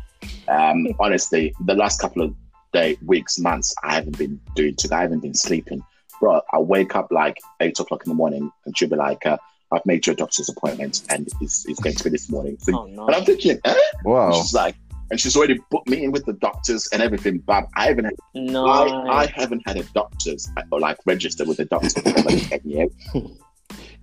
Um, 0.47 0.87
honestly, 0.99 1.53
the 1.65 1.75
last 1.75 1.99
couple 1.99 2.21
of 2.21 2.33
day, 2.73 2.97
weeks, 3.05 3.37
months, 3.39 3.73
I 3.83 3.95
haven't 3.95 4.17
been 4.17 4.39
doing 4.55 4.75
too. 4.75 4.89
I 4.91 5.01
haven't 5.01 5.19
been 5.21 5.33
sleeping, 5.33 5.81
bro. 6.19 6.41
I 6.53 6.59
wake 6.59 6.95
up 6.95 7.11
like 7.11 7.37
eight 7.59 7.79
o'clock 7.79 8.03
in 8.05 8.09
the 8.09 8.15
morning, 8.15 8.51
and 8.65 8.77
she'll 8.77 8.89
be 8.89 8.95
like, 8.95 9.25
uh, 9.25 9.37
"I've 9.71 9.85
made 9.85 10.05
your 10.05 10.15
doctor's 10.15 10.49
appointment, 10.49 11.01
and 11.09 11.27
it's, 11.41 11.65
it's 11.67 11.79
going 11.79 11.95
to 11.95 12.03
be 12.03 12.09
this 12.11 12.29
morning." 12.29 12.57
So- 12.59 12.77
Oh 12.77 12.85
no. 12.87 13.07
and 13.07 13.15
I'm 13.15 13.25
thinking, 13.25 13.59
eh? 13.65 13.75
wow. 14.03 14.33
she's 14.33 14.53
like, 14.53 14.75
and 15.11 15.19
she's 15.19 15.35
already 15.35 15.59
booked 15.71 15.89
me 15.89 16.03
in 16.03 16.11
with 16.11 16.25
the 16.25 16.33
doctors 16.33 16.87
and 16.93 17.01
everything. 17.01 17.39
But 17.39 17.65
I 17.75 17.87
haven't, 17.87 18.13
No. 18.33 18.65
I, 18.65 19.23
I 19.23 19.25
haven't 19.27 19.61
had 19.67 19.77
a 19.77 19.83
doctor's 19.93 20.47
or 20.71 20.79
like 20.79 20.97
registered 21.05 21.47
with 21.47 21.59
a 21.59 21.65
doctor 21.65 22.01
for 22.01 22.21
like 22.23 22.49
ten 22.49 22.59
years. 22.63 22.91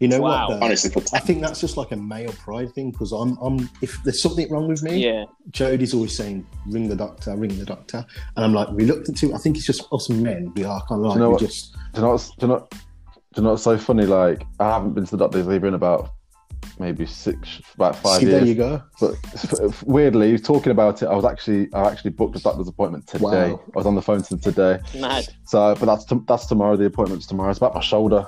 You 0.00 0.08
know 0.08 0.20
Wow. 0.20 0.48
what? 0.48 0.58
Though? 0.58 0.66
Honestly, 0.66 0.90
for 0.90 1.00
I 1.14 1.20
think 1.20 1.40
that's 1.42 1.60
just 1.60 1.76
like 1.76 1.92
a 1.92 1.96
male 1.96 2.32
pride 2.32 2.72
thing 2.74 2.90
because 2.90 3.12
I'm, 3.12 3.36
I'm. 3.40 3.70
If 3.82 4.02
there's 4.02 4.20
something 4.20 4.50
wrong 4.50 4.66
with 4.66 4.82
me, 4.82 4.96
yeah. 5.04 5.26
Jodie's 5.52 5.94
always 5.94 6.16
saying, 6.16 6.44
"Ring 6.66 6.88
the 6.88 6.96
doctor, 6.96 7.36
ring 7.36 7.56
the 7.56 7.64
doctor," 7.64 8.04
and 8.34 8.44
I'm 8.44 8.52
like 8.52 8.66
reluctant 8.72 9.16
to. 9.18 9.32
I 9.32 9.38
think 9.38 9.56
it's 9.56 9.64
just 9.66 9.86
us 9.92 10.08
men. 10.08 10.52
We 10.56 10.64
are 10.64 10.80
kind 10.88 11.00
of 11.02 11.06
like 11.06 11.14
you 11.14 11.20
know 11.20 11.28
we 11.28 11.32
what? 11.34 11.40
just. 11.42 11.74
Do 11.74 12.00
you 12.00 12.02
know 12.02 12.10
what's, 12.10 12.30
do 12.30 12.34
you 12.40 12.48
know, 12.48 12.68
do 12.72 12.78
you 13.36 13.42
know 13.44 13.50
what's 13.50 13.62
so 13.62 13.78
funny? 13.78 14.04
Like 14.06 14.42
I 14.58 14.70
haven't 14.72 14.94
been 14.94 15.04
to 15.04 15.10
the 15.12 15.18
doctor's 15.18 15.46
either 15.46 15.68
in 15.68 15.74
about 15.74 16.10
maybe 16.82 17.06
six, 17.06 17.60
about 17.74 17.94
five 17.96 18.20
See, 18.20 18.26
there 18.26 18.44
you 18.44 18.54
go. 18.54 18.82
But 19.00 19.14
f- 19.34 19.82
weirdly, 19.84 20.36
talking 20.38 20.72
about 20.72 21.00
it, 21.02 21.06
I 21.06 21.14
was 21.14 21.24
actually 21.24 21.72
I 21.72 21.88
actually 21.90 22.10
booked 22.10 22.36
a 22.36 22.40
doctor's 22.42 22.68
appointment 22.68 23.06
today. 23.06 23.52
Wow. 23.52 23.60
I 23.74 23.78
was 23.78 23.86
on 23.86 23.94
the 23.94 24.02
phone 24.02 24.22
to 24.22 24.36
today. 24.36 24.80
Mad. 24.98 25.26
So, 25.46 25.74
but 25.78 25.86
that's 25.86 26.04
t- 26.04 26.18
that's 26.26 26.46
tomorrow. 26.46 26.76
The 26.76 26.86
appointment's 26.86 27.26
tomorrow. 27.26 27.50
It's 27.50 27.58
about 27.58 27.74
my 27.74 27.80
shoulder. 27.80 28.26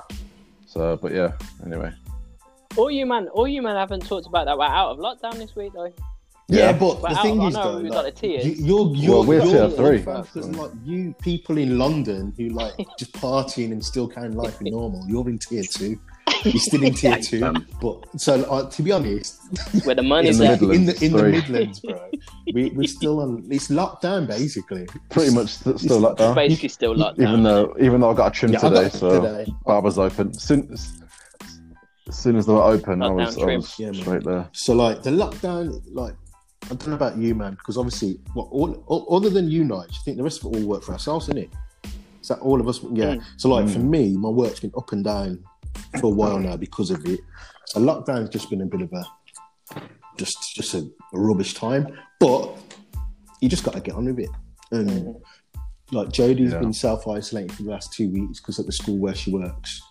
So, 0.65 0.97
but 1.01 1.11
yeah. 1.13 1.33
Anyway, 1.65 1.91
All 2.77 2.89
you 2.89 3.05
man, 3.05 3.27
all 3.29 3.47
you 3.47 3.61
man 3.61 3.75
haven't 3.75 4.05
talked 4.05 4.25
about 4.27 4.45
that 4.45 4.57
we're 4.57 4.65
out 4.65 4.91
of 4.91 4.97
lockdown 4.99 5.35
this 5.37 5.55
week 5.55 5.73
though. 5.73 5.93
Yeah, 6.47 6.69
Yeah. 6.69 6.73
but 6.77 7.01
the 7.01 7.07
out- 7.07 7.21
thing 7.23 7.41
is, 7.41 7.53
know 7.55 7.63
though, 7.63 7.77
we've 7.81 7.91
like, 7.91 7.93
got 7.93 8.05
the 8.05 8.11
tiers. 8.11 8.45
you, 8.45 8.53
you're 8.53 8.95
you're, 8.95 9.11
Well, 9.11 9.25
we're 9.25 9.43
you're 9.43 9.67
tier 9.67 9.77
three. 9.77 9.97
because 9.99 10.49
like 10.51 10.71
you 10.83 11.13
people 11.21 11.57
in 11.57 11.77
London 11.77 12.33
who 12.37 12.49
like 12.49 12.73
just 12.99 13.13
partying 13.13 13.71
and 13.71 13.83
still 13.83 14.07
carrying 14.07 14.35
life 14.35 14.61
in 14.61 14.71
normal. 14.71 15.03
You're 15.07 15.27
in 15.29 15.39
tier 15.39 15.63
two. 15.63 15.99
You're 16.43 16.53
still 16.59 16.83
in 16.83 16.93
tier 16.93 17.17
two. 17.19 17.53
But 17.81 18.19
so 18.19 18.43
uh, 18.43 18.69
to 18.69 18.83
be 18.83 18.91
honest, 18.91 19.39
Where 19.85 19.95
the 19.95 20.03
money's 20.03 20.39
In 20.39 20.45
the 20.45 20.53
at. 20.53 20.61
Midlands, 20.61 20.77
in 20.77 20.85
the 20.85 21.05
in 21.05 21.11
the 21.13 21.19
three. 21.19 21.31
Midlands, 21.31 21.79
bro, 21.79 22.11
we 22.53 22.69
we're 22.71 22.87
still 22.99 23.19
on. 23.21 23.47
It's 23.49 23.69
locked 23.69 24.01
down 24.03 24.25
basically. 24.27 24.87
pretty 25.09 25.33
much 25.33 25.49
st- 25.49 25.79
still 25.79 25.99
locked 25.99 26.19
down. 26.19 26.35
Basically 26.35 26.69
still 26.69 26.95
locked 26.95 27.17
down. 27.19 27.27
Even 27.29 27.43
though 27.43 27.75
even 27.79 28.01
though 28.01 28.11
I 28.11 28.13
got 28.13 28.27
a 28.27 28.31
trim 28.31 28.51
Yeah, 28.53 28.59
today, 28.59 28.89
so 28.89 29.21
today. 29.21 29.51
barber's 29.65 29.97
open. 29.97 30.33
Soon, 30.33 30.71
as 32.07 32.15
soon 32.17 32.35
as 32.35 32.45
they 32.45 32.53
were 32.53 32.61
open, 32.63 33.01
I 33.01 33.09
was, 33.09 33.37
I 33.37 33.45
was 33.55 33.79
Yeah, 33.79 33.91
straight 33.93 34.23
there. 34.23 34.47
So 34.53 34.73
like 34.73 35.01
the 35.03 35.09
lockdown, 35.11 35.81
like 35.91 36.15
I 36.65 36.69
don't 36.69 36.87
know 36.87 36.95
about 36.95 37.17
you, 37.17 37.35
man, 37.35 37.53
because 37.53 37.77
obviously, 37.77 38.19
what 38.33 38.47
all, 38.51 38.83
all, 38.87 39.15
other 39.15 39.29
than 39.29 39.49
you, 39.49 39.63
Nige, 39.63 39.91
I 39.91 39.97
think 40.03 40.17
the 40.17 40.23
rest 40.23 40.43
of 40.43 40.51
it 40.53 40.57
all 40.57 40.67
work 40.67 40.83
for 40.83 40.93
ourselves, 40.93 41.25
isn't 41.27 41.37
it? 41.37 41.49
Is 42.21 42.29
that 42.29 42.39
all 42.39 42.59
of 42.59 42.67
us? 42.67 42.79
Yeah. 42.91 43.15
Mm. 43.15 43.23
So 43.37 43.49
like 43.49 43.65
Mm. 43.65 43.73
for 43.73 43.79
me, 43.79 44.17
my 44.17 44.29
work's 44.29 44.59
been 44.59 44.71
up 44.75 44.91
and 44.91 45.03
down 45.03 45.43
for 45.99 46.07
a 46.07 46.09
while 46.09 46.39
now 46.39 46.55
because 46.57 46.91
of 46.91 47.05
it. 47.05 47.19
So 47.67 47.79
lockdown's 47.79 48.29
just 48.29 48.49
been 48.49 48.61
a 48.61 48.65
bit 48.65 48.81
of 48.81 48.91
a 48.93 49.03
just 50.17 50.55
just 50.55 50.73
a, 50.73 50.79
a 51.13 51.19
rubbish 51.19 51.53
time, 51.53 51.87
but 52.19 52.57
you 53.41 53.49
just 53.49 53.63
got 53.63 53.73
to 53.73 53.81
get 53.81 53.95
on 53.95 54.05
with 54.05 54.19
it. 54.19 54.29
And 54.71 55.15
like 55.91 56.09
Jodie's 56.09 56.53
Yeah. 56.53 56.59
been 56.59 56.73
self 56.73 57.07
isolating 57.07 57.49
for 57.49 57.63
the 57.63 57.69
last 57.69 57.93
two 57.93 58.09
weeks 58.09 58.39
because 58.39 58.59
at 58.59 58.65
the 58.65 58.71
school 58.71 58.97
where 58.97 59.13
she 59.15 59.31
works, 59.31 59.81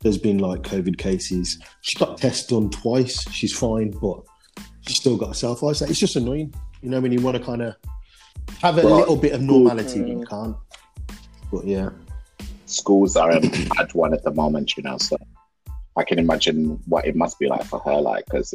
there's 0.00 0.18
been 0.18 0.38
like 0.38 0.62
COVID 0.62 0.98
cases. 0.98 1.58
She 1.82 1.98
got 1.98 2.18
tests 2.18 2.46
done 2.46 2.70
twice. 2.70 3.28
She's 3.30 3.56
fine, 3.56 3.90
but 4.00 4.20
she's 4.82 4.96
still 4.98 5.16
got 5.16 5.28
to 5.28 5.34
self 5.34 5.62
isolate. 5.64 5.90
It's 5.90 6.00
just 6.00 6.16
annoying, 6.16 6.52
you 6.82 6.90
know, 6.90 7.00
when 7.00 7.12
you 7.12 7.20
want 7.20 7.36
to 7.36 7.42
kind 7.42 7.62
of 7.62 7.74
have 8.60 8.78
a 8.78 8.82
Right. 8.82 8.92
little 8.92 9.16
bit 9.16 9.32
of 9.32 9.40
normality, 9.40 10.00
but 10.00 10.08
Mm. 10.08 10.20
you 10.20 10.26
can't. 10.26 10.56
But 11.52 11.66
yeah, 11.66 11.90
schools 12.70 13.16
are 13.16 13.32
um, 13.32 13.50
at 13.78 13.94
one 13.94 14.14
at 14.14 14.22
the 14.22 14.30
moment, 14.30 14.76
you 14.76 14.82
know. 14.82 14.98
So 14.98 15.16
I 15.96 16.04
can 16.04 16.18
imagine 16.18 16.80
what 16.86 17.06
it 17.06 17.16
must 17.16 17.38
be 17.38 17.48
like 17.48 17.64
for 17.64 17.80
her, 17.80 18.00
like, 18.00 18.24
because, 18.26 18.54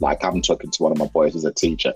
like, 0.00 0.24
I'm 0.24 0.40
talking 0.42 0.70
to 0.70 0.82
one 0.82 0.92
of 0.92 0.98
my 0.98 1.06
boys 1.06 1.34
who's 1.34 1.44
a 1.44 1.52
teacher, 1.52 1.92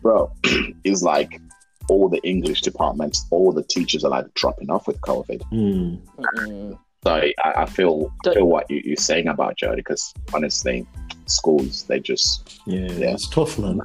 bro. 0.00 0.32
It's 0.84 1.02
like 1.02 1.40
all 1.88 2.08
the 2.08 2.20
English 2.22 2.62
departments, 2.62 3.26
all 3.30 3.52
the 3.52 3.62
teachers 3.64 4.04
are 4.04 4.10
like 4.10 4.32
dropping 4.34 4.70
off 4.70 4.86
with 4.86 5.00
COVID. 5.00 5.42
Mm. 5.52 6.78
So 7.04 7.10
I, 7.10 7.34
I 7.44 7.66
feel 7.66 8.12
I 8.26 8.34
feel 8.34 8.46
what 8.46 8.70
you, 8.70 8.80
you're 8.84 8.96
saying 8.96 9.26
about 9.26 9.58
Jodie, 9.58 9.76
because 9.76 10.14
honestly, 10.32 10.86
schools 11.26 11.84
they 11.84 11.98
just 11.98 12.60
yeah, 12.66 12.90
Yeah. 12.92 13.14
it's 13.14 13.28
tough, 13.28 13.58
man. 13.58 13.80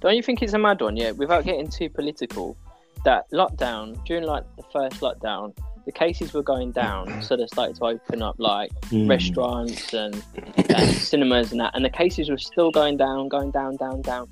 Don't 0.00 0.16
you 0.16 0.22
think 0.22 0.42
it's 0.42 0.52
a 0.52 0.58
mad 0.58 0.80
one? 0.80 0.96
Yeah, 0.96 1.12
without 1.12 1.44
getting 1.44 1.68
too 1.68 1.88
political, 1.88 2.56
that 3.04 3.30
lockdown 3.32 4.04
during 4.04 4.24
like 4.24 4.44
the 4.56 4.64
first 4.72 5.00
lockdown, 5.00 5.56
the 5.84 5.92
cases 5.92 6.32
were 6.32 6.42
going 6.42 6.72
down, 6.72 7.22
so 7.22 7.36
they 7.36 7.46
started 7.46 7.76
to 7.76 7.84
open 7.84 8.22
up 8.22 8.36
like 8.38 8.70
Mm. 8.90 9.08
restaurants 9.08 9.92
and, 9.94 10.22
and 10.68 10.90
cinemas 10.96 11.50
and 11.52 11.60
that, 11.60 11.74
and 11.74 11.84
the 11.84 11.90
cases 11.90 12.28
were 12.30 12.38
still 12.38 12.70
going 12.70 12.96
down, 12.96 13.28
going 13.28 13.50
down, 13.50 13.76
down, 13.76 14.02
down. 14.02 14.28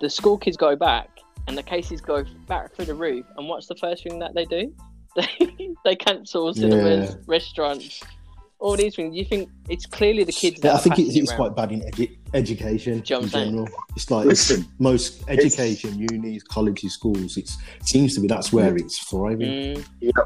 The 0.00 0.10
school 0.10 0.36
kids 0.38 0.56
go 0.56 0.76
back, 0.76 1.08
and 1.48 1.56
the 1.56 1.62
cases 1.62 2.00
go 2.00 2.24
back 2.48 2.74
through 2.74 2.86
the 2.86 2.94
roof. 2.94 3.24
And 3.36 3.48
what's 3.48 3.66
the 3.68 3.76
first 3.76 4.02
thing 4.02 4.18
that 4.20 4.34
they 4.34 4.44
do? 4.44 4.72
They 5.16 5.74
they 5.84 5.96
cancel 5.96 6.52
cinemas, 6.52 7.10
Yeah. 7.14 7.16
restaurants, 7.26 8.02
all 8.58 8.76
these 8.76 8.94
things. 8.96 9.16
You 9.16 9.24
think 9.24 9.48
it's 9.68 9.86
clearly 9.86 10.24
the 10.24 10.32
kids 10.32 10.60
that 10.60 10.68
Yeah, 10.68 10.74
I 10.74 10.78
think 10.78 10.98
it's, 10.98 11.16
it 11.16 11.20
it's 11.20 11.32
quite 11.32 11.56
bad 11.56 11.72
in 11.72 11.80
edu- 11.80 12.14
education 12.34 13.02
you 13.06 13.16
know 13.16 13.22
in 13.22 13.28
saying? 13.30 13.50
general. 13.50 13.68
It's 13.96 14.10
like 14.10 14.26
listen. 14.26 14.66
most 14.78 15.22
education, 15.28 16.06
unis, 16.10 16.42
colleges, 16.42 16.92
schools. 16.94 17.38
It's, 17.38 17.56
it 17.80 17.86
seems 17.88 18.14
to 18.16 18.20
be 18.20 18.26
that's 18.28 18.52
where 18.52 18.76
it's 18.76 18.98
thriving. 19.08 19.52
Mm, 19.76 19.84
You 20.00 20.12
know, 20.16 20.24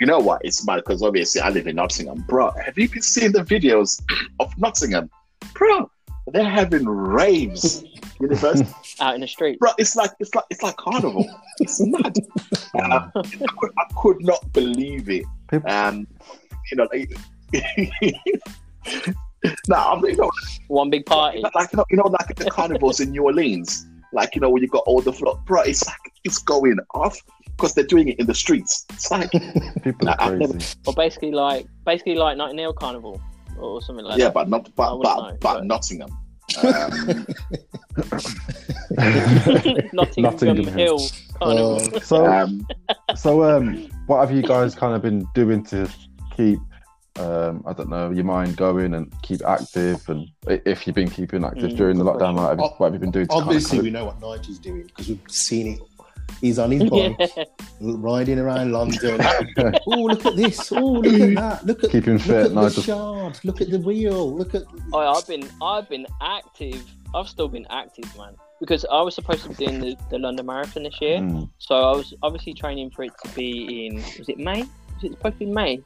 you 0.00 0.06
know 0.06 0.18
what? 0.18 0.40
It's 0.44 0.66
mad 0.66 0.76
because 0.76 1.02
obviously 1.02 1.40
I 1.42 1.50
live 1.50 1.66
in 1.66 1.76
Nottingham, 1.76 2.24
bro. 2.26 2.50
Have 2.64 2.78
you 2.78 2.88
been 2.88 3.02
seeing 3.02 3.32
the 3.32 3.40
videos 3.44 4.02
of 4.40 4.56
Nottingham, 4.58 5.10
bro? 5.54 5.90
They're 6.32 6.48
having 6.48 6.86
raves, 6.86 7.84
university. 8.20 8.68
out 9.00 9.14
in 9.14 9.20
the 9.20 9.28
street. 9.28 9.58
bro. 9.58 9.70
It's 9.78 9.96
like 9.96 10.10
it's 10.18 10.34
like 10.34 10.44
it's 10.50 10.62
like 10.62 10.76
carnival. 10.76 11.28
It's 11.60 11.80
mad. 11.80 12.16
Um, 12.72 13.10
I, 13.16 13.22
could, 13.58 13.70
I 13.78 13.84
could 13.96 14.22
not 14.22 14.52
believe 14.52 15.10
it. 15.10 15.24
Um, 15.66 16.06
you 16.70 16.76
know, 16.76 16.86
like, 16.92 17.10
No, 19.68 19.74
I'm 19.76 20.04
you 20.04 20.16
know, 20.16 20.30
One 20.68 20.88
big 20.88 21.04
party. 21.04 21.42
like 21.52 21.72
you 21.72 21.78
know, 21.78 21.84
you 21.90 21.96
know, 21.96 22.04
like 22.04 22.36
the 22.36 22.48
carnivals 22.48 23.00
in 23.00 23.10
New 23.10 23.24
Orleans, 23.24 23.86
like 24.12 24.36
you 24.36 24.40
know, 24.40 24.50
when 24.50 24.62
you 24.62 24.68
got 24.68 24.84
all 24.86 25.00
the 25.00 25.12
flock, 25.12 25.44
bro, 25.46 25.62
it's 25.62 25.84
like 25.84 25.98
it's 26.22 26.38
going 26.38 26.78
off 26.94 27.20
because 27.60 27.74
they're 27.74 27.84
doing 27.84 28.08
it 28.08 28.18
in 28.18 28.26
the 28.26 28.34
streets. 28.34 28.86
It's 28.90 29.10
like, 29.10 29.30
People 29.82 30.08
are 30.08 30.16
Nah, 30.16 30.16
I've 30.18 30.38
never- 30.38 30.52
crazy. 30.54 30.74
Or 30.86 30.94
basically 30.94 31.32
like 31.32 31.66
basically 31.84 32.14
like 32.14 32.36
Nightingale 32.38 32.72
Carnival 32.72 33.20
or 33.58 33.82
something 33.82 34.04
like 34.04 34.18
yeah, 34.18 34.26
that. 34.26 34.34
but 34.34 34.48
not, 34.48 34.74
but 34.74 34.98
wouldn't 34.98 35.14
but, 35.14 35.30
know, 35.30 35.36
but 35.40 35.54
but- 35.54 35.64
Nottingham. 35.66 36.10
Um, 36.62 37.26
Nottingham, 39.92 40.22
Nottingham 40.22 40.64
Hill 40.66 40.98
Hill. 40.98 41.00
Carnival. 41.38 41.96
Uh, 41.96 42.00
so, 42.00 42.26
um, 42.32 42.66
so 43.16 43.44
um, 43.44 43.88
what 44.06 44.20
have 44.20 44.32
you 44.34 44.42
guys 44.42 44.74
kind 44.74 44.94
of 44.94 45.02
been 45.02 45.26
doing 45.34 45.62
to 45.66 45.88
keep, 46.36 46.58
um, 47.16 47.62
I 47.66 47.72
don't 47.72 47.88
know, 47.88 48.10
your 48.10 48.24
mind 48.24 48.56
going 48.56 48.94
and 48.94 49.12
keep 49.22 49.44
active? 49.46 50.08
And 50.08 50.28
if 50.46 50.86
you've 50.86 50.96
been 50.96 51.10
keeping 51.10 51.44
active 51.44 51.70
Mm, 51.72 51.76
during 51.76 51.98
the 51.98 52.04
lockdown, 52.04 52.34
what 52.34 52.48
have, 52.48 52.58
you, 52.58 52.64
what 52.78 52.86
have 52.86 52.94
you 52.94 52.98
been 53.00 53.10
doing? 53.12 53.26
To 53.26 53.32
kind 53.32 53.42
of 53.42 53.48
obviously, 53.48 53.80
we 53.80 53.90
know 53.90 54.06
what 54.06 54.20
Nigel's 54.20 54.58
doing 54.58 54.84
because 54.84 55.08
we've 55.08 55.20
seen 55.28 55.74
it. 55.74 55.80
He's 56.40 56.58
on 56.58 56.70
his 56.70 56.88
bike, 56.88 57.16
yeah. 57.36 57.44
riding 57.80 58.38
around 58.38 58.72
London. 58.72 59.20
oh, 59.86 60.02
look 60.04 60.24
at 60.26 60.36
this! 60.36 60.72
Oh, 60.72 60.92
look 60.92 61.20
at 61.20 61.34
that! 61.36 61.66
Look 61.66 61.84
at 61.84 61.90
Keeping 61.90 62.14
look 62.14 62.22
fit, 62.22 62.46
at 62.46 62.48
the 62.54 62.54
Nigel. 62.62 62.82
shard! 62.82 63.38
Look 63.44 63.60
at 63.60 63.70
the 63.70 63.78
wheel! 63.78 64.36
Look 64.36 64.54
at 64.54 64.62
Oh, 64.92 64.98
I've 64.98 65.26
been 65.26 65.48
I've 65.62 65.88
been 65.88 66.06
active. 66.22 66.84
I've 67.14 67.28
still 67.28 67.48
been 67.48 67.66
active, 67.70 68.04
man. 68.16 68.34
Because 68.60 68.84
I 68.90 69.00
was 69.02 69.14
supposed 69.14 69.42
to 69.44 69.48
be 69.50 69.54
doing 69.66 69.80
the, 69.80 69.96
the 70.10 70.18
London 70.18 70.46
Marathon 70.46 70.82
this 70.82 71.00
year. 71.00 71.18
Mm. 71.18 71.48
So 71.58 71.74
I 71.74 71.96
was 71.96 72.14
obviously 72.22 72.54
training 72.54 72.90
for 72.90 73.04
it 73.04 73.12
to 73.24 73.28
be 73.34 73.86
in 73.86 73.96
was 73.96 74.28
it 74.28 74.38
May? 74.38 74.62
Was 74.62 75.04
it 75.04 75.12
supposed 75.12 75.38
to 75.38 75.46
be 75.46 75.46
May? 75.46 75.82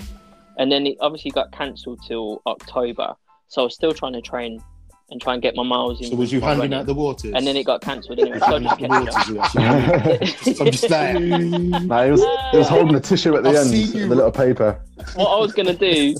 And 0.58 0.70
then 0.70 0.86
it 0.86 0.96
obviously 1.00 1.30
got 1.30 1.52
cancelled 1.52 2.00
till 2.06 2.42
October. 2.46 3.14
So 3.48 3.62
I 3.62 3.64
was 3.64 3.74
still 3.74 3.92
trying 3.92 4.12
to 4.14 4.20
train 4.22 4.62
and 5.10 5.20
try 5.20 5.34
and 5.34 5.42
get 5.42 5.54
my 5.54 5.62
miles 5.62 6.00
in. 6.00 6.08
So 6.10 6.16
was 6.16 6.32
you 6.32 6.40
handing 6.40 6.60
running. 6.60 6.78
out 6.80 6.86
the 6.86 6.94
waters? 6.94 7.32
And 7.34 7.46
then 7.46 7.56
it 7.56 7.64
got 7.64 7.80
cancelled 7.82 8.18
anyway. 8.18 8.38
So 8.38 8.46
I 8.46 8.50
handing 8.60 8.88
just 8.88 9.12
out 9.12 9.26
the 9.26 9.34
kept 9.38 9.54
it 9.56 9.58
waters. 9.60 10.24
You 10.24 10.40
actually. 10.40 10.56
I'm 10.60 10.70
just 10.72 10.88
there. 10.88 11.20
Nah, 11.84 12.02
it 12.02 12.10
was, 12.12 12.20
it 12.22 12.56
was 12.58 12.68
holding 12.68 12.94
a 12.96 13.00
tissue 13.00 13.36
at 13.36 13.42
the 13.42 13.50
I've 13.50 13.56
end, 13.56 13.68
seen 13.68 14.08
the 14.08 14.14
little 14.14 14.32
paper. 14.32 14.80
what 15.14 15.26
I 15.28 15.38
was 15.38 15.52
gonna 15.52 15.74
do, 15.74 16.14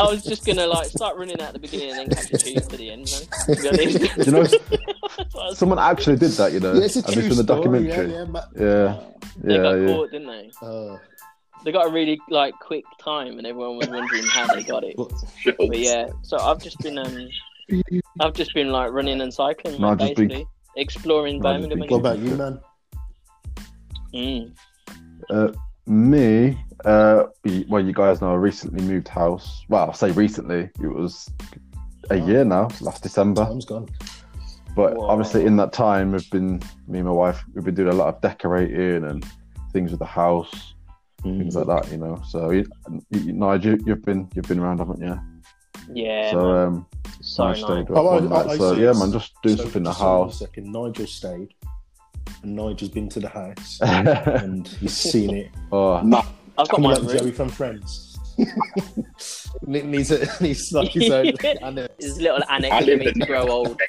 I 0.00 0.04
was 0.04 0.22
just 0.24 0.44
gonna 0.46 0.66
like 0.66 0.86
start 0.88 1.16
running 1.16 1.40
at 1.40 1.52
the 1.52 1.58
beginning 1.58 1.90
and 1.90 1.98
then 1.98 2.08
catch 2.10 2.32
a 2.32 2.38
tube 2.38 2.68
to 2.68 2.76
the 2.76 2.90
end, 2.90 3.10
man. 3.46 3.56
To. 3.56 4.24
You 4.24 4.30
know, 4.32 4.42
That's 4.44 5.34
what 5.34 5.42
I 5.44 5.46
was- 5.48 5.58
someone 5.58 5.78
actually 5.78 6.16
did 6.16 6.32
that, 6.32 6.52
you 6.52 6.60
know. 6.60 6.72
Yeah, 6.74 6.84
it's 6.84 6.96
a 6.96 7.00
and 7.04 7.12
true 7.12 7.22
this 7.22 7.28
was 7.30 7.38
a 7.40 7.42
story. 7.44 7.56
documentary. 7.62 8.10
Yeah, 8.12 8.18
yeah, 8.18 8.24
ma- 8.24 8.42
Yeah, 8.58 9.00
they 9.42 9.54
yeah, 9.56 9.62
got 9.62 9.72
yeah. 9.74 9.86
caught, 9.86 10.10
didn't 10.10 10.26
they? 10.28 10.50
uh, 10.62 10.96
They 11.64 11.72
got 11.72 11.86
a 11.86 11.90
really 11.92 12.20
like 12.30 12.54
quick 12.60 12.84
time, 13.00 13.38
and 13.38 13.46
everyone 13.46 13.76
was 13.78 13.88
wondering 13.88 14.24
how 14.26 14.52
they 14.54 14.62
got 14.64 14.84
it. 14.84 14.96
but 14.96 15.12
But 15.56 15.78
yeah, 15.78 16.08
so 16.22 16.38
I've 16.38 16.60
just 16.62 16.78
been 16.80 16.98
um, 16.98 17.28
I've 18.20 18.34
just 18.34 18.54
been 18.54 18.70
like 18.70 18.92
running 18.92 19.20
and 19.20 19.32
cycling, 19.32 19.80
No, 19.80 19.88
man, 19.88 19.98
just 19.98 20.14
been- 20.16 20.28
basically 20.28 20.46
exploring 20.76 21.40
No, 21.40 21.52
just 21.58 21.68
Birmingham. 21.68 21.90
what 21.90 21.98
about 21.98 22.18
you, 22.18 22.34
man? 22.36 22.60
Mm. 24.14 24.52
Uh, 25.30 25.48
me, 25.86 26.58
uh, 26.84 27.24
well, 27.68 27.84
you 27.84 27.92
guys 27.92 28.20
know 28.20 28.32
I 28.32 28.36
recently 28.36 28.82
moved 28.84 29.08
house. 29.08 29.64
Well, 29.68 29.90
I 29.90 29.92
say 29.92 30.10
recently, 30.12 30.70
it 30.80 30.86
was 30.86 31.28
a 32.10 32.14
Oh. 32.20 32.26
year 32.26 32.44
now, 32.44 32.68
last 32.80 33.02
December. 33.02 33.44
Time's 33.44 33.64
gone. 33.66 33.86
But 34.74 34.96
Whoa. 34.96 35.06
obviously, 35.08 35.44
in 35.44 35.56
that 35.56 35.72
time, 35.72 36.12
we've 36.12 36.30
been 36.30 36.60
me 36.86 37.00
and 37.00 37.06
my 37.08 37.12
wife, 37.12 37.42
we've 37.54 37.64
been 37.64 37.74
doing 37.74 37.88
a 37.92 37.96
lot 37.96 38.14
of 38.14 38.20
decorating 38.20 39.04
and 39.04 39.26
things 39.72 39.90
with 39.90 39.98
the 40.00 40.06
house, 40.06 40.74
things 41.22 41.56
like 41.56 41.66
that, 41.66 41.90
you 41.90 41.98
know. 41.98 42.20
So, 42.28 42.50
you, 42.50 42.64
you, 43.10 43.32
Nigel, 43.32 43.76
you've 43.84 44.04
been 44.04 44.28
you've 44.34 44.46
been 44.46 44.60
around, 44.60 44.78
haven't 44.78 45.00
you? 45.00 45.18
Yeah, 45.92 46.30
so, 46.32 46.36
man, 46.42 46.66
um, 46.66 46.86
so 47.20 47.44
I 47.44 47.48
nice. 47.52 47.58
stayed 47.62 47.86
Oh, 47.90 47.94
I- 48.08 48.14
one 48.20 48.32
I- 48.32 48.36
night. 48.44 48.46
I 48.50 48.56
so 48.58 48.72
yeah, 48.74 48.92
man, 48.92 49.12
just 49.12 49.32
doing 49.42 49.56
So, 49.56 49.62
stuff 49.64 49.76
in 49.76 49.82
the 49.84 49.90
just 49.90 50.00
hold 50.00 50.12
on 50.12 50.20
a 50.20 50.24
house. 50.26 50.38
second. 50.38 50.72
Nigel 50.72 51.06
stayed, 51.06 51.54
and 52.42 52.56
Nigel's 52.56 52.90
been 52.90 53.08
to 53.10 53.20
the 53.20 53.28
house, 53.28 53.78
and 53.82 54.66
he's 54.68 54.96
seen 54.96 55.34
it. 55.34 55.50
Oh, 55.72 56.00
no, 56.02 56.18
I've 56.18 56.24
got 56.56 56.68
Come 56.70 56.82
my 56.82 56.94
on, 56.94 57.06
room. 57.06 57.16
Joey 57.18 57.30
from 57.32 57.48
Friends. 57.48 58.04
needs 59.66 60.10
a, 60.12 60.26
needs 60.42 60.72
like 60.72 60.90
his 60.90 61.10
own. 61.10 61.32
and 61.62 61.88
His 61.98 62.20
little 62.20 62.40
annex 62.48 62.72
I 62.72 62.80
for 62.80 62.86
live 62.86 62.98
me 63.00 63.08
in- 63.08 63.14
to 63.20 63.26
grow 63.26 63.48
old. 63.48 63.80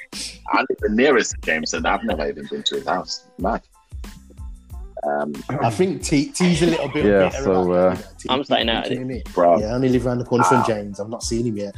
I 0.48 0.60
live 0.60 0.78
the 0.80 0.88
nearest 0.90 1.32
to 1.32 1.38
James, 1.42 1.72
and 1.74 1.86
I've 1.86 2.02
never 2.04 2.28
even 2.28 2.46
been 2.50 2.62
to 2.64 2.74
his 2.76 2.86
house. 2.86 3.26
Mad. 3.38 3.62
Um, 5.02 5.32
I 5.48 5.70
think 5.70 6.02
T, 6.02 6.26
T's 6.30 6.62
a 6.62 6.66
little 6.66 6.88
bit. 6.88 7.04
Yeah, 7.06 7.28
bitter 7.30 7.44
so, 7.44 7.52
about 7.52 7.70
uh, 7.70 7.94
that, 7.94 7.98
you 7.98 8.04
know, 8.04 8.14
T- 8.18 8.28
I'm 8.30 8.44
staying 8.44 8.68
out 8.68 8.86
of 8.86 8.92
it. 9.10 9.32
bro, 9.32 9.58
Yeah, 9.58 9.66
I 9.68 9.72
only 9.72 9.88
live 9.88 10.06
around 10.06 10.18
the 10.18 10.24
corner 10.24 10.44
from 10.44 10.64
James. 10.66 11.00
I've 11.00 11.08
not 11.08 11.22
seen 11.22 11.46
him 11.46 11.56
yet. 11.56 11.74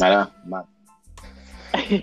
I 0.00 0.08
know, 0.10 0.30
mad. 0.46 0.64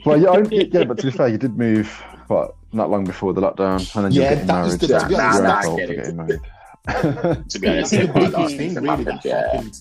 well, 0.06 0.22
yeah, 0.22 0.30
I- 0.30 0.48
yeah, 0.50 0.84
but 0.86 0.98
to 1.00 1.08
be 1.08 1.12
fair, 1.12 1.28
you 1.28 1.38
did 1.38 1.58
move 1.58 1.90
what 2.28 2.56
not 2.72 2.90
long 2.90 3.04
before 3.04 3.34
the 3.34 3.42
lockdown, 3.42 3.80
and 3.96 4.06
then 4.06 4.12
Yeah, 4.14 4.22
you're 4.22 4.30
getting 4.32 4.48
that 4.48 4.64
was 4.64 4.68
married. 4.68 4.80
the- 4.82 4.88
so 4.88 5.00
to 5.00 5.08
be 5.08 5.14
you're 5.14 5.22
honest, 5.22 5.44
not 5.44 5.66
I 5.66 5.76
get 5.76 5.96
getting 5.96 6.16
married. 6.16 6.40
To 7.50 7.60
be 7.60 7.68
honest, 7.68 7.92
the 7.92 8.08
biggest 8.14 8.56
thing, 8.56 8.74
thing 8.76 8.84
really, 8.84 9.04
that 9.04 9.26
yeah. 9.26 9.52
happened 9.52 9.78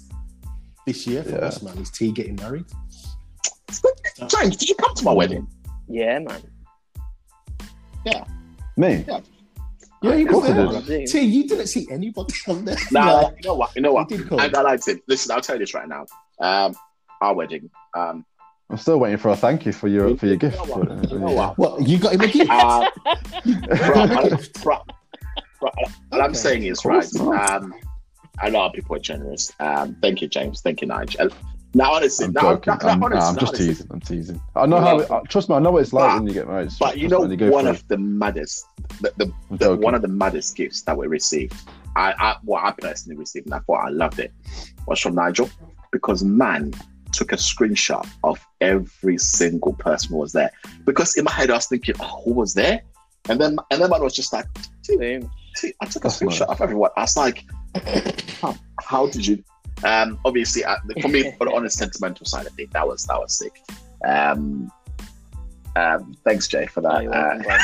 this 0.87 1.07
year 1.07 1.23
for 1.23 1.31
Yeah. 1.31 1.37
us, 1.37 1.63
man. 1.63 1.79
Is 1.79 1.91
T 1.91 2.11
getting 2.11 2.35
married? 2.37 2.65
James, 4.27 4.57
did 4.57 4.69
you 4.69 4.75
come 4.75 4.95
to 4.97 5.05
my 5.05 5.13
wedding? 5.13 5.47
yeah, 5.89 6.19
man. 6.19 6.41
Yeah. 8.05 8.25
Me? 8.77 9.05
Yeah, 9.07 9.21
he 10.13 10.25
was 10.25 10.43
there. 10.87 10.99
did. 10.99 11.07
T, 11.09 11.21
you 11.21 11.47
didn't 11.49 11.67
see 11.69 11.87
anybody 11.91 12.35
on 12.49 12.65
there. 12.65 12.77
No, 12.93 13.33
you 13.37 13.49
know 13.49 13.55
what? 13.55 13.75
You 13.77 13.83
know 13.83 13.93
what? 13.93 14.11
He 14.11 14.19
did 14.19 14.29
come. 14.29 14.41
I, 14.41 14.51
I 14.55 14.61
liked 14.63 14.89
it. 14.89 15.01
Listen, 15.09 15.33
I'll 15.33 15.41
tell 15.41 15.57
you 15.57 15.61
this 15.61 15.75
right 15.75 15.89
now. 15.89 16.07
Um, 16.41 16.75
our 17.21 17.35
wedding. 17.35 17.71
Um, 17.95 18.25
I'm 18.69 18.77
still 18.77 18.99
waiting 18.99 19.19
for 19.19 19.29
a 19.29 19.37
thank 19.37 19.65
you 19.65 19.73
for 19.73 19.89
your 19.89 20.17
for 20.17 20.27
your 20.27 20.37
gift. 20.37 20.59
You 20.61 20.67
know 20.67 20.75
what? 20.77 21.11
You 21.13 21.19
know 21.19 21.33
what? 21.33 21.59
What 21.59 21.89
you 21.89 21.99
got 21.99 22.15
him 22.15 22.21
a 22.23 22.27
gift? 22.29 22.51
uh, 22.51 22.91
bro, 23.45 24.07
Got 24.07 24.25
him 24.25 24.37
gift? 24.37 24.63
bro, 24.63 24.79
bro, 25.61 25.71
what 26.09 26.21
I'm 26.21 26.35
saying 26.35 26.65
is 26.65 26.85
right. 26.85 27.07
Um, 27.17 27.73
a 28.43 28.51
lot 28.51 28.67
of 28.67 28.73
people 28.75 28.97
are 28.97 29.01
generous. 29.01 29.53
Um, 29.61 29.97
thank 30.03 30.21
you, 30.21 30.29
James. 30.29 30.61
Thank 30.61 30.81
you, 30.83 30.89
Nigel. 30.89 31.31
Now, 31.75 31.93
honestly, 31.95 32.27
I'm 32.27 32.33
now, 32.33 32.41
joking. 32.57 32.73
now, 32.73 32.79
now, 32.83 32.89
I'm, 32.89 33.01
nah, 33.01 33.07
honestly, 33.07 33.29
I'm 33.29 33.35
just 33.37 33.47
honestly, 33.55 33.67
teasing. 33.67 33.87
I'm 33.91 34.01
teasing. 34.01 34.41
I 34.57 34.67
know 34.67 34.81
how. 34.81 34.99
It, 34.99 35.11
uh, 35.11 35.21
trust 35.29 35.49
me, 35.49 35.55
I 35.55 35.59
know 35.61 35.71
what 35.71 35.83
it's 35.83 35.93
like 35.93 36.09
But- 36.11 36.15
when 36.17 36.27
you 36.27 36.33
get 36.35 36.49
married. 36.49 36.71
But 36.81 36.87
just- 36.93 36.97
you 36.99 37.09
know, 37.09 37.21
when 37.21 37.31
you 37.31 37.37
go 37.37 37.51
one 37.51 37.65
through 37.65 37.73
of 37.73 37.89
the 37.89 37.99
maddest, 37.99 38.65
the, 39.01 39.13
the, 39.17 39.33
the 39.51 39.57
joking. 39.67 39.81
one 39.83 39.95
of 39.95 40.03
the 40.03 40.09
maddest 40.09 40.57
gifts 40.57 40.83
that 40.83 40.97
we 40.97 41.07
received, 41.07 41.55
I, 41.97 42.13
I 42.13 42.37
what 42.43 42.65
I 42.65 42.73
personally 42.73 43.17
received, 43.19 43.47
and 43.47 43.55
I 43.55 43.61
thought 43.61 43.87
I 43.87 43.91
loved 43.91 44.19
it, 44.19 44.33
was 44.87 45.01
from 45.01 45.15
Nigel 45.15 45.51
because 45.93 46.23
man 46.23 46.73
took 47.13 47.33
a 47.33 47.37
screenshot 47.37 48.07
of 48.25 48.45
every 48.61 49.17
single 49.19 49.73
person 49.75 50.11
who 50.11 50.19
was 50.19 50.33
there. 50.33 50.51
Because 50.85 51.17
in 51.17 51.25
my 51.25 51.33
head 51.33 51.51
I 51.51 51.55
was 51.55 51.67
thinking, 51.67 51.95
oh, 52.01 52.23
who 52.25 52.33
was 52.33 52.55
there? 52.55 52.83
And 53.29 53.41
then 53.41 53.57
and 53.71 53.81
then 53.81 53.91
man 53.91 54.03
was 54.03 54.15
just 54.15 54.33
like, 54.33 54.47
See, 54.83 55.73
I 55.81 55.87
took 55.87 56.05
a 56.05 56.09
screenshot 56.09 56.49
of 56.49 56.61
everyone. 56.61 56.91
I 56.97 57.03
was 57.03 57.17
like, 57.17 57.45
how, 58.41 58.55
how 58.81 59.07
did 59.09 59.27
you? 59.27 59.43
Um, 59.85 60.19
obviously, 60.25 60.65
uh, 60.65 60.77
for 61.01 61.09
me, 61.09 61.35
but 61.39 61.53
on 61.53 61.65
the 61.65 61.71
sentimental 61.71 62.27
side 62.27 62.47
of 62.47 62.53
it, 62.59 62.71
that 62.73 62.87
was 62.87 63.05
that 63.07 63.19
was 63.19 63.37
sick. 63.39 63.59
Um, 64.05 64.71
um, 65.77 66.17
thanks, 66.25 66.49
Jay, 66.49 66.67
for 66.67 66.81
Oh, 66.81 66.83
that. 66.83 67.61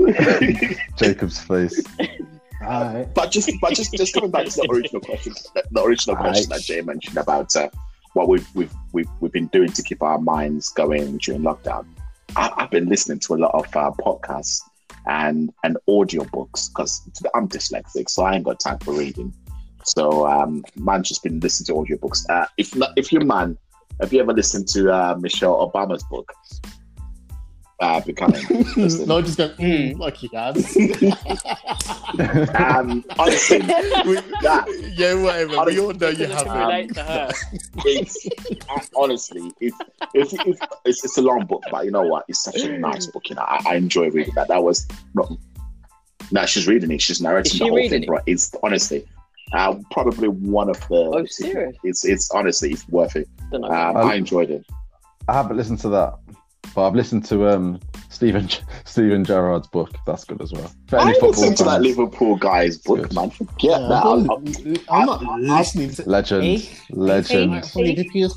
Jacob's 0.96 1.40
face. 1.40 1.82
Alright. 2.62 3.14
but 3.14 3.30
just 3.30 3.50
but 3.60 3.74
just 3.74 3.92
just 3.94 4.12
coming 4.12 4.30
back 4.30 4.46
to 4.46 4.52
the 4.52 4.68
original 4.70 5.00
question, 5.00 5.32
the 5.70 5.82
original 5.82 6.16
question 6.16 6.52
Aye. 6.52 6.56
that 6.56 6.64
Jay 6.64 6.80
mentioned 6.82 7.16
about 7.16 7.54
uh, 7.56 7.70
what 8.12 8.28
we've, 8.28 8.46
we've 8.54 8.72
we've 8.92 9.08
we've 9.20 9.32
been 9.32 9.46
doing 9.46 9.72
to 9.72 9.82
keep 9.82 10.02
our 10.02 10.18
minds 10.18 10.70
going 10.70 11.16
during 11.18 11.42
lockdown. 11.42 11.86
I, 12.36 12.50
I've 12.56 12.70
been 12.70 12.88
listening 12.88 13.18
to 13.20 13.34
a 13.34 13.36
lot 13.36 13.54
of 13.54 13.64
uh, 13.74 13.90
podcasts 13.92 14.60
and 15.06 15.52
and 15.64 15.78
audio 15.88 16.24
books 16.24 16.68
because 16.68 17.02
I'm 17.34 17.48
dyslexic, 17.48 18.10
so 18.10 18.24
I 18.24 18.34
ain't 18.34 18.44
got 18.44 18.60
time 18.60 18.78
for 18.80 18.92
reading. 18.92 19.32
So 19.84 20.26
um, 20.26 20.64
man, 20.76 21.02
just 21.02 21.22
been 21.22 21.40
listening 21.40 21.66
to 21.68 21.80
audio 21.80 21.96
books. 21.96 22.26
Uh, 22.28 22.46
if 22.58 22.76
not, 22.76 22.90
if 22.96 23.12
you're 23.12 23.24
man, 23.24 23.56
have 24.00 24.12
you 24.12 24.20
ever 24.20 24.32
listened 24.32 24.68
to 24.68 24.92
uh, 24.92 25.16
Michelle 25.18 25.70
Obama's 25.70 26.04
book? 26.04 26.32
Uh, 27.80 27.98
becoming. 28.00 28.46
Listen. 28.76 29.06
no, 29.08 29.22
just 29.22 29.38
go 29.38 29.48
mm, 29.54 29.98
like 29.98 30.14
he 30.14 30.28
has. 30.34 30.76
um, 32.54 33.02
honestly, 33.18 33.58
that 33.58 34.92
yeah, 34.96 35.14
whatever. 35.14 35.64
We 35.64 35.80
all 35.80 35.94
know 35.94 36.08
you 36.08 36.26
have. 36.26 36.44
can 36.44 36.48
um, 36.48 36.58
relate 36.58 36.94
to 36.94 37.02
her. 37.02 37.30
it's 37.86 38.28
honestly, 38.96 39.50
if, 39.60 39.72
if, 40.12 40.30
if 40.34 40.58
it's, 40.84 41.04
it's 41.04 41.16
a 41.16 41.22
long 41.22 41.46
book, 41.46 41.62
but 41.70 41.86
you 41.86 41.90
know 41.90 42.02
what? 42.02 42.26
It's 42.28 42.42
such 42.42 42.60
a 42.60 42.78
nice 42.78 43.06
book. 43.06 43.30
You 43.30 43.36
know, 43.36 43.42
I, 43.42 43.62
I 43.66 43.74
enjoy 43.76 44.10
reading 44.10 44.34
that. 44.34 44.48
That 44.48 44.62
was 44.62 44.86
not. 45.14 45.32
No, 46.30 46.44
she's 46.44 46.68
reading 46.68 46.90
it. 46.90 47.00
She's 47.00 47.22
narrating 47.22 47.54
Is 47.54 47.58
the 47.60 47.64
whole 47.64 47.76
reading 47.76 48.02
thing, 48.02 48.06
bro. 48.06 48.18
It's 48.26 48.54
honestly, 48.62 49.06
uh, 49.54 49.76
probably 49.90 50.28
one 50.28 50.68
of 50.68 50.78
the. 50.88 50.96
Oh, 50.96 51.24
serious? 51.24 51.76
It's 51.82 52.04
it's 52.04 52.30
honestly 52.32 52.72
it's 52.72 52.86
worth 52.90 53.16
it. 53.16 53.26
Um, 53.54 53.64
Um, 53.64 53.96
I 53.96 54.16
enjoyed 54.16 54.50
it. 54.50 54.66
I 55.28 55.32
haven't 55.32 55.56
listened 55.56 55.78
to 55.80 55.88
that, 55.90 56.18
but 56.74 56.86
I've 56.86 56.94
listened 56.94 57.24
to 57.26 57.48
um 57.48 57.80
Steven 58.08 58.48
Steven 58.84 59.24
Gerrard's 59.24 59.68
book. 59.68 59.90
That's 60.06 60.24
good 60.24 60.40
as 60.42 60.52
well. 60.52 60.70
For 60.88 60.98
I 60.98 61.02
any 61.02 61.12
football 61.14 61.30
listen 61.30 61.54
to 61.56 61.64
that 61.64 61.82
Liverpool 61.82 62.36
guy's 62.36 62.78
book, 62.78 63.02
Good. 63.02 63.14
man. 63.14 63.30
Forget 63.30 63.58
Yeah, 63.62 63.78
that. 63.88 64.04
I'm, 64.04 64.30
I'll- 64.30 64.42
I'm 64.90 65.06
not 65.06 65.22
I- 65.22 65.26
I- 65.34 65.58
listening 65.58 65.90
to 65.90 66.08
legend, 66.08 66.44
Eh? 66.44 66.60
legend, 66.90 67.64
Hey, 67.66 67.94
Liverpool. 67.94 68.36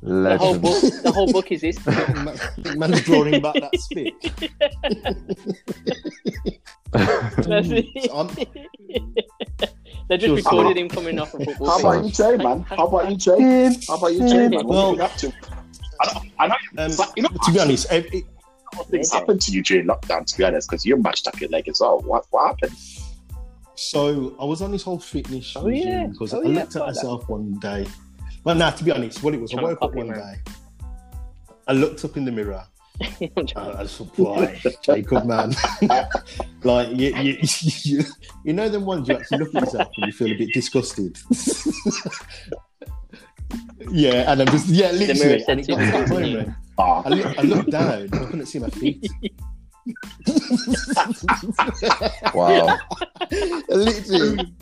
The 0.00 0.38
whole 0.38 0.52
legend. 0.52 0.62
book, 0.62 1.02
the 1.02 1.12
whole 1.12 1.32
book 1.32 1.50
is 1.52 1.60
this. 1.62 1.84
Man- 1.86 2.78
Man's 2.78 3.00
drawing 3.02 3.40
back 3.42 3.54
that 3.54 3.76
spit. 3.80 4.14
That's 6.92 7.68
it. 7.70 7.86
So 8.06 8.16
I'm- 8.16 8.30
They 10.08 10.16
just 10.16 10.26
Sure, 10.28 10.36
recorded 10.36 10.78
him 10.78 10.88
coming 10.88 11.18
off 11.18 11.34
a 11.34 11.44
football 11.44 11.68
How 11.68 11.78
about 11.80 12.04
you, 12.04 12.10
Jay, 12.10 12.36
man? 12.38 12.60
How 12.62 12.86
about 12.86 13.10
you, 13.10 13.16
Jay? 13.16 13.76
How 13.88 13.96
about 13.96 14.12
you, 14.14 14.20
Jay, 14.28 14.48
man? 14.48 14.52
What 14.52 14.66
Well- 14.66 14.90
are 14.90 14.94
you 14.96 15.02
up 15.02 15.14
to? 15.16 15.32
I 16.00 16.06
know, 16.14 16.20
I 16.38 16.46
know 16.48 16.54
Um, 16.84 16.96
like, 16.96 17.08
you 17.16 17.22
know, 17.22 17.28
to 17.44 17.52
be 17.52 17.60
honest, 17.60 17.86
ev- 17.90 18.06
it, 18.12 18.24
things 18.90 19.12
happened 19.12 19.40
to 19.42 19.50
you 19.52 19.62
during 19.62 19.86
lockdown, 19.86 20.24
to 20.26 20.36
be 20.38 20.44
honest, 20.44 20.68
because 20.70 20.84
you 20.86 20.96
matched 20.96 21.26
up 21.26 21.40
your 21.40 21.50
leg 21.50 21.68
as 21.68 21.80
well. 21.80 22.00
What, 22.00 22.26
what 22.30 22.48
happened? 22.48 22.76
so 23.74 24.34
I 24.40 24.44
was 24.44 24.60
on 24.60 24.72
this 24.72 24.82
whole 24.82 24.98
fitness 24.98 25.54
Oh, 25.56 25.68
yeah. 25.68 26.06
because 26.08 26.34
Oh, 26.34 26.40
I 26.42 26.48
yeah, 26.48 26.60
looked 26.60 26.74
at 26.76 26.80
like 26.82 26.94
that. 26.94 26.96
myself 26.96 27.28
one 27.28 27.58
day. 27.60 27.86
Well, 28.44 28.56
now 28.56 28.70
to 28.70 28.82
be 28.84 28.90
honest, 28.90 29.22
what 29.22 29.34
it 29.34 29.40
was, 29.40 29.54
I 29.54 29.62
woke 29.62 29.78
up 29.82 29.94
one 29.94 30.08
day. 30.12 30.34
I 31.68 31.72
looked 31.74 32.04
up 32.04 32.16
in 32.16 32.24
the 32.24 32.32
mirror. 32.32 32.64
And 33.20 33.52
I 33.56 33.86
thought, 33.86 34.16
boy, 34.16 34.60
Jacob, 34.82 35.24
man. 35.26 35.54
like 36.64 36.88
you, 36.96 37.14
you, 37.16 37.38
you, 37.84 38.02
you 38.44 38.52
know 38.52 38.68
them 38.68 38.84
ones 38.84 39.08
you 39.08 39.14
actually 39.16 39.38
look 39.38 39.54
at 39.54 39.60
yourself 39.62 39.88
and 39.96 40.06
you 40.06 40.12
feel 40.12 40.32
a 40.32 40.36
bit 40.36 40.52
disgusted. 40.52 41.16
Yeah, 43.90 44.30
and 44.30 44.40
I'm 44.40 44.46
just 44.48 44.68
yeah, 44.68 44.92
mirror 44.92 45.06
literally. 45.06 45.40
said 45.40 45.58
And 45.58 45.60
it 45.60 45.68
got 45.68 45.78
to 45.78 45.84
to 45.86 45.92
that 45.92 46.08
moment. 46.08 46.54
Ah, 46.78 47.02
I, 47.04 47.08
look, 47.08 47.38
I 47.38 47.42
looked 47.42 47.70
down, 47.70 48.08
I 48.12 48.24
couldn't 48.26 48.46
see 48.46 48.58
my 48.58 48.68
feet. 48.70 49.10
Wow. 52.34 52.78
literally. 53.68 54.54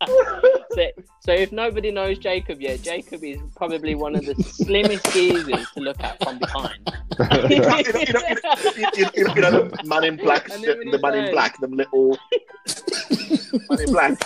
So, 0.72 0.86
so 1.18 1.32
if 1.32 1.50
nobody 1.50 1.90
knows 1.90 2.18
Jacob 2.18 2.60
yet, 2.60 2.80
Jacob 2.80 3.24
is 3.24 3.40
probably 3.56 3.96
one 3.96 4.14
of 4.14 4.24
the 4.24 4.40
slimmest 4.40 5.12
geezers 5.12 5.68
to 5.72 5.80
look 5.80 5.98
at 6.00 6.22
from 6.22 6.38
behind. 6.38 6.78
you, 7.50 7.58
know, 7.58 7.76
you, 7.78 7.92
know, 7.92 7.98
you, 7.98 8.12
know, 8.12 8.22
you, 8.30 8.92
know, 8.92 9.10
you 9.16 9.24
know, 9.24 9.34
you 9.34 9.40
know 9.40 9.68
the 9.68 9.82
man 9.84 10.04
in 10.04 10.16
black, 10.16 10.46
the, 10.46 10.58
knew 10.58 10.68
what 10.68 10.84
he 10.84 10.90
the 10.92 10.98
man 11.00 11.14
in 11.14 11.32
black, 11.32 11.58
them 11.58 11.72
little 11.72 12.16
man 13.68 13.80
in 13.80 13.92
black. 13.92 14.18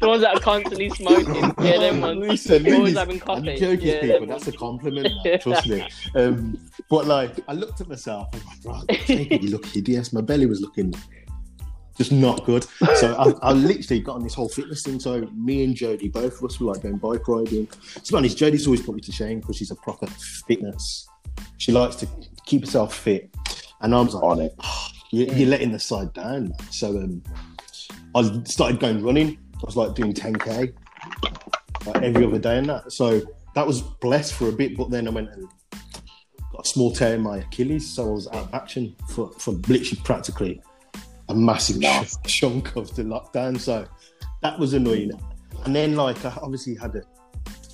the 0.00 0.08
ones 0.08 0.22
that 0.22 0.34
are 0.36 0.40
constantly 0.40 0.90
smoking. 0.90 1.54
Yeah, 1.60 1.78
them 1.78 2.00
ones. 2.00 2.18
Listen, 2.18 2.66
Always 2.66 2.94
listen, 2.94 2.96
having 2.96 3.22
I'm 3.28 3.44
joking, 3.56 3.86
Yeah, 3.86 4.00
people. 4.00 4.26
That's 4.26 4.46
ones. 4.46 4.48
a 4.48 4.58
compliment. 4.58 5.14
man, 5.24 5.38
Trust 5.40 5.68
me. 5.68 5.88
Um, 6.14 6.58
but 6.90 7.06
like, 7.06 7.38
I 7.46 7.52
looked 7.52 7.80
at 7.80 7.88
myself. 7.88 8.28
I'm 8.32 8.40
like, 8.72 8.88
right, 8.88 9.00
Jacob, 9.06 9.42
you 9.42 9.50
look 9.50 9.66
hideous. 9.66 10.12
My 10.12 10.20
belly 10.22 10.46
was 10.46 10.60
looking 10.60 10.92
just 11.98 12.12
not 12.12 12.46
good. 12.46 12.64
So 12.96 13.14
I, 13.42 13.50
I 13.50 13.52
literally 13.52 14.00
got 14.00 14.16
on 14.16 14.22
this 14.22 14.34
whole 14.34 14.48
fitness 14.48 14.82
thing. 14.82 14.98
So 15.00 15.28
me 15.34 15.64
and 15.64 15.74
Jodie, 15.74 16.10
both 16.10 16.38
of 16.38 16.44
us 16.44 16.58
were 16.58 16.72
like 16.72 16.82
going 16.82 16.96
bike 16.96 17.28
riding. 17.28 17.66
To 17.66 18.12
be 18.12 18.16
honest, 18.16 18.38
Jodie's 18.38 18.66
always 18.66 18.82
put 18.82 18.94
me 18.94 19.02
to 19.02 19.12
shame 19.12 19.40
because 19.40 19.56
she's 19.56 19.70
a 19.70 19.76
proper 19.76 20.06
fitness. 20.46 21.06
She 21.58 21.72
likes 21.72 21.96
to 21.96 22.08
keep 22.46 22.62
herself 22.62 22.94
fit, 22.94 23.34
and 23.80 23.94
I 23.94 24.00
was 24.00 24.14
like, 24.14 24.24
On 24.24 24.40
it. 24.40 24.54
you, 25.10 25.26
you're 25.26 25.48
letting 25.48 25.72
the 25.72 25.78
side 25.78 26.12
down. 26.14 26.52
So 26.70 26.96
um, 26.96 27.22
I 28.14 28.42
started 28.44 28.80
going 28.80 29.02
running. 29.02 29.36
I 29.54 29.66
was 29.66 29.76
like 29.76 29.94
doing 29.94 30.14
10k 30.14 30.72
like 31.86 32.02
every 32.02 32.24
other 32.24 32.38
day 32.38 32.58
and 32.58 32.68
that. 32.68 32.92
So 32.92 33.20
that 33.54 33.66
was 33.66 33.82
blessed 33.82 34.34
for 34.34 34.48
a 34.48 34.52
bit, 34.52 34.76
but 34.76 34.90
then 34.90 35.08
I 35.08 35.10
went 35.10 35.30
and 35.30 35.48
got 36.52 36.64
a 36.64 36.68
small 36.68 36.92
tear 36.92 37.14
in 37.14 37.22
my 37.22 37.38
Achilles, 37.38 37.88
so 37.88 38.08
I 38.08 38.10
was 38.10 38.28
out 38.28 38.34
of 38.44 38.54
action 38.54 38.94
for, 39.08 39.32
for 39.32 39.52
literally 39.52 40.00
practically 40.04 40.60
a 41.28 41.34
massive 41.34 41.78
Nice. 41.80 42.16
chunk 42.26 42.76
of 42.76 42.94
the 42.96 43.02
lockdown. 43.02 43.58
So 43.58 43.86
that 44.42 44.58
was 44.58 44.74
annoying. 44.74 45.12
And 45.64 45.74
then 45.74 45.96
like 45.96 46.24
I 46.24 46.32
obviously 46.42 46.74
had 46.76 46.94
a 46.96 47.02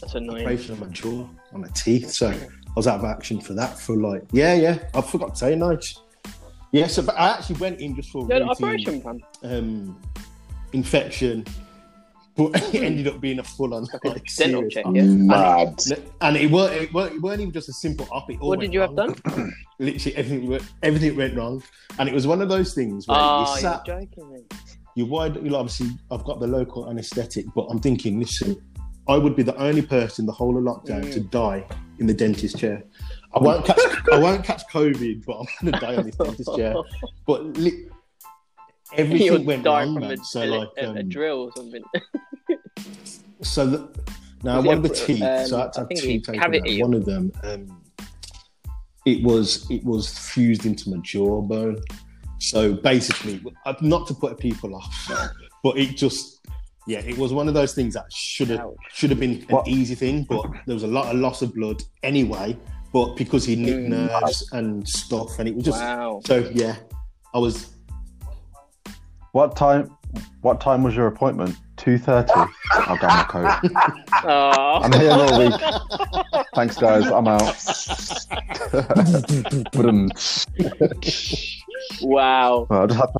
That's 0.00 0.14
annoying. 0.14 0.42
operation 0.42 0.74
on 0.74 0.80
my 0.80 0.86
jaw, 0.88 1.28
on 1.52 1.60
my 1.60 1.68
teeth, 1.68 2.10
so 2.10 2.28
I 2.28 2.38
was 2.76 2.86
out 2.86 2.98
of 2.98 3.04
action 3.04 3.40
for 3.40 3.52
that 3.54 3.78
for 3.78 3.96
like 3.96 4.22
yeah, 4.32 4.54
yeah. 4.54 4.78
I 4.94 5.00
forgot 5.00 5.34
to 5.34 5.36
say 5.36 5.54
nice. 5.54 5.98
Yeah, 6.72 6.88
so 6.88 7.02
but 7.02 7.14
I 7.16 7.28
actually 7.34 7.56
went 7.60 7.80
in 7.80 7.94
just 7.94 8.10
for 8.10 8.26
Yeah, 8.28 8.38
routine, 8.38 8.48
operation 8.50 9.00
plan. 9.02 9.20
um, 9.44 10.00
infection, 10.72 11.44
but 12.36 12.74
it 12.74 12.82
ended 12.82 13.06
up 13.06 13.20
being 13.20 13.38
a 13.38 13.44
full-on 13.44 13.84
like, 13.84 14.02
Dental 14.02 14.22
serious 14.26 14.74
check, 14.74 14.84
yeah. 14.92 15.02
Mad. 15.04 15.80
And 16.20 16.36
it 16.36 16.50
weren't, 16.50 16.74
it 16.74 16.92
weren't, 16.92 17.14
it 17.14 17.22
weren't 17.22 17.40
even 17.40 17.52
just 17.52 17.68
a 17.68 17.72
simple 17.72 18.08
op. 18.10 18.28
It 18.30 18.40
all 18.40 18.48
What 18.48 18.60
did 18.60 18.72
you 18.74 18.80
have 18.80 18.96
done? 18.96 19.14
Literally 19.78 20.16
everything 20.16 20.48
went, 20.48 20.62
everything 20.82 21.16
went 21.16 21.36
wrong, 21.36 21.62
and 21.98 22.08
it 22.08 22.14
was 22.14 22.26
one 22.26 22.42
of 22.42 22.48
those 22.48 22.74
things 22.74 23.06
where 23.06 23.16
Oh, 23.20 23.54
you 23.56 23.62
you're 23.62 23.82
joking, 23.86 24.32
man. 24.32 24.44
you 24.96 25.06
wide. 25.06 25.36
You 25.36 25.50
know, 25.50 25.56
obviously, 25.58 25.90
I've 26.10 26.24
got 26.24 26.40
the 26.40 26.46
local 26.48 26.88
anaesthetic, 26.90 27.46
but 27.54 27.66
I'm 27.66 27.78
thinking, 27.80 28.18
listen, 28.18 28.56
I 29.08 29.16
would 29.16 29.36
be 29.36 29.42
the 29.42 29.56
only 29.56 29.82
person 29.82 30.26
the 30.26 30.32
whole 30.32 30.56
of 30.56 30.64
lockdown 30.64 31.04
Mm. 31.04 31.12
to 31.12 31.20
die 31.20 31.64
in 31.98 32.06
the 32.06 32.14
dentist 32.14 32.58
chair. 32.58 32.82
I 33.34 33.38
won't 33.38 33.64
catch, 33.64 33.78
I 34.12 34.18
won't 34.18 34.44
catch 34.44 34.62
COVID, 34.72 35.24
but 35.26 35.38
I'm 35.40 35.46
gonna 35.70 35.80
die 35.80 35.96
on 35.96 36.04
this 36.06 36.16
dentist 36.16 36.50
chair. 36.56 36.74
But 37.26 37.56
li- 37.58 37.86
everything 38.96 39.44
went 39.50 39.64
wrong, 39.64 39.94
from 39.94 40.02
man. 40.08 40.12
a, 40.12 40.24
So 40.24 40.42
a, 40.42 40.46
like, 40.46 40.68
a, 40.78 40.86
a 40.86 40.90
um, 41.00 41.08
drill 41.08 41.40
or 41.42 41.52
something. 41.56 41.82
So 43.42 43.66
the, 43.66 43.88
now 44.42 44.62
one 44.62 44.78
of 44.78 44.82
the 44.82 44.88
teeth, 44.88 45.22
um, 45.22 45.46
so 45.46 45.58
I 45.58 45.62
had 45.64 45.72
to 45.74 45.80
have 45.80 45.88
two 45.90 46.20
taken 46.20 46.40
out. 46.40 46.80
One 46.80 46.94
of 46.94 47.04
them, 47.04 47.30
um, 47.42 47.82
it 49.04 49.22
was 49.22 49.70
it 49.70 49.84
was 49.84 50.08
fused 50.18 50.64
into 50.64 50.88
my 50.90 50.96
jawbone. 51.02 51.82
So 52.38 52.72
basically, 52.74 53.42
not 53.82 54.06
to 54.08 54.14
put 54.14 54.38
people 54.38 54.74
off, 54.74 55.10
but 55.62 55.76
it 55.76 55.96
just 55.96 56.40
yeah, 56.86 57.00
it 57.00 57.18
was 57.18 57.32
one 57.34 57.48
of 57.48 57.54
those 57.54 57.74
things 57.74 57.92
that 57.94 58.10
should 58.12 58.48
have 58.48 58.70
should 58.92 59.10
have 59.10 59.20
been 59.20 59.32
an 59.42 59.46
What- 59.48 59.68
easy 59.68 59.94
thing, 59.94 60.24
but 60.24 60.46
there 60.66 60.74
was 60.74 60.84
a 60.84 60.88
lot 60.88 61.14
of 61.14 61.20
loss 61.20 61.42
of 61.42 61.54
blood 61.54 61.82
anyway. 62.02 62.56
But 62.94 63.16
because 63.16 63.44
he 63.44 63.56
nicked 63.56 63.88
Mm. 63.88 63.88
nerves 63.88 64.48
and 64.52 64.88
stuff, 64.88 65.38
and 65.38 65.48
it 65.48 65.54
was 65.54 65.64
just 65.64 65.80
Wow. 65.80 66.20
so 66.24 66.48
yeah, 66.54 66.76
I 67.34 67.38
was 67.38 67.73
What 69.34 69.56
time? 69.56 69.90
What 70.42 70.60
time 70.60 70.84
was 70.84 70.94
your 70.94 71.08
appointment? 71.08 71.56
Two 71.76 71.98
thirty. 71.98 72.30
I'll 72.72 72.96
grab 72.96 73.10
my 73.10 73.24
coat. 73.24 73.50
Oh. 74.22 74.78
I'm 74.80 74.92
here 74.92 75.10
all 75.10 75.36
week. 75.40 75.60
Thanks, 76.54 76.76
guys. 76.76 77.08
I'm 77.08 77.26
out. 77.26 77.40
but 79.72 79.90
wow. 82.00 82.68
I 82.70 82.86
just 82.86 83.00
had 83.00 83.10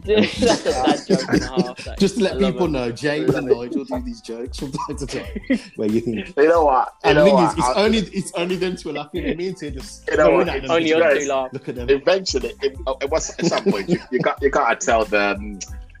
That's 0.04 0.66
a 0.66 0.72
dad 0.72 1.00
joke 1.06 1.28
and 1.28 1.42
a 1.42 1.46
half. 1.46 1.84
that- 1.84 1.98
just 1.98 2.16
to 2.18 2.22
let 2.24 2.40
love 2.40 2.52
people 2.54 2.66
it. 2.66 2.70
know, 2.70 2.92
James 2.92 3.34
and 3.34 3.46
Nigel 3.46 3.84
do 3.84 4.00
these 4.02 4.20
jokes 4.20 4.58
from 4.58 4.72
time 4.72 4.96
to 4.96 5.06
time, 5.06 5.60
where 5.76 5.88
you 5.88 6.00
think 6.00 6.34
You 6.36 6.48
know 6.48 6.64
what? 6.64 6.92
You 7.04 7.10
And 7.10 7.18
the 7.18 7.20
know 7.20 7.24
thing 7.26 7.34
what? 7.34 7.52
is, 7.52 7.58
it's 7.58 7.68
I- 7.68 7.82
only 7.84 7.98
it's 7.98 8.32
only 8.32 8.56
them 8.56 8.76
two 8.76 8.92
laughing. 8.92 9.36
Me 9.36 9.48
and 9.48 9.56
Tia 9.56 9.70
just 9.72 10.08
You 10.10 10.16
know 10.16 10.30
what? 10.30 10.48
at 10.48 10.62
them. 10.62 10.70
Only 10.70 10.92
us 10.94 11.22
two 11.22 11.28
laugh. 11.28 11.48
Look 11.52 11.68
at 11.68 11.74
them. 11.76 11.88
eventually, 11.90 12.52
it, 12.62 12.76
it 13.02 13.10
was 13.10 13.30
at 13.38 13.46
some 13.46 13.64
point 13.64 13.88
you, 13.88 13.98
you 14.10 14.18
got 14.20 14.40
you 14.42 14.50
got 14.50 14.78
to 14.80 14.86
tell 14.86 15.04
them 15.04 15.58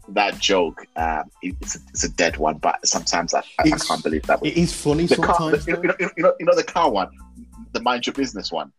that 0.08 0.38
joke. 0.38 0.86
Um, 0.96 1.30
it's 1.42 1.76
a, 1.76 1.78
it's 1.90 2.04
a 2.04 2.08
dead 2.08 2.36
one, 2.36 2.58
but 2.58 2.84
sometimes 2.86 3.32
I, 3.34 3.40
I, 3.58 3.64
I 3.64 3.70
can't 3.70 4.02
believe 4.02 4.22
that. 4.24 4.44
It 4.44 4.56
is 4.56 4.72
funny 4.72 5.06
The 5.06 5.14
sometimes. 5.16 5.66
you, 5.66 5.74
know, 5.74 5.82
you, 5.82 5.88
know, 5.88 5.94
you, 6.00 6.22
know, 6.24 6.32
you 6.40 6.46
know 6.46 6.54
the 6.56 6.64
car 6.64 6.90
one, 6.90 7.10
the 7.72 7.80
mind 7.80 8.06
your 8.06 8.14
business 8.14 8.50
one. 8.50 8.72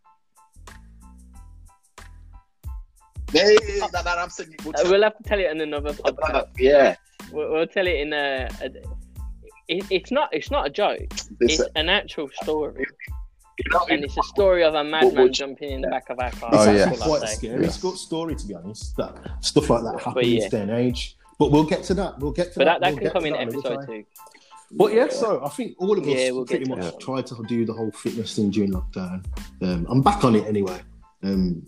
Yeah, 3.32 3.48
yeah, 3.48 3.58
yeah, 3.76 3.86
that, 3.92 4.04
that 4.04 4.18
I'm 4.18 4.30
saying. 4.30 4.54
We'll 4.64 4.74
Uh, 4.76 4.82
tell- 4.82 4.90
we'll 4.92 5.02
have 5.02 5.16
to 5.16 5.22
tell 5.22 5.38
it 5.38 5.50
in 5.50 5.60
another 5.60 5.92
podcast. 5.92 6.48
yeah, 6.58 6.96
We'll, 7.32 7.50
we'll 7.52 7.66
tell 7.66 7.86
it 7.86 7.96
in 8.00 8.12
a. 8.12 8.48
a 8.60 8.66
it, 9.68 9.84
it's 9.90 10.10
not. 10.10 10.28
It's 10.32 10.50
not 10.50 10.66
a 10.66 10.70
joke. 10.70 11.08
this, 11.40 11.60
It's 11.60 11.62
an 11.76 11.88
actual 11.88 12.28
story, 12.42 12.84
you 13.58 13.64
know, 13.72 13.86
and 13.90 14.04
it's 14.04 14.16
a 14.18 14.22
story 14.24 14.64
of 14.64 14.74
a 14.74 14.84
madman 14.84 15.22
would- 15.24 15.32
jumping 15.32 15.70
in 15.70 15.80
the 15.82 15.88
back 15.88 16.10
of 16.10 16.18
our 16.18 16.30
car. 16.32 16.50
It's 16.52 16.66
Oh, 16.66 16.72
yeah. 16.72 16.84
That's 16.86 17.00
all 17.00 17.12
I'll 17.14 17.18
quite 17.18 17.22
a 17.22 17.32
say. 17.32 17.34
scary 17.36 17.64
Yeah. 17.64 17.70
story, 17.70 18.34
to 18.34 18.46
be 18.46 18.54
honest. 18.54 18.96
That 18.96 19.16
stuff 19.40 19.70
like 19.70 19.82
that 19.84 19.96
happens 19.98 20.14
But 20.14 20.26
yeah. 20.26 20.48
day 20.48 20.60
and 20.60 20.70
age. 20.70 21.16
But 21.38 21.50
we'll 21.50 21.64
get 21.64 21.82
to 21.84 21.94
that. 21.94 22.18
We'll 22.18 22.32
get 22.32 22.52
to 22.52 22.58
But 22.58 22.64
that, 22.66 22.80
that. 22.80 22.86
that 22.94 23.02
We'll 23.02 23.10
can 23.12 23.20
come 23.20 23.26
in 23.26 23.34
episode 23.36 23.86
two. 23.86 24.04
But 24.74 24.94
yeah, 24.94 25.08
so 25.08 25.44
I 25.44 25.48
think 25.50 25.76
all 25.78 25.96
of 25.98 26.04
us 26.04 26.08
Yeah, 26.08 26.30
we'll 26.30 26.46
pretty 26.46 26.68
much 26.68 26.80
that. 26.80 27.00
tried 27.00 27.26
to 27.26 27.42
do 27.46 27.64
the 27.66 27.72
whole 27.74 27.90
fitness 27.90 28.34
thing 28.36 28.50
during 28.50 28.72
lockdown. 28.72 29.24
Um, 29.60 29.86
I'm 29.88 30.02
back 30.02 30.24
on 30.24 30.34
it 30.34 30.46
anyway. 30.46 30.80
Um, 31.22 31.66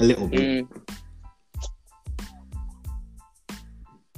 a 0.00 0.04
little 0.04 0.28
bit. 0.28 0.40
Mm. 0.40 0.68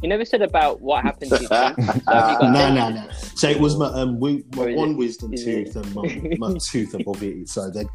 You 0.02 0.08
never 0.08 0.24
said 0.26 0.42
about 0.42 0.82
what 0.82 1.02
happened 1.02 1.30
to 1.30 1.40
you. 1.40 1.48
So 1.48 1.54
have 1.54 1.78
you 1.78 2.38
got 2.38 2.52
No, 2.52 2.74
no, 2.74 2.90
no. 2.90 3.08
So 3.36 3.48
it 3.48 3.58
was 3.58 3.76
my 3.78 3.86
um, 3.86 4.20
we, 4.20 4.44
my 4.54 4.74
one 4.74 4.90
it- 4.90 4.96
wisdom 4.98 5.32
is 5.32 5.44
tooth 5.44 5.68
it- 5.68 5.76
and 5.76 5.94
my, 5.94 6.36
my 6.38 6.58
tooth 6.58 6.92
above 6.94 7.22
it. 7.22 7.48
So 7.48 7.70
they 7.70 7.86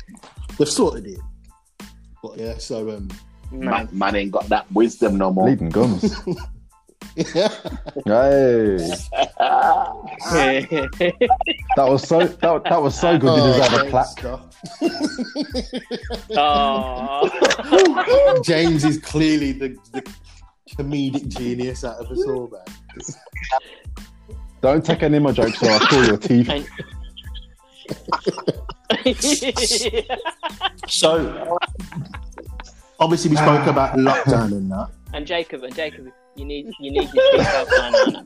they've 0.58 0.68
sorted 0.68 1.06
it. 1.06 1.20
But 2.24 2.38
yeah, 2.38 2.58
so 2.58 2.90
um, 2.90 3.10
man, 3.52 3.88
man 3.92 4.16
ain't 4.16 4.32
got 4.32 4.50
that 4.50 4.72
wisdom 4.72 5.18
no 5.18 5.32
more. 5.32 5.46
bleeding 5.46 5.70
gums. 5.70 6.16
yeah. 7.16 7.50
Hey, 10.32 10.66
that 11.76 11.88
was 11.88 12.08
so 12.08 12.20
that, 12.26 12.64
that 12.66 12.82
was 12.82 13.00
so 13.00 13.18
good. 13.18 13.36
You 13.38 13.44
Oh, 13.44 13.58
deserve 13.58 13.88
a 13.88 13.90
plaque. 13.90 14.24
Oh. 16.38 18.42
James 18.44 18.84
is 18.84 19.00
clearly 19.00 19.52
the, 19.54 19.76
the 19.94 20.04
comedic 20.76 21.28
genius 21.30 21.84
out 21.84 21.98
of 21.98 22.12
us 22.12 22.24
all, 22.28 22.48
man. 22.50 22.62
Don't 24.62 24.84
take 24.86 25.02
any 25.04 25.18
of 25.18 25.24
my 25.24 25.32
jokes 25.32 25.62
or 25.64 25.70
I'll 25.70 25.80
pull 25.88 26.06
your 26.06 26.18
teeth. 26.18 26.68
So, 30.88 31.58
obviously, 33.00 33.32
we 33.32 33.38
spoke 33.38 33.68
about 33.68 33.96
lockdown 33.98 34.52
and 34.52 34.72
that. 34.72 34.90
And 35.14 35.26
Jacob, 35.28 35.64
and 35.64 35.76
Jacob, 35.76 36.08
you 36.36 36.46
need 36.46 36.68
you 36.80 36.92
need 36.92 37.10
your 37.14 37.32
teeth 37.32 37.48
out, 37.48 37.68
man. 37.78 37.92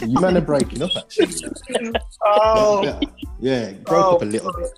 man. 0.00 0.10
You 0.10 0.20
men 0.20 0.36
are 0.36 0.40
breaking 0.40 0.82
up, 0.82 0.90
actually. 0.96 1.34
Oh, 2.24 2.82
Yeah, 2.84 3.00
yeah 3.40 3.62
it 3.70 3.84
broke 3.84 4.14
up 4.14 4.22
a 4.22 4.24
little 4.24 4.52
bit. 4.52 4.70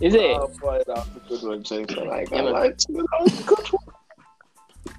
Is 0.00 0.14
it? 0.14 0.20
oh 0.38 0.50
boy, 0.60 0.80
that 0.86 0.96
was 0.96 1.06
a 1.16 1.28
good 1.28 1.42
one, 1.48 1.62
James. 1.62 1.92
I 1.96 2.02
like, 2.02 2.32
I 2.32 2.36
Yeah, 2.36 2.42
man. 2.42 2.52
liked 2.52 2.86
it. 2.88 2.96
That 2.96 3.20
was 3.20 3.40
a 3.40 3.42
good 3.44 3.58
one. 3.68 3.84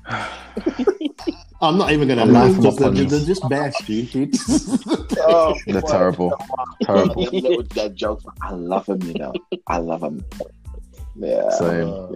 I'm 1.64 1.78
not 1.78 1.92
even 1.92 2.08
going 2.08 2.18
to 2.18 2.24
I'm 2.24 2.32
laugh 2.32 2.58
laughing 2.58 2.94
they're, 2.96 3.06
they're 3.06 3.26
just 3.26 3.48
bare 3.48 3.72
stupid. 3.72 4.36
Oh, 5.24 5.54
They're 5.68 5.82
boy. 5.82 5.88
terrible. 5.92 6.34
Terrible. 6.84 7.26
Them 7.26 7.34
little 7.42 7.62
dead 7.62 7.96
jokes. 7.96 8.24
I 8.42 8.54
love 8.54 8.88
them, 8.88 9.02
you 9.04 9.14
know. 9.14 9.34
I 9.68 9.78
love 9.78 10.02
them. 10.02 10.26
Yeah. 11.16 11.48
Same. 11.52 11.90
Uh, 11.90 12.08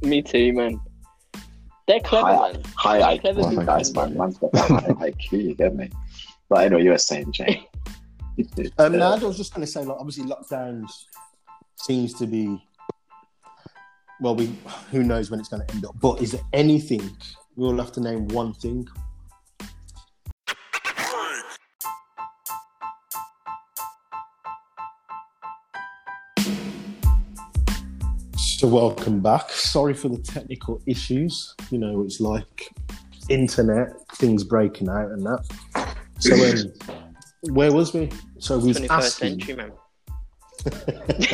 Me 0.00 0.22
too, 0.22 0.54
man. 0.54 0.80
They're 1.92 2.00
clever, 2.00 2.26
Hi, 2.26 2.52
man. 2.52 2.62
High 2.74 3.18
Clever 3.18 3.42
IQ 3.42 3.44
Well, 3.44 3.50
thank 3.50 3.66
guys, 3.66 3.94
man. 3.94 4.16
Man's 4.16 4.38
got 4.38 4.52
that 4.52 4.70
high 4.70 5.10
IQ, 5.10 5.32
you 5.32 5.54
get 5.54 5.76
me? 5.76 5.90
But 6.48 6.64
anyway, 6.64 6.84
you 6.84 6.90
were 6.90 6.96
saying, 6.98 7.32
Jay. 7.32 7.68
Um, 8.78 8.96
no, 8.96 9.12
I 9.12 9.18
was 9.18 9.36
just 9.36 9.52
going 9.52 9.64
to 9.64 9.70
say, 9.70 9.84
like, 9.84 9.98
obviously, 9.98 10.24
lockdowns 10.24 10.90
seems 11.76 12.14
to 12.14 12.26
be. 12.26 12.64
Well, 14.22 14.34
we 14.34 14.56
who 14.90 15.02
knows 15.02 15.30
when 15.30 15.38
it's 15.38 15.50
going 15.50 15.66
to 15.66 15.74
end 15.74 15.84
up. 15.84 15.94
But 16.00 16.22
is 16.22 16.32
there 16.32 16.40
anything 16.54 17.14
we 17.56 17.66
all 17.66 17.76
have 17.76 17.92
to 17.92 18.00
name 18.00 18.26
one 18.28 18.54
thing? 18.54 18.88
So 28.62 28.68
welcome 28.68 29.18
back. 29.18 29.50
Sorry 29.50 29.92
for 29.92 30.08
the 30.08 30.18
technical 30.18 30.80
issues. 30.86 31.56
You 31.72 31.78
know, 31.78 32.02
it's 32.02 32.20
like 32.20 32.70
internet 33.28 33.88
things 34.12 34.44
breaking 34.44 34.88
out 34.88 35.10
and 35.10 35.26
that. 35.26 35.96
So 36.20 36.32
um, 36.94 37.16
where 37.54 37.72
was 37.72 37.92
we? 37.92 38.08
So 38.38 38.60
we 38.60 38.68
was 38.68 38.78
21st 38.78 38.88
asking. 38.88 39.40
century, 39.40 39.56
man. 39.56 39.72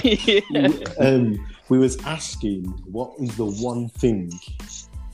yeah. 0.48 1.06
um, 1.06 1.46
we 1.68 1.76
was 1.76 2.02
asking 2.06 2.64
what 2.90 3.12
is 3.20 3.36
the 3.36 3.44
one 3.44 3.90
thing 3.90 4.32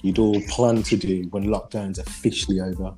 you'd 0.02 0.20
all 0.20 0.40
plan 0.42 0.84
to 0.84 0.96
do 0.96 1.26
when 1.30 1.46
lockdown's 1.46 1.98
officially 1.98 2.60
over. 2.60 2.94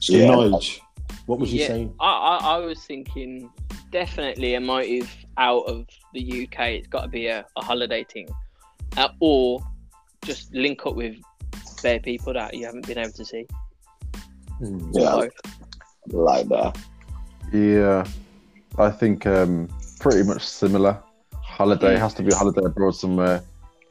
So, 0.00 0.14
Yeah. 0.14 0.28
Nige, 0.30 0.80
what 1.26 1.38
was 1.38 1.52
you 1.52 1.60
Yeah. 1.60 1.66
saying? 1.66 1.94
I, 2.00 2.10
I, 2.40 2.54
I 2.54 2.56
was 2.60 2.82
thinking 2.86 3.50
definitely 3.90 4.54
a 4.54 4.60
motive 4.60 5.14
out 5.36 5.64
of 5.66 5.86
the 6.14 6.48
UK. 6.50 6.60
It's 6.68 6.88
got 6.88 7.02
to 7.02 7.08
be 7.08 7.26
a, 7.26 7.44
a 7.56 7.62
holiday 7.62 8.02
thing, 8.04 8.28
uh, 8.96 9.08
or 9.20 9.60
just 10.24 10.52
link 10.54 10.86
up 10.86 10.96
with 10.96 11.16
bare 11.82 12.00
people 12.00 12.32
that 12.32 12.54
you 12.54 12.64
haven't 12.66 12.86
been 12.86 12.98
able 12.98 13.12
to 13.12 13.24
see. 13.24 13.46
Hmm. 14.58 14.90
Yeah, 14.92 15.10
Both. 15.12 15.32
like 16.06 16.48
that. 16.48 16.78
Yeah, 17.52 18.04
I 18.78 18.90
think 18.90 19.26
um, 19.26 19.68
pretty 20.00 20.22
much 20.24 20.42
similar. 20.46 20.98
Holiday 21.34 21.96
has 21.96 22.12
to 22.14 22.22
be 22.22 22.32
a 22.32 22.36
holiday 22.36 22.64
abroad 22.64 22.92
somewhere. 22.92 23.42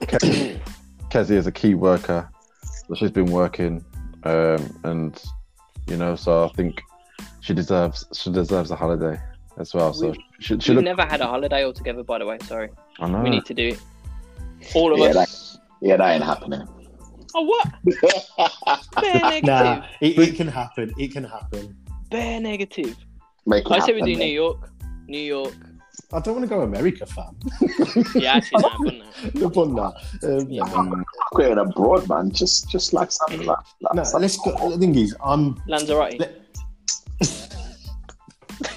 Ke- 0.01 0.19
Kezzy 1.09 1.31
is 1.31 1.47
a 1.47 1.51
key 1.51 1.73
worker, 1.73 2.29
so 2.87 2.95
she's 2.95 3.11
been 3.11 3.31
working, 3.31 3.83
um, 4.23 4.79
and 4.83 5.23
you 5.87 5.97
know, 5.97 6.15
so 6.15 6.45
I 6.45 6.49
think 6.49 6.81
she 7.41 7.53
deserves 7.53 8.05
she 8.13 8.31
deserves 8.31 8.71
a 8.71 8.75
holiday 8.75 9.19
as 9.57 9.73
well. 9.73 9.93
So 9.93 10.09
We- 10.09 10.25
she, 10.39 10.59
she 10.59 10.71
We've 10.71 10.75
look, 10.77 10.85
never 10.85 11.03
had 11.03 11.21
a 11.21 11.27
holiday 11.27 11.63
altogether, 11.63 12.03
by 12.03 12.19
the 12.19 12.25
way. 12.25 12.37
Sorry, 12.43 12.69
I 12.99 13.07
know. 13.07 13.21
we 13.21 13.29
need 13.29 13.45
to 13.45 13.53
do 13.53 13.69
it. 13.69 13.79
All 14.73 14.93
of 14.93 14.99
Yeah, 14.99 15.21
us. 15.21 15.57
Yeah, 15.81 15.97
that 15.97 16.15
ain't 16.15 16.23
happening. 16.23 16.67
Oh 17.35 17.41
what? 17.41 17.67
Bare 19.01 19.19
negative. 19.21 19.43
Nah, 19.45 19.85
it, 20.01 20.17
it 20.17 20.35
can 20.35 20.47
happen. 20.47 20.93
It 20.97 21.11
can 21.11 21.23
happen. 21.25 21.75
Bare 22.09 22.39
negative. 22.39 22.95
Make 23.45 23.65
it 23.65 23.71
I 23.71 23.79
say 23.79 23.93
we 23.93 23.99
happen, 23.99 24.13
do 24.13 24.19
New. 24.19 24.25
York. 24.25 24.69
New 25.07 25.19
York. 25.19 25.53
I 26.13 26.19
don't 26.19 26.35
want 26.35 26.49
to 26.49 26.55
go 26.55 26.61
America, 26.61 27.05
fam. 27.05 27.35
Yeah, 28.15 28.33
actually, 28.35 28.61
no, 28.61 28.69
I've 28.69 28.83
done 28.83 28.99
that. 28.99 29.33
No 29.35 29.49
fun. 29.49 29.79
Um, 30.23 30.49
Yeah. 30.49 30.91
Going 31.33 31.57
abroad, 31.57 32.07
man. 32.07 32.31
Just, 32.31 32.69
just 32.69 32.93
like 32.93 33.11
something 33.11 33.45
like, 33.45 33.57
like 33.81 33.95
no, 33.95 34.03
something 34.03 34.21
let's 34.21 34.37
go. 34.37 34.69
The 34.71 34.77
thing 34.77 34.95
is, 34.95 35.15
I'm 35.23 35.61
Lanzarote. 35.67 36.19
Let- 36.19 36.41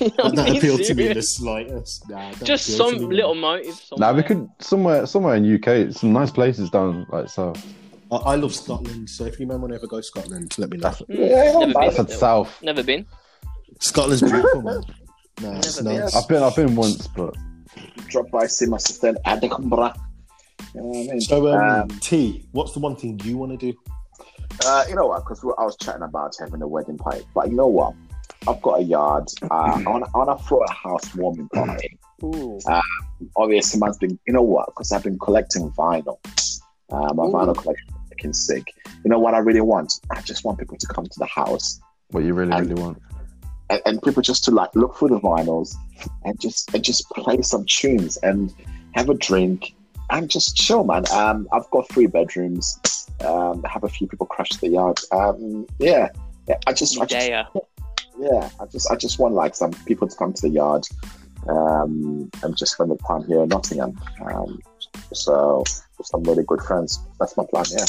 I'm 0.19 0.35
that 0.35 0.47
being 0.47 0.57
appealed 0.59 0.83
to 0.85 0.95
me 0.95 1.09
in 1.09 1.15
the 1.15 1.23
slightest. 1.23 2.09
Nah, 2.09 2.33
Just 2.45 2.77
some 2.77 2.97
little 2.97 3.35
man. 3.35 3.41
motive. 3.63 3.81
now 3.99 4.13
we 4.13 4.23
could 4.23 4.49
somewhere 4.61 5.07
somewhere 5.07 5.35
in 5.37 5.45
UK. 5.55 5.93
Some 5.93 6.13
nice 6.13 6.31
places 6.31 6.71
down 6.71 7.07
like 7.11 7.29
south. 7.29 7.65
I, 8.11 8.17
I 8.17 8.35
love 8.37 8.55
Scotland, 8.55 9.09
so 9.11 9.25
if 9.27 9.39
you 9.39 9.47
man 9.47 9.61
want 9.61 9.73
to 9.73 9.77
ever 9.79 9.87
go 9.87 9.99
to 9.99 10.03
Scotland, 10.03 10.55
let 10.59 10.71
me 10.71 10.79
know. 10.79 10.83
That's, 10.89 11.03
Mm, 11.03 11.19
Yeah, 11.19 11.59
never 11.59 11.73
that's 11.73 11.77
I 11.77 11.85
been. 11.87 11.93
said 11.93 12.11
south. 12.11 12.63
Never 12.63 12.83
been. 12.83 13.07
Scotland's 13.81 14.23
beautiful, 14.31 14.63
man. 14.63 14.81
Nah, 15.41 15.57
it's 15.59 15.77
been. 15.81 15.85
nice. 16.01 16.17
I've 16.17 16.29
been 16.29 16.43
I've 16.43 16.57
been 16.57 16.75
once, 16.75 17.07
but 17.09 17.35
drop 18.09 18.31
by, 18.31 18.47
see 18.47 18.67
my 18.67 18.79
sister 18.79 19.09
in 19.09 19.19
Edinburgh. 19.25 19.93
You 20.75 20.81
know 20.81 20.87
what 20.89 20.97
I 20.99 21.13
mean? 21.13 21.21
So, 21.21 21.49
um, 21.55 21.83
Um, 21.83 21.89
T, 22.01 22.47
what's 22.53 22.73
the 22.73 22.81
one 22.81 22.97
thing 22.97 23.21
you 23.25 23.37
want 23.37 23.59
to 23.59 23.73
do? 23.73 23.79
Uh, 24.67 24.85
you 24.89 24.95
know 24.97 25.07
what? 25.07 25.23
Because 25.25 25.45
I 25.59 25.65
was 25.65 25.77
chatting 25.77 26.03
about 26.03 26.35
having 26.41 26.61
a 26.63 26.67
wedding 26.67 26.99
party, 26.99 27.25
but 27.35 27.49
you 27.51 27.57
know 27.57 27.69
what? 27.69 27.95
I've 28.47 28.63
got 28.63 28.81
a 28.81 28.83
yard. 28.83 29.29
Uh, 29.51 29.83
I 29.87 29.91
want 29.91 30.05
I 30.15 30.19
want 30.19 30.39
to 30.39 30.45
throw 30.47 30.63
a 30.63 30.73
housewarming 30.73 31.49
party. 31.49 31.99
Ooh. 32.25 32.59
Obviously, 33.37 33.81
man's 33.81 33.99
been. 33.99 34.19
You 34.27 34.33
know 34.33 34.43
what? 34.43 34.67
Because 34.67 34.93
I've 34.93 35.03
been 35.05 35.19
collecting 35.19 35.71
vinyl. 35.73 36.19
Uh, 36.91 37.13
my 37.15 37.25
Ooh. 37.25 37.33
vinyl 37.33 37.57
collection 37.57 37.89
is 37.89 37.95
freaking 38.11 38.35
sick. 38.35 38.73
You 39.05 39.11
know 39.11 39.19
what 39.19 39.35
I 39.35 39.39
really 39.39 39.61
want? 39.61 39.93
I 40.11 40.21
just 40.23 40.45
want 40.45 40.59
people 40.59 40.77
to 40.79 40.87
come 40.87 41.05
to 41.05 41.19
the 41.19 41.27
house 41.27 41.81
what 42.11 42.25
you 42.25 42.33
really 42.35 42.53
And- 42.53 42.69
really 42.71 42.81
want. 42.81 43.03
and, 43.71 43.83
and 43.85 44.03
people 44.03 44.23
just 44.23 44.45
to 44.45 44.51
like 44.51 44.75
look 44.75 44.97
through 44.97 45.09
the 45.09 45.21
vinyls 45.21 45.75
and 46.25 46.41
just 46.41 46.73
and 46.75 46.83
just 46.83 47.09
play 47.11 47.43
some 47.43 47.65
tunes 47.69 48.17
and 48.19 48.55
have 48.95 49.11
a 49.11 49.15
drink 49.15 49.75
and 50.11 50.31
just 50.31 50.57
chill, 50.57 50.85
man. 50.85 51.05
Um, 51.13 51.47
I've 51.53 51.69
got 51.71 51.89
three 51.91 52.07
bedrooms. 52.07 52.79
Um, 53.21 53.63
have 53.65 53.85
a 53.85 53.89
few 53.89 54.07
people 54.07 54.27
crash 54.27 54.49
the 54.61 54.69
yard. 54.69 54.99
Um, 55.13 55.67
yeah, 55.79 56.09
yeah. 56.49 56.57
I 56.67 56.73
just, 56.73 56.99
I 56.99 57.05
just. 57.05 57.29
Yeah, 58.19 58.51
I 58.61 58.67
just 58.67 58.91
I 58.91 58.97
just 58.97 59.19
want 59.19 59.35
like 59.35 59.55
some 59.55 59.73
people 59.87 60.09
to 60.09 60.17
come 60.17 60.33
to 60.33 60.43
the 60.43 60.49
yard 60.51 60.85
um, 61.49 62.31
and 62.43 62.57
just 62.57 62.73
spend 62.73 62.91
the 62.91 62.97
time 63.07 63.25
here 63.25 63.43
in 63.43 63.49
Nottingham. 63.49 63.99
Um, 64.25 64.59
so 65.13 65.65
with 65.97 66.07
some 66.07 66.23
really 66.23 66.45
good 66.45 66.61
friends. 66.63 67.01
That's 67.19 67.37
my 67.37 67.45
plan. 67.47 67.65
Yeah. 67.71 67.85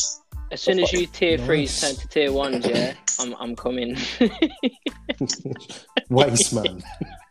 As 0.51 0.61
soon 0.61 0.79
as 0.79 0.91
you 0.91 1.05
tier 1.05 1.37
threes 1.37 1.81
Nice. 1.81 1.91
turn 1.91 2.01
to 2.01 2.07
tier 2.07 2.31
ones, 2.31 2.65
yeah, 2.65 2.95
I'm 3.19 3.35
I'm 3.39 3.55
coming. 3.55 3.95
Waste 6.09 6.53
man. 6.53 6.81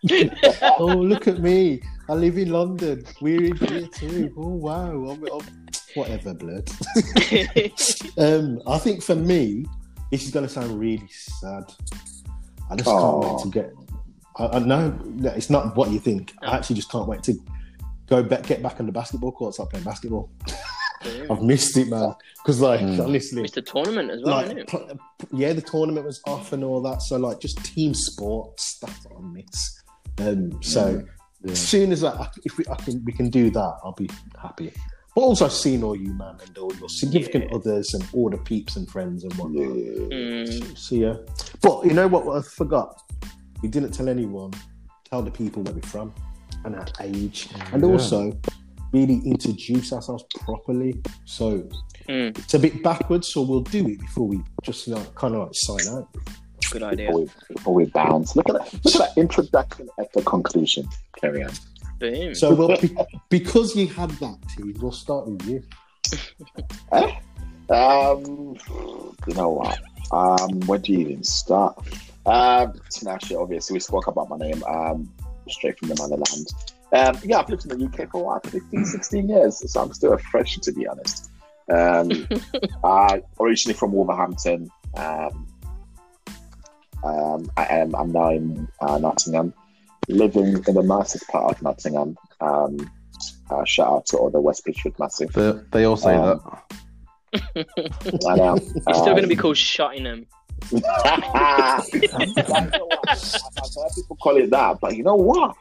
oh, 0.78 0.86
look 0.86 1.26
at 1.26 1.40
me. 1.40 1.82
I 2.08 2.14
live 2.14 2.38
in 2.38 2.50
London. 2.50 3.04
We're 3.20 3.44
in 3.46 3.56
here 3.56 3.88
too. 3.88 4.32
Oh, 4.36 4.48
wow. 4.48 4.90
I'm, 4.90 5.24
I'm- 5.26 5.68
whatever, 5.94 6.34
blood. 6.34 6.70
um, 8.18 8.62
I 8.66 8.78
think 8.78 9.02
for 9.02 9.14
me, 9.14 9.66
this 10.10 10.24
is 10.24 10.30
going 10.30 10.46
to 10.46 10.52
sound 10.52 10.78
really 10.78 11.08
sad. 11.10 11.64
I 12.70 12.76
just 12.76 12.88
can't 12.88 13.18
wait 13.18 13.38
to 13.42 13.48
get. 13.50 13.72
I, 14.36 14.46
I 14.46 14.58
know 14.60 14.90
that 15.22 15.36
it's 15.36 15.50
not 15.50 15.74
what 15.76 15.90
you 15.90 15.98
think. 15.98 16.34
I 16.42 16.56
actually 16.56 16.76
just 16.76 16.90
can't 16.90 17.08
wait 17.08 17.22
to 17.24 17.34
go 18.06 18.22
back, 18.22 18.44
get 18.44 18.62
back 18.62 18.80
on 18.80 18.86
the 18.86 18.92
basketball 18.92 19.32
court, 19.32 19.54
start 19.54 19.70
playing 19.70 19.84
basketball. 19.84 20.30
I've 21.30 21.42
missed 21.42 21.76
it, 21.76 21.88
man. 21.88 22.14
Because, 22.42 22.60
like, 22.60 22.80
Mm. 22.80 23.04
honestly, 23.06 23.42
Missed 23.42 23.54
the 23.54 23.62
tournament 23.62 24.10
as 24.10 24.22
well, 24.22 24.36
like, 24.36 24.48
innit? 24.48 24.66
pl- 24.68 24.98
yeah, 25.32 25.52
the 25.52 25.60
tournament 25.62 26.04
was 26.06 26.20
off 26.26 26.52
and 26.52 26.64
all 26.64 26.80
that. 26.82 27.02
So 27.02 27.16
like, 27.18 27.40
just 27.40 27.62
team 27.64 27.94
sports, 27.94 28.78
that's 28.80 29.04
what 29.06 29.22
I 29.22 29.26
miss. 29.28 29.82
Um, 30.18 30.60
so 30.62 31.04
Yeah. 31.44 31.52
as 31.52 31.60
soon 31.60 31.92
as 31.92 32.02
I, 32.02 32.28
if 32.44 32.56
we, 32.58 32.64
I 32.70 32.74
can, 32.76 33.04
we 33.04 33.12
can 33.12 33.30
do 33.30 33.50
that, 33.50 33.74
I'll 33.84 33.92
be 33.96 34.10
happy. 34.40 34.72
But 35.18 35.24
also 35.24 35.48
seen 35.48 35.82
all 35.82 35.96
you, 35.96 36.14
man, 36.14 36.36
and 36.46 36.56
all 36.58 36.72
your 36.76 36.88
significant 36.88 37.46
Yeah. 37.50 37.56
others 37.56 37.92
and 37.92 38.06
all 38.12 38.30
the 38.30 38.36
peeps 38.38 38.76
and 38.76 38.88
friends 38.88 39.24
and 39.24 39.32
whatnot. 39.34 39.66
Mm, 39.66 40.78
So 40.78 40.94
yeah, 40.94 41.14
but 41.60 41.84
you 41.86 41.92
know 41.92 42.06
what? 42.06 42.24
What 42.24 42.38
I 42.38 42.42
forgot, 42.42 43.02
we 43.60 43.68
didn't 43.68 43.90
tell 43.90 44.08
anyone. 44.08 44.52
Tell 45.10 45.20
the 45.22 45.32
people 45.32 45.64
where 45.64 45.74
we're 45.74 45.80
from 45.82 46.14
and 46.64 46.76
our 46.76 46.86
age, 47.00 47.48
and 47.72 47.82
Yeah. 47.82 47.88
also 47.88 48.32
really 48.92 49.20
introduce 49.24 49.92
ourselves 49.92 50.22
properly. 50.38 51.02
So 51.24 51.68
mm, 52.08 52.38
it's 52.38 52.54
a 52.54 52.58
bit 52.60 52.84
backwards, 52.84 53.26
so 53.32 53.42
we'll 53.42 53.62
do 53.62 53.88
it 53.88 53.98
before 53.98 54.28
we 54.28 54.40
just 54.62 54.86
you 54.86 54.94
know, 54.94 55.02
kind 55.16 55.34
of 55.34 55.40
like 55.48 55.54
sign 55.54 55.96
out. 55.96 56.06
good 56.70 56.84
idea. 56.84 57.06
Before 57.08 57.20
we, 57.22 57.30
before 57.56 57.74
we 57.74 57.84
bounce, 57.86 58.36
look 58.36 58.48
at 58.50 58.54
that! 58.54 58.72
Look 58.84 58.94
at 58.94 59.00
that 59.00 59.18
introduction 59.18 59.88
at 59.98 60.12
the 60.12 60.22
conclusion. 60.22 60.86
Carry 61.20 61.42
on. 61.42 61.50
Boom. 61.98 62.34
So, 62.34 62.54
well, 62.54 62.76
be- 62.80 62.96
because 63.28 63.74
you 63.74 63.88
had 63.88 64.10
that, 64.10 64.38
T, 64.56 64.74
we'll 64.78 64.92
start 64.92 65.26
with 65.26 65.46
you. 65.46 65.62
Um, 67.70 68.56
you 69.26 69.34
know 69.34 69.50
what? 69.50 69.78
Um, 70.10 70.60
where 70.60 70.78
do 70.78 70.92
you 70.92 71.00
even 71.00 71.24
start? 71.24 71.76
Um, 72.24 72.72
Tinashe, 72.90 73.38
obviously, 73.38 73.74
we 73.74 73.80
spoke 73.80 74.06
about 74.06 74.28
my 74.28 74.38
name. 74.38 74.62
Um, 74.64 75.12
straight 75.50 75.78
from 75.78 75.88
the 75.88 75.96
motherland. 75.96 76.48
Um, 76.92 77.20
yeah, 77.24 77.38
I've 77.38 77.48
lived 77.48 77.70
in 77.70 77.78
the 77.78 77.86
UK 77.86 78.10
for 78.10 78.24
what, 78.24 78.46
15, 78.46 78.84
16 78.84 79.28
years, 79.28 79.72
so 79.72 79.80
I'm 79.80 79.92
still 79.92 80.12
a 80.12 80.18
fresh, 80.18 80.58
to 80.58 80.72
be 80.72 80.86
honest. 80.86 81.30
Um, 81.70 82.28
I 82.84 83.22
originally 83.40 83.76
from 83.76 83.92
Wolverhampton. 83.92 84.70
Um, 84.94 85.46
um, 87.04 87.50
I 87.56 87.66
am. 87.66 87.94
I'm 87.94 88.10
now 88.10 88.30
in 88.30 88.68
uh, 88.80 88.98
Nottingham, 88.98 89.52
living 90.08 90.62
in 90.66 90.74
the 90.74 90.82
nicest 90.82 91.26
part 91.28 91.52
of 91.54 91.62
Nottingham. 91.62 92.16
Um, 92.40 92.90
uh, 93.50 93.64
shout 93.64 93.88
out 93.88 94.06
to 94.06 94.16
all 94.18 94.30
the 94.30 94.40
West 94.40 94.64
Bridgford 94.64 94.98
Massive. 94.98 95.32
They, 95.32 95.52
they 95.72 95.84
all 95.84 95.96
say 95.96 96.14
Um, 96.14 96.40
that. 97.34 97.66
I 98.28 98.36
know. 98.36 98.54
It's 98.56 98.98
still 98.98 99.04
going 99.12 99.22
to 99.22 99.26
be 99.28 99.36
called 99.36 99.56
Shottingham. 99.56 100.26
I've 100.72 101.84
heard 101.92 102.72
people 103.94 104.16
call 104.20 104.36
it 104.36 104.50
that, 104.50 104.78
but 104.80 104.96
you 104.96 105.02
know 105.02 105.14
what? 105.16 105.56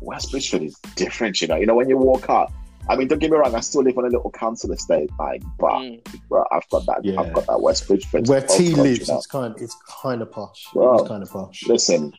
West 0.00 0.30
Bridgford 0.30 0.62
is 0.62 0.76
different, 0.96 1.40
you 1.40 1.48
know. 1.48 1.56
You 1.56 1.66
know, 1.66 1.74
when 1.74 1.88
you 1.88 1.96
walk 1.96 2.28
out, 2.28 2.52
I 2.88 2.96
mean, 2.96 3.08
don't 3.08 3.18
get 3.18 3.30
me 3.30 3.36
wrong, 3.36 3.54
I 3.54 3.60
still 3.60 3.82
live 3.82 3.98
on 3.98 4.04
a 4.04 4.08
little 4.08 4.30
council 4.30 4.72
estate, 4.72 5.10
like, 5.18 5.42
but 5.58 5.72
Mm. 5.72 6.28
bro, 6.28 6.44
I've 6.50 6.68
got 6.70 6.86
that, 6.86 7.04
Yeah. 7.04 7.20
I've 7.20 7.32
got 7.32 7.46
that 7.46 7.60
West 7.60 7.86
Bridgford. 7.86 8.28
Where 8.28 8.40
T 8.40 8.74
lives, 8.74 9.00
you 9.00 9.12
know. 9.12 9.18
it's 9.18 9.26
kind, 9.26 9.54
it's 9.58 9.76
kind 10.02 10.22
of 10.22 10.30
posh. 10.32 10.68
Wow. 10.74 10.94
It's 10.98 11.08
kind 11.08 11.22
of 11.22 11.30
posh. 11.30 11.64
Listen, 11.66 12.12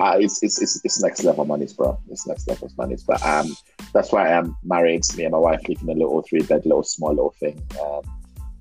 uh, 0.00 0.16
it's, 0.18 0.42
it's 0.42 0.60
it's 0.62 0.84
it's 0.84 1.02
next 1.02 1.24
level 1.24 1.44
monies, 1.44 1.72
bro. 1.72 1.98
It's 2.10 2.26
next 2.26 2.46
level 2.48 2.70
monies, 2.78 3.02
but 3.04 3.24
um, 3.24 3.56
that's 3.92 4.12
why 4.12 4.28
I 4.28 4.32
am 4.32 4.56
married. 4.64 5.02
To 5.04 5.16
me 5.16 5.24
and 5.24 5.32
my 5.32 5.38
wife 5.38 5.60
live 5.68 5.82
in 5.82 5.88
a 5.88 5.92
little 5.92 6.22
three 6.22 6.42
bed, 6.42 6.64
little 6.64 6.82
small 6.84 7.10
little 7.10 7.34
thing. 7.40 7.60
Um, 7.82 8.02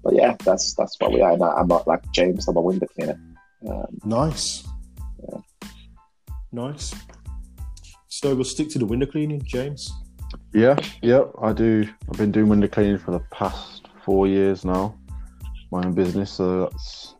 but 0.03 0.15
yeah, 0.15 0.35
that's 0.43 0.73
that's 0.75 0.95
what 0.99 1.13
we 1.13 1.21
are. 1.21 1.31
And 1.33 1.43
I- 1.43 1.55
I'm 1.55 1.67
not 1.67 1.87
like 1.87 2.01
James. 2.11 2.47
I'm 2.47 2.57
a 2.57 2.61
window 2.61 2.87
cleaner. 2.87 3.19
Um, 3.67 3.97
Nice. 4.05 4.63
Nice. 6.51 6.93
So 8.07 8.33
we'll 8.33 8.45
stick 8.45 8.69
to 8.69 8.79
the 8.79 8.85
window 8.85 9.05
cleaning, 9.05 9.41
James. 9.43 9.91
Yeah, 10.53 10.77
yeah, 11.01 11.23
I 11.41 11.53
do. 11.53 11.87
I've 12.09 12.17
been 12.17 12.31
doing 12.31 12.49
window 12.49 12.67
cleaning 12.67 12.97
for 12.97 13.11
the 13.11 13.19
past 13.31 13.87
four 14.03 14.27
years 14.27 14.65
now. 14.65 14.95
My 15.71 15.83
own 15.83 15.93
business, 15.93 16.31
so 16.31 16.61
that's 16.61 17.15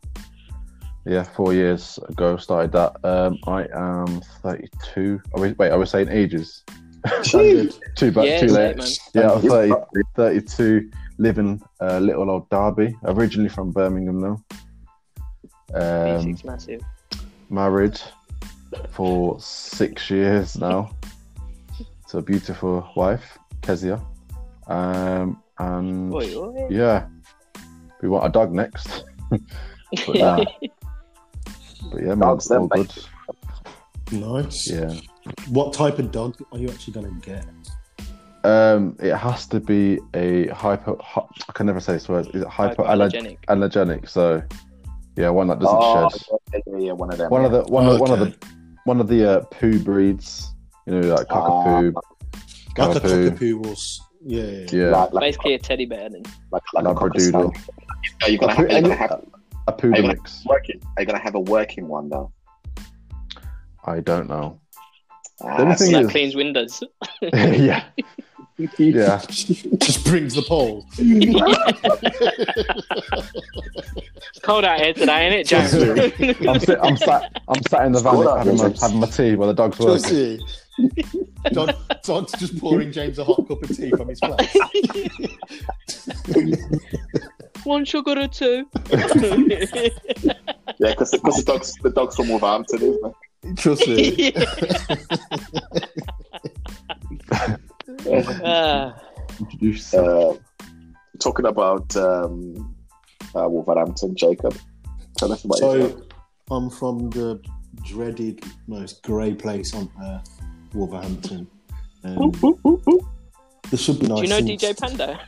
yeah, 1.08 1.24
four 1.24 1.54
years 1.54 1.98
ago 2.10 2.38
started 2.38 2.72
that. 2.74 2.96
Um, 3.04 3.38
I 3.48 3.68
am 3.74 4.22
32. 4.44 5.22
I 5.36 5.40
was, 5.40 5.58
wait, 5.58 5.72
I 5.72 5.76
was 5.76 5.90
saying 5.90 6.10
ages. 6.10 6.64
Too 7.24 7.70
bad, 8.12 8.26
Yeah, 8.26 8.40
too 8.42 8.48
late. 8.48 8.76
late, 8.76 8.78
man. 8.78 8.88
Yeah, 9.14 9.32
I'm 9.32 9.42
30, 9.42 9.74
32, 10.16 10.92
living 11.18 11.62
uh, 11.82 12.00
little 12.00 12.30
old 12.30 12.50
Derby. 12.50 12.96
Originally 13.06 13.50
from 13.50 13.72
Birmingham 13.72 14.20
though. 14.20 14.44
Um, 15.74 16.26
B6 16.26 16.44
massive. 16.46 16.82
married 17.50 18.00
for 18.90 19.40
six 19.40 20.10
years 20.10 20.58
now 20.58 20.92
to 22.10 22.18
a 22.18 22.22
beautiful 22.22 22.90
wife, 22.96 23.38
Kezia. 23.62 24.02
Um, 24.68 25.42
and 25.60 26.14
Oi, 26.14 26.36
oi. 26.36 26.68
yeah, 26.70 27.08
we 28.02 28.10
want 28.10 28.26
a 28.26 28.30
dog 28.30 28.52
next. 28.54 29.06
but, 30.08 30.22
uh, 30.22 30.46
but 31.92 32.02
yeah, 32.02 32.08
man, 32.10 32.20
Dogs, 32.20 32.52
all 32.52 32.68
them, 32.68 32.86
good. 32.86 32.94
Nice. 34.12 34.70
Yeah. 34.70 34.94
What 35.50 35.74
type 35.74 36.00
of 36.00 36.12
dog 36.12 36.38
are 36.52 36.58
you 36.58 36.70
actually 36.70 36.94
going 36.94 37.22
to 37.22 37.26
get? 37.26 37.46
Um, 38.44 38.96
it 39.00 39.14
has 39.16 39.46
to 39.48 39.60
be 39.60 40.00
a 40.14 40.48
hyper. 40.48 40.96
Hy- 41.02 41.28
I 41.50 41.52
can 41.54 41.66
never 41.66 41.80
say 41.80 41.94
this 41.94 42.08
word. 42.08 42.28
Is 42.34 42.44
it 42.44 42.48
hyper 42.48 42.84
allergenic? 42.84 43.40
Hypoallergenic. 43.48 44.08
So, 44.08 44.42
yeah, 45.18 45.30
one 45.30 45.48
that 45.48 45.60
doesn't 45.60 45.78
oh, 45.78 46.10
shed. 46.10 46.22
yeah, 46.54 46.60
yeah, 46.68 46.78
yeah, 46.78 46.92
one 46.94 47.12
of 47.12 47.18
them. 47.18 47.30
One 47.30 47.44
of 47.44 47.52
the 47.52 47.64
one 47.64 47.88
of 47.88 48.00
one 48.00 48.12
of 48.12 48.20
the 48.20 48.36
one 48.86 49.02
of 49.02 49.08
the 49.10 49.30
uh, 49.30 49.40
poo 49.52 49.80
breeds. 49.80 50.54
You 50.86 50.94
know, 51.02 51.16
like 51.16 51.28
cockapoo. 51.28 51.94
Like 51.94 52.04
a 52.96 53.00
Cockapoo. 53.00 53.30
cockapoo 53.32 53.66
was. 53.66 54.02
Yeah. 54.26 54.44
yeah, 54.44 54.50
yeah. 54.50 54.66
yeah, 54.72 54.90
like, 54.92 55.14
like, 55.14 55.22
Basically 55.22 55.54
a 55.54 55.60
teddy 55.60 55.86
bear 55.86 56.10
then. 56.10 56.24
like, 56.52 56.64
like 56.74 56.86
a 56.86 56.88
Labradoodle. 56.88 57.54
cocker 57.54 57.62
Are 58.24 58.30
you 58.30 58.38
gonna 58.38 58.54
A 58.54 58.56
have? 58.56 58.68
poo- 58.68 58.74
Are 58.74 58.78
you 58.78 58.82
gonna 58.82 58.96
have 58.96 59.26
a 59.68 59.72
poodle 59.72 59.94
Are 59.94 59.98
you 59.98 60.02
gonna- 60.04 60.14
mix. 60.16 60.44
working? 60.46 60.82
Are 60.96 61.02
you 61.04 61.06
gonna 61.08 61.20
have 61.20 61.36
a 61.36 61.40
working 61.40 61.88
one 61.88 62.10
though? 62.10 62.32
I 63.86 64.00
don't 64.02 64.28
know. 64.28 64.60
Ah, 65.42 65.58
The 65.58 65.64
only 65.64 65.76
so 65.76 65.84
thing 65.86 65.94
That 65.94 66.04
is- 66.06 66.12
cleans 66.12 66.36
windows. 66.36 66.84
yeah, 67.22 67.84
yeah. 68.78 69.22
Just 69.28 70.04
brings 70.06 70.34
the 70.36 70.42
pole. 70.48 70.86
It's 74.30 74.40
cold 74.42 74.66
out 74.66 74.80
here 74.80 74.94
today, 74.94 75.26
ain't 75.28 75.36
it, 75.36 75.48
James? 75.48 75.74
I'm, 76.48 76.60
sit, 76.60 76.80
I'm 76.82 76.98
sat. 76.98 77.42
I'm 77.48 77.62
sat 77.70 77.86
in 77.86 77.92
the 77.94 78.00
van 78.02 78.16
having 78.38 78.58
my, 78.58 78.74
having 78.82 79.00
my 79.00 79.08
tea 79.08 79.36
while 79.36 79.48
the 79.48 79.54
dog's 79.54 79.78
Just 79.78 80.12
working. 80.12 80.40
see. 80.80 81.14
Dog, 81.52 81.74
dog's 82.04 82.32
just 82.34 82.58
pouring 82.60 82.92
James 82.92 83.20
a 83.20 83.24
hot 83.24 83.48
cup 83.48 83.64
of 83.64 83.76
tea 83.76 83.90
from 83.92 84.10
his 84.10 84.20
plate. 84.20 84.50
One 87.64 87.86
sugar 87.86 88.20
or 88.20 88.28
two. 88.28 88.68
Yeah, 90.80 90.92
because 90.92 91.10
the 91.12 91.44
dogs 91.46 91.74
the 91.82 91.90
dogs 91.90 92.16
from 92.16 92.28
Wolverhampton, 92.30 92.82
isn't 92.84 93.06
it? 93.06 93.14
Trust 93.58 93.88
me. 93.88 94.32
Ah, 98.44 98.96
Introduce 99.40 99.94
Uh, 99.94 100.34
talking 101.20 101.46
about 101.46 101.96
um, 101.96 102.76
uh, 103.36 103.48
Wolverhampton, 103.50 104.16
Jacob. 104.16 104.56
Tell 105.18 105.32
us 105.32 105.44
about 105.44 105.60
yourself. 105.60 105.92
So, 106.00 106.06
I'm 106.52 106.70
from 106.70 107.10
the 107.10 107.42
dreaded, 107.84 108.44
most 108.68 109.02
grey 109.04 109.34
place 109.34 109.74
on 109.74 109.90
earth, 110.04 110.30
Wolverhampton. 110.74 111.48
Um, 112.04 112.32
there 113.70 113.78
should 113.78 114.00
be 114.00 114.08
nice 114.08 114.20
do 114.20 114.24
you 114.24 114.30
know 114.30 114.42
things- 114.42 114.62
DJ 114.62 114.80
Panda? 114.80 115.20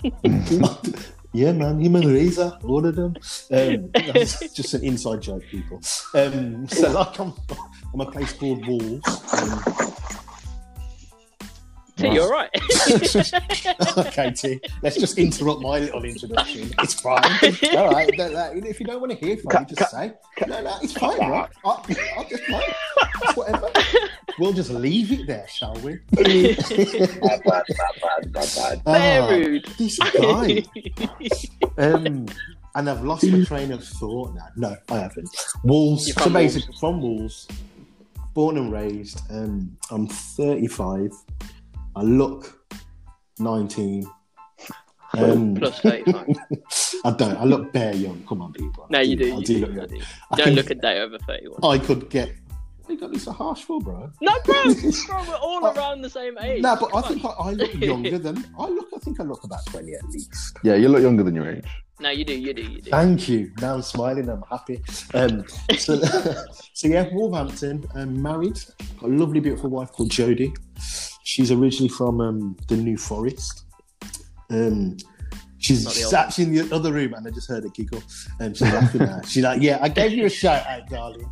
yeah, 1.34 1.52
man, 1.52 1.80
human 1.80 2.08
razor, 2.08 2.58
all 2.64 2.86
of 2.86 2.96
them. 2.96 3.16
Um, 3.52 3.92
that's 4.14 4.52
just 4.54 4.74
an 4.74 4.84
inside 4.84 5.22
joke, 5.22 5.44
people. 5.44 5.82
Um, 6.14 6.68
so 6.68 6.92
like 6.92 7.08
I 7.10 7.14
come 7.14 7.34
from 7.92 8.02
a 8.02 8.12
place 8.12 8.34
called 8.34 8.66
Wolves. 8.66 9.08
Um, 9.34 9.64
T, 11.98 12.08
you 12.08 12.22
all 12.22 12.32
right? 12.32 12.50
okay, 13.98 14.32
T, 14.32 14.60
let's 14.82 14.98
just 14.98 15.18
interrupt 15.18 15.62
my 15.62 15.80
little 15.80 16.04
introduction. 16.06 16.72
It's 16.80 16.94
fine. 16.94 17.22
All 17.76 17.92
right. 17.92 18.10
no, 18.18 18.30
no, 18.30 18.52
if 18.54 18.80
you 18.80 18.86
don't 18.86 19.02
want 19.02 19.12
to 19.12 19.18
hear 19.18 19.36
from 19.38 19.64
me, 19.64 19.76
just 19.76 19.92
say. 19.92 20.14
No, 20.48 20.62
no, 20.62 20.78
it's 20.82 20.94
fine, 20.94 21.20
right? 21.20 21.50
I'll, 21.66 21.86
I'll 22.18 22.30
just 22.30 22.44
play. 22.46 22.64
It's 23.24 23.36
whatever. 23.36 23.70
We'll 24.40 24.54
just 24.54 24.72
leave 24.72 25.12
it 25.12 25.28
there, 25.28 25.46
shall 25.50 25.74
we? 25.76 26.00
Bad, 26.12 27.44
bad, 27.44 27.44
bad, 27.44 27.64
bad, 28.02 28.32
bad, 28.32 28.50
bad. 28.56 28.82
Very 28.86 29.20
Ah, 29.20 29.28
rude. 29.30 29.66
This 29.78 30.00
guy. 30.00 30.64
Um, 31.78 32.26
and 32.76 32.90
I've 32.90 33.04
lost 33.04 33.26
my 33.26 33.42
train 33.46 33.72
of 33.72 33.82
thought 33.84 34.34
now. 34.36 34.48
No, 34.58 34.76
I 34.90 34.98
haven't. 35.00 35.30
Wolves. 35.64 36.14
So 36.14 36.22
from 36.24 36.34
basically, 36.34 36.76
from 36.78 37.02
Wolves, 37.02 37.48
born 38.34 38.58
and 38.58 38.72
raised. 38.72 39.22
Um, 39.32 39.78
I'm 39.90 40.08
35. 40.08 41.12
I 41.96 42.02
look 42.02 42.62
19. 43.40 44.06
Um, 45.18 45.56
Plus 45.56 45.80
35. 45.80 46.36
I 47.06 47.12
don't. 47.12 47.38
I 47.38 47.44
look 47.46 47.72
bare 47.72 47.96
young. 47.96 48.24
Come 48.28 48.42
on, 48.42 48.52
people. 48.54 48.84
I 48.84 48.88
No, 48.92 49.00
you 49.00 49.16
do. 49.16 49.34
I 49.34 49.38
you 49.38 49.46
do, 49.46 49.54
do 49.54 49.66
look 49.66 49.76
young. 49.76 49.88
Do. 49.88 50.02
Don't 50.36 50.44
can- 50.46 50.56
look 50.56 50.70
a 50.70 50.76
day 50.76 51.00
over 51.00 51.18
31. 51.20 51.60
I 51.64 51.78
could 51.84 52.10
get. 52.10 52.32
You 52.90 52.98
got 52.98 53.12
this 53.12 53.28
a 53.28 53.32
harsh 53.32 53.64
for, 53.64 53.80
bro. 53.80 54.12
No, 54.20 54.34
bro. 54.44 54.64
Bro, 55.08 55.24
we're 55.28 55.36
all 55.36 55.64
around 55.66 56.02
the 56.02 56.10
same 56.10 56.38
age. 56.40 56.62
No, 56.64 56.76
but 56.76 56.88
I 56.96 57.02
Come 57.02 57.14
think. 57.14 57.26
I, 57.26 57.30
I 57.30 57.52
look 57.52 57.74
younger 57.76 58.18
than 58.18 58.44
I 58.58 58.66
look. 58.68 58.88
I 58.96 59.00
think 59.00 59.20
I 59.20 59.24
look 59.24 59.44
about 59.44 59.64
20 59.68 59.94
at 59.94 60.04
least. 60.10 60.58
Yeah, 60.64 60.74
you 60.74 60.90
look 60.90 61.02
younger 61.04 61.22
than 61.22 61.36
your 61.36 61.48
age. 61.50 61.66
No, 62.00 62.10
you 62.10 62.26
do. 62.26 62.34
You 62.34 62.54
do. 62.54 62.64
You 62.64 62.82
do. 62.82 62.90
Thank 62.90 63.30
you. 63.30 63.52
Now 63.62 63.76
I'm 63.76 63.84
smiling. 63.84 64.28
I'm 64.28 64.44
happy. 64.50 64.82
Um, 65.14 65.46
so, 65.78 66.02
so 66.74 66.88
yeah, 66.88 67.08
Wolverhampton. 67.12 67.86
Um, 67.94 68.20
married. 68.22 68.60
Got 69.00 69.10
a 69.12 69.14
lovely, 69.14 69.40
beautiful 69.40 69.70
wife 69.70 69.92
called 69.92 70.10
Jodie. 70.10 70.56
She's 71.24 71.52
originally 71.52 71.90
from 71.90 72.22
um, 72.22 72.58
the 72.70 72.78
New 72.78 72.98
Forest. 72.98 73.66
Um, 74.50 74.98
she's 75.60 75.86
Not 75.86 75.94
the 75.94 76.00
sat 76.00 76.40
in 76.40 76.54
the 76.54 76.76
other 76.76 76.92
room, 76.92 77.14
and 77.14 77.28
I 77.28 77.30
just 77.30 77.50
heard 77.50 77.64
her 77.64 77.70
giggle. 77.70 78.02
And 78.40 78.58
she's 78.58 78.74
laughing 78.74 79.02
at. 79.02 79.10
her. 79.10 79.22
She's 79.28 79.44
like, 79.44 79.62
"Yeah, 79.62 79.78
I 79.80 79.90
gave 79.90 80.12
you 80.14 80.26
a 80.26 80.30
shout 80.30 80.66
out, 80.66 80.88
darling." 80.90 81.30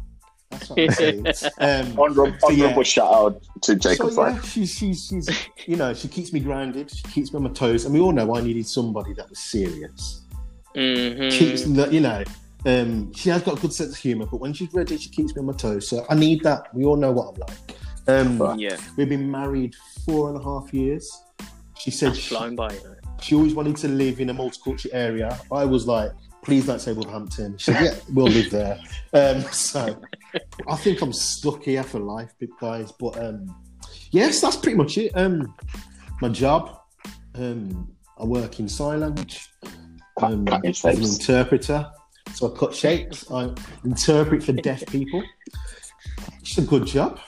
That's 0.60 0.70
what 0.70 0.80
I'm 0.80 0.92
saying. 0.92 1.26
Um, 1.60 2.00
Honorable, 2.00 2.38
So, 2.40 2.50
yeah. 2.52 2.84
shout 2.84 3.14
out 3.14 3.44
to 3.64 3.76
Jacob's 3.76 4.16
so, 4.16 4.28
yeah, 4.28 4.42
she's, 4.42 4.74
she's, 4.74 5.08
she's, 5.08 5.30
you 5.66 5.76
know, 5.76 5.94
she 5.94 6.08
keeps 6.08 6.34
me 6.34 6.40
grounded. 6.40 6.92
She 6.92 7.04
keeps 7.04 7.34
me 7.34 7.38
on 7.38 7.44
my 7.44 7.50
toes. 7.52 7.86
And 7.86 7.94
we 7.94 8.00
all 8.00 8.12
know 8.12 8.36
I 8.36 8.42
needed 8.42 8.68
somebody 8.68 9.14
that 9.14 9.30
was 9.30 9.40
serious. 9.40 10.22
Mhm. 10.76 11.32
Keeps 11.32 11.64
the, 11.64 11.88
you 11.92 12.02
know, 12.02 12.24
um, 12.66 13.14
she 13.14 13.30
has 13.30 13.42
got 13.44 13.58
a 13.58 13.62
good 13.62 13.74
sense 13.74 13.92
of 13.92 13.98
humour, 13.98 14.26
but 14.26 14.40
when 14.40 14.54
she's 14.54 14.74
ready, 14.74 14.98
she 14.98 15.10
keeps 15.10 15.36
me 15.36 15.40
on 15.40 15.46
my 15.46 15.54
toes. 15.54 15.88
So 15.88 16.06
I 16.10 16.16
need 16.16 16.44
that. 16.44 16.74
We 16.74 16.86
all 16.86 16.98
know 16.98 17.12
what 17.12 17.36
I'm 17.36 17.40
like. 17.40 17.78
Um, 18.10 18.60
Yeah, 18.60 18.78
we've 18.96 19.10
been 19.10 19.30
married 19.30 19.76
four 20.06 20.30
and 20.30 20.38
a 20.40 20.44
half 20.44 20.74
years. 20.74 21.10
She 21.78 21.92
said 21.92 22.10
that's 22.10 22.20
she, 22.20 22.36
flown 22.36 22.56
by. 22.56 22.74
You 22.74 22.96
she 23.22 23.36
always 23.36 23.54
wanted 23.54 23.76
to 23.78 23.88
live 23.88 24.20
in 24.20 24.30
a 24.30 24.34
multicultural 24.34 24.90
area. 24.94 25.40
I 25.52 25.66
was 25.66 25.88
like, 25.88 26.12
please 26.44 26.66
don't 26.66 26.80
say 26.80 26.94
Wolverhampton. 26.94 27.58
She 27.58 27.72
said, 27.72 27.84
yeah, 27.84 27.96
we'll 28.14 28.28
live 28.28 28.50
there. 28.52 28.80
Um, 29.14 29.42
so 29.52 30.00
I 30.68 30.76
think 30.76 31.02
I'm 31.02 31.14
stuck 31.14 31.64
here 31.64 31.84
for 31.84 32.00
life, 32.00 32.34
big 32.40 32.50
guys. 32.60 32.92
But 32.92 33.18
um, 33.24 33.56
yes, 34.12 34.42
that's 34.42 34.56
pretty 34.56 34.78
much 34.78 34.98
it. 34.98 35.12
Um, 35.16 35.54
my 36.22 36.30
job, 36.30 36.80
um, 37.36 37.90
I 38.18 38.26
work 38.26 38.60
in 38.60 38.68
sign 38.68 39.02
language 39.02 39.50
um, 40.22 40.46
Cutting 40.46 40.70
as 40.70 40.84
an 40.84 41.04
interpreter. 41.04 41.92
So 42.34 42.54
I 42.54 42.58
cut 42.58 42.76
shapes. 42.76 43.30
I 43.32 43.54
interpret 43.84 44.44
for 44.44 44.52
deaf 44.54 44.86
people. 44.88 45.24
It's 46.42 46.58
a 46.58 46.62
good 46.62 46.86
job. 46.86 47.20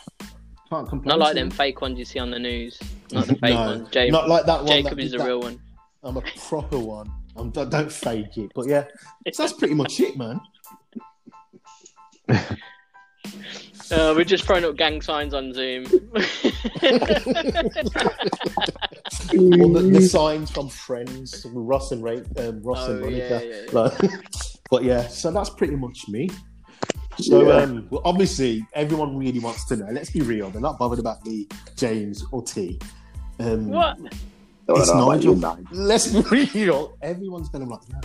Can't 0.70 0.88
complain. 0.88 1.08
Not 1.08 1.20
like 1.20 1.36
them 1.36 1.50
fake 1.50 1.82
ones 1.82 1.98
you 1.98 2.06
see 2.06 2.20
on 2.20 2.30
the 2.32 2.40
news. 2.40 2.80
Not 3.12 3.28
the 3.28 3.36
fake 3.42 3.56
No, 3.56 3.66
ones. 3.66 3.90
Ja- 3.94 4.06
Not 4.08 4.30
like 4.30 4.46
that 4.46 4.60
one. 4.64 4.68
Jacob 4.68 4.98
that 4.98 5.04
is 5.04 5.12
did 5.12 5.22
the 5.22 5.26
real 5.26 5.40
one. 5.40 5.60
I'm 6.04 6.18
a 6.18 6.22
proper 6.22 6.78
one. 6.80 7.12
I'm, 7.36 7.50
don't 7.52 7.70
don't 7.70 7.92
fake 7.92 8.38
it. 8.38 8.52
But 8.54 8.68
yeah, 8.68 8.86
so 9.32 9.44
that's 9.44 9.54
pretty 9.54 9.74
much 9.74 10.00
it, 10.00 10.18
man. 10.18 10.40
Uh, 13.92 14.14
we're 14.16 14.24
just 14.24 14.44
throwing 14.44 14.64
up 14.66 14.76
gang 14.78 15.02
signs 15.02 15.34
on 15.34 15.52
Zoom. 15.54 15.86
All 19.34 19.74
the, 19.74 19.90
the 19.92 20.02
signs 20.02 20.52
from 20.52 20.70
Friends, 20.70 21.46
Ross 21.52 21.92
and 21.92 22.04
Ray, 22.04 22.22
um, 22.38 22.62
Ross 22.64 22.88
and 22.88 23.00
Oh, 23.00 23.06
Monica. 23.10 23.42
yeah, 23.44 23.62
yeah. 23.64 23.72
Like, 23.72 23.94
but 24.72 24.84
yeah, 24.84 25.08
so 25.08 25.32
that's 25.32 25.50
pretty 25.50 25.76
much 25.76 26.08
me. 26.08 26.30
So 27.20 27.48
Yeah. 27.48 27.64
um, 27.64 27.88
well, 27.90 28.02
obviously, 28.06 28.66
everyone 28.74 29.18
really 29.18 29.40
wants 29.40 29.66
to 29.66 29.76
know. 29.76 29.88
Let's 29.92 30.10
be 30.12 30.22
real; 30.22 30.50
they're 30.50 30.62
not 30.62 30.80
bothered 30.80 31.00
about 31.00 31.26
me, 31.26 31.48
James, 31.76 32.24
or 32.32 32.44
T. 32.44 32.80
Um, 33.40 33.70
what? 33.70 33.98
Don't 34.68 34.80
It's 34.80 34.88
know 34.94 35.04
about 35.04 35.16
Nigel. 35.16 35.34
you, 35.36 35.42
Nigel. 35.42 35.66
Let's 35.72 36.08
be 36.08 36.46
real. 36.54 36.98
Everyone's 37.02 37.50
gonna 37.50 37.66
be 37.66 37.72
like, 37.72 37.90
no, 37.90 38.00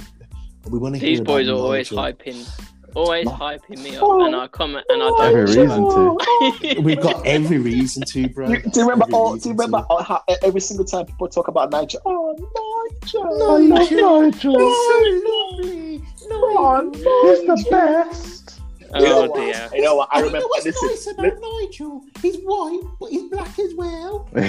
we 0.71 0.79
want 0.79 0.95
to 0.95 0.99
hear 0.99 1.09
These 1.11 1.21
about 1.21 1.27
boys 1.33 1.49
are 1.49 1.53
always 1.55 1.93
Nigel. 1.93 2.17
hyping, 2.19 2.74
always 2.95 3.25
No. 3.27 3.33
hyping 3.33 3.83
me 3.83 3.97
up, 3.97 4.03
and 4.03 4.35
oh. 4.35 4.41
I 4.41 4.47
come 4.49 4.77
and 4.77 4.85
I 4.89 4.97
don't. 5.11 5.35
reason 5.35 5.67
to. 6.75 6.81
We've 6.81 7.01
got 7.01 7.27
every 7.27 7.59
reason 7.59 8.03
to, 8.05 8.29
bro. 8.29 8.49
You, 8.49 8.59
do 8.63 8.81
you 8.81 8.83
remember? 8.83 9.05
Every 9.05 9.15
Oh, 9.15 9.37
do 9.37 9.49
you 9.49 9.55
remember 9.55 9.79
to. 9.81 9.87
oh, 9.91 10.03
how 10.03 10.23
every 10.43 10.61
single 10.61 10.85
time 10.87 11.07
people 11.07 11.29
talk 11.29 11.49
about 11.49 11.71
Nigel? 11.71 12.01
Oh, 12.05 12.35
Nigel, 13.03 13.69
Nigel. 13.69 14.21
Nigel. 14.23 14.55
so 14.55 15.23
lovely. 15.27 16.03
Oh, 16.31 16.91
He's 16.93 17.47
the 17.47 17.67
best. 17.71 18.44
You 18.95 19.01
know 19.03 19.25
Oh 19.25 19.29
what? 19.31 19.41
dear. 19.41 19.71
You 19.75 19.83
know 19.83 19.97
what? 19.97 20.09
I 20.13 20.21
And 20.21 20.21
you 20.21 20.27
remember. 20.27 20.45
know 20.45 20.49
what's 20.49 20.65
Listen, 20.67 20.89
nice 20.89 21.07
about 21.07 21.41
Nigel? 21.41 22.05
He's 22.23 22.37
white, 22.45 22.81
but 23.01 23.11
he's 23.11 23.25
black 23.31 23.59
as 23.59 23.75
well. 23.75 24.29
I'm 24.37 24.45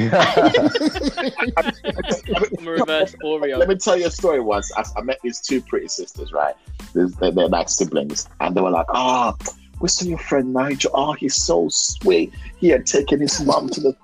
a 2.67 2.71
reverse 2.71 3.15
Oreo. 3.23 3.57
Let 3.57 3.69
me 3.69 3.75
tell 3.75 3.97
you 3.97 4.07
a 4.07 4.11
story 4.11 4.39
once. 4.39 4.71
I, 4.77 4.83
I 4.97 5.01
met 5.01 5.19
these 5.23 5.39
two 5.41 5.61
pretty 5.61 5.87
sisters, 5.87 6.31
right? 6.31 6.55
They're, 6.93 7.07
they're, 7.07 7.31
they're 7.31 7.47
like 7.47 7.69
siblings. 7.69 8.27
And 8.39 8.55
they 8.55 8.61
were 8.61 8.71
like, 8.71 8.85
oh, 8.89 9.35
we 9.79 9.87
saw 9.89 10.05
your 10.05 10.17
friend 10.19 10.53
Nigel. 10.53 10.91
Oh, 10.93 11.13
he's 11.13 11.35
so 11.43 11.67
sweet. 11.69 12.33
He 12.57 12.69
had 12.69 12.85
taken 12.85 13.19
his 13.19 13.41
mum 13.41 13.69
to 13.69 13.81
the 13.81 13.95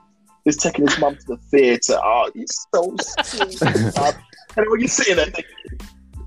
he's 0.43 0.57
taking 0.57 0.87
his 0.87 0.97
mum 0.99 1.15
to 1.15 1.25
the 1.27 1.37
theatre. 1.37 1.97
Oh, 1.97 2.01
ah, 2.03 2.29
he's 2.33 2.67
so 2.73 2.95
sweet. 3.23 3.61
um, 3.99 4.13
and 4.57 4.69
when 4.69 4.79
you're 4.79 4.89
sitting 4.89 5.15
there 5.17 5.25
thinking, 5.27 5.79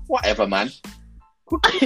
whatever, 0.07 0.47
man. 0.47 0.69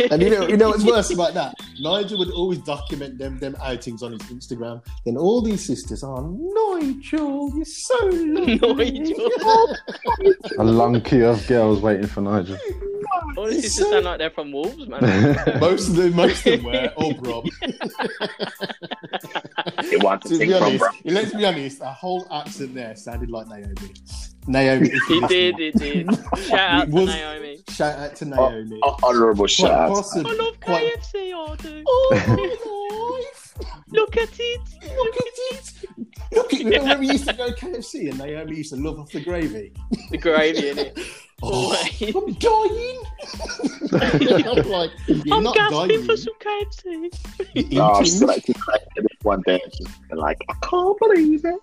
And 0.10 0.22
you 0.22 0.30
know, 0.30 0.48
you 0.48 0.56
know 0.56 0.70
what's 0.70 0.86
worse 0.86 1.12
about 1.12 1.34
that? 1.34 1.54
Nigel 1.82 2.18
would 2.20 2.32
always 2.32 2.60
document 2.60 3.18
them 3.18 3.40
them 3.40 3.58
outings 3.62 4.02
on 4.02 4.14
his 4.14 4.22
Instagram. 4.24 4.82
Then 5.06 5.18
all 5.18 5.42
these 5.42 5.66
sisters 5.66 6.02
are 6.02 6.22
Nigel, 6.22 7.52
you're 7.56 7.66
so 7.66 8.06
lovely. 8.06 9.00
Nigel. 9.00 9.76
A 10.60 10.64
long 10.64 11.02
queue 11.02 11.26
of 11.26 11.46
girls 11.48 11.82
waiting 11.82 12.08
for 12.08 12.22
Nigel. 12.22 12.58
All 13.38 13.46
this 13.46 13.66
is 13.66 13.76
to 13.76 13.84
So- 13.84 13.92
sound 13.92 14.06
like 14.06 14.18
they're 14.20 14.30
from 14.30 14.52
Wolves, 14.52 14.88
man. 14.88 15.02
most 15.60 15.90
of 15.90 15.96
them, 15.96 16.16
most 16.16 16.46
of 16.46 16.62
them 16.62 16.64
were 16.72 16.88
all 16.96 17.14
oh, 17.26 17.42
Rob. 17.42 17.46
They 19.90 19.98
want 19.98 20.22
to 20.24 20.30
to 20.30 20.38
be 20.40 20.48
from 20.52 20.64
honest, 20.64 20.80
Bra- 20.80 20.92
let's 21.06 21.34
be 21.34 21.46
honest, 21.46 21.82
A 21.82 21.86
whole 21.86 22.28
accent 22.32 22.74
there 22.76 22.96
sounded 22.96 23.30
like 23.30 23.48
Naomi. 23.48 23.76
Naomi, 24.48 24.90
He 25.08 25.20
listen, 25.20 25.28
did, 25.28 25.58
he 25.58 25.72
did. 25.72 26.16
Shout 26.48 26.60
out 26.60 26.88
It 26.88 26.92
to 26.92 27.06
Naomi. 27.06 27.60
Shout 27.70 28.00
out 28.00 28.16
to 28.18 28.26
oh, 28.26 28.28
Naomi. 28.50 28.80
Oh, 28.84 28.98
honorable 29.04 29.40
Quite 29.42 29.50
shout 29.52 29.72
out. 29.72 29.90
possibly- 29.90 30.32
I 30.32 30.44
love 30.44 30.60
quite- 30.60 30.94
KFC, 30.96 31.34
I 31.34 31.56
do. 31.58 31.84
Oh, 31.88 32.10
my 32.28 33.26
life. 33.26 33.56
Look 33.90 34.18
at 34.18 34.30
it. 34.40 34.62
Look 34.82 35.16
at 35.16 35.58
it. 35.58 35.74
Look 36.32 36.54
at 36.54 36.60
you 36.60 36.70
know 36.70 36.84
when 36.84 37.00
we 37.00 37.12
used 37.12 37.28
to 37.28 37.34
go 37.34 37.52
KFC 37.52 38.10
and 38.10 38.18
Naomi 38.18 38.58
used 38.58 38.74
to 38.74 38.80
love 38.80 39.00
off 39.00 39.12
the 39.12 39.24
gravy. 39.24 39.74
The 40.12 40.18
gravy 40.18 40.70
in 40.70 40.80
it. 40.80 41.00
Oh, 41.42 41.74
I'm 41.74 42.34
dying. 42.34 43.02
I'm 44.46 44.70
like, 44.70 44.92
you're 45.08 45.38
I'm 45.38 45.44
not 45.44 45.56
gasping 45.56 45.88
dying. 45.88 46.06
for 46.06 46.18
some 46.18 46.34
KFC. 46.38 47.10
You're 47.54 48.02
eating. 48.02 48.06
so 48.06 48.26
like, 48.26 48.46
you 48.46 48.54
like, 48.68 48.82
one 49.22 49.42
day, 49.46 49.62
and 49.64 49.74
she's 49.74 49.88
like, 50.12 50.38
I 50.50 50.54
can't 50.68 51.00
believe 51.00 51.46
it. 51.46 51.60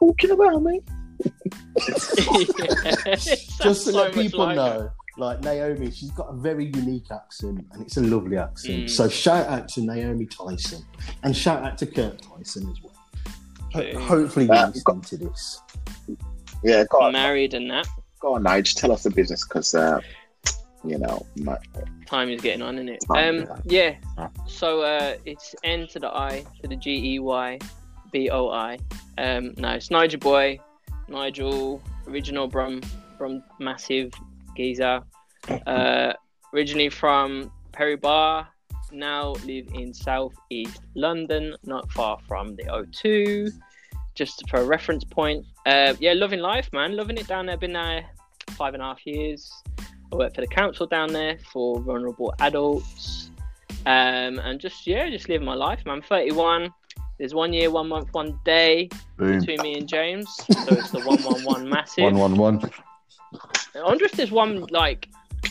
Talking 0.00 0.30
about 0.32 0.64
me. 0.64 0.80
Just 1.78 3.60
to 3.60 3.74
so 3.74 3.90
let 3.92 4.12
people 4.12 4.40
like 4.40 4.56
know, 4.56 4.90
like 5.16 5.40
Naomi, 5.42 5.90
she's 5.90 6.10
got 6.10 6.26
a 6.28 6.36
very 6.36 6.66
unique 6.66 7.10
accent 7.10 7.64
and 7.72 7.82
it's 7.82 7.96
a 7.96 8.02
lovely 8.02 8.36
accent. 8.36 8.84
Mm. 8.84 8.90
So 8.90 9.08
shout 9.08 9.46
out 9.46 9.68
to 9.68 9.80
Naomi 9.82 10.26
Tyson 10.26 10.84
and 11.22 11.36
shout 11.36 11.64
out 11.64 11.78
to 11.78 11.86
Kurt 11.86 12.20
Tyson 12.20 12.68
as 12.70 12.82
well. 12.82 12.93
Ho- 13.74 13.82
Boom. 13.92 14.02
hopefully, 14.02 14.46
you're 14.46 14.54
Uh, 14.54 14.66
listening 14.68 15.00
to 15.02 15.16
this. 15.16 15.62
Yeah, 16.62 16.84
go 16.88 17.00
on, 17.02 17.12
Married 17.12 17.54
and 17.54 17.70
that. 17.70 17.86
go 18.20 18.34
on, 18.36 18.44
Nige. 18.44 18.74
Tell 18.74 18.92
us 18.92 19.02
the 19.02 19.10
business 19.10 19.44
because, 19.46 19.74
uh, 19.74 20.00
you 20.84 20.96
know, 20.98 21.26
my, 21.36 21.58
Time 22.06 22.28
is 22.30 22.40
getting 22.40 22.62
on, 22.62 22.76
isn't 22.76 22.88
it? 22.88 23.04
Time, 23.12 23.48
Um, 23.50 23.60
yeah. 23.64 23.96
Ah. 24.16 24.30
So 24.46 24.82
uh, 24.82 25.16
it's 25.24 25.54
N 25.64 25.86
to 25.88 25.98
the 25.98 26.08
I 26.08 26.44
to 26.62 26.68
the 26.68 26.76
G 26.76 27.14
E 27.14 27.18
Y 27.18 27.58
B 28.12 28.30
O 28.30 28.48
I. 28.50 28.78
Um, 29.18 29.54
no, 29.58 29.70
it's 29.70 29.90
Nigel 29.90 30.20
Boy, 30.20 30.58
Nigel, 31.08 31.82
original 32.06 32.48
from 32.50 32.80
from 33.18 33.42
massive 33.58 34.12
geezer. 34.56 35.02
Uh, 35.66 36.12
originally 36.54 36.88
from 36.90 37.50
Perry 37.72 37.96
Barr, 37.96 38.46
now 38.92 39.32
live 39.44 39.66
in 39.74 39.92
southeast 39.92 40.80
London, 40.94 41.54
not 41.64 41.90
far 41.92 42.18
from 42.28 42.54
the 42.56 42.64
O2. 42.64 43.50
Just 44.14 44.48
for 44.48 44.60
a 44.60 44.64
reference 44.64 45.04
point, 45.04 45.44
uh, 45.66 45.94
yeah, 45.98 46.12
loving 46.12 46.40
life, 46.40 46.72
man, 46.72 46.96
loving 46.96 47.16
it 47.16 47.26
down 47.26 47.46
there. 47.46 47.56
Been 47.56 47.72
there 47.72 48.04
five 48.50 48.74
and 48.74 48.82
a 48.82 48.86
half 48.86 49.04
years. 49.06 49.50
I 50.12 50.16
work 50.16 50.34
for 50.34 50.40
the 50.40 50.46
council 50.46 50.86
down 50.86 51.12
there 51.12 51.38
for 51.52 51.80
vulnerable 51.80 52.32
adults. 52.40 53.30
Um, 53.86 54.38
and 54.38 54.60
just, 54.60 54.86
yeah, 54.86 55.10
just 55.10 55.28
living 55.28 55.44
my 55.46 55.54
life, 55.54 55.84
man. 55.84 56.00
31. 56.02 56.72
There's 57.18 57.34
one 57.34 57.52
year, 57.52 57.70
one 57.70 57.88
month, 57.88 58.08
one 58.12 58.38
day 58.44 58.88
Boom. 59.16 59.38
between 59.40 59.60
me 59.62 59.74
and 59.78 59.88
James. 59.88 60.28
So 60.36 60.74
it's 60.74 60.90
the 60.90 61.00
111 61.00 61.68
massive. 61.68 62.04
One 62.04 62.16
one 62.18 62.36
one. 62.36 62.70
I 63.76 63.82
wonder 63.82 64.04
if 64.04 64.12
there's 64.12 64.30
one, 64.30 64.66
like, 64.70 65.08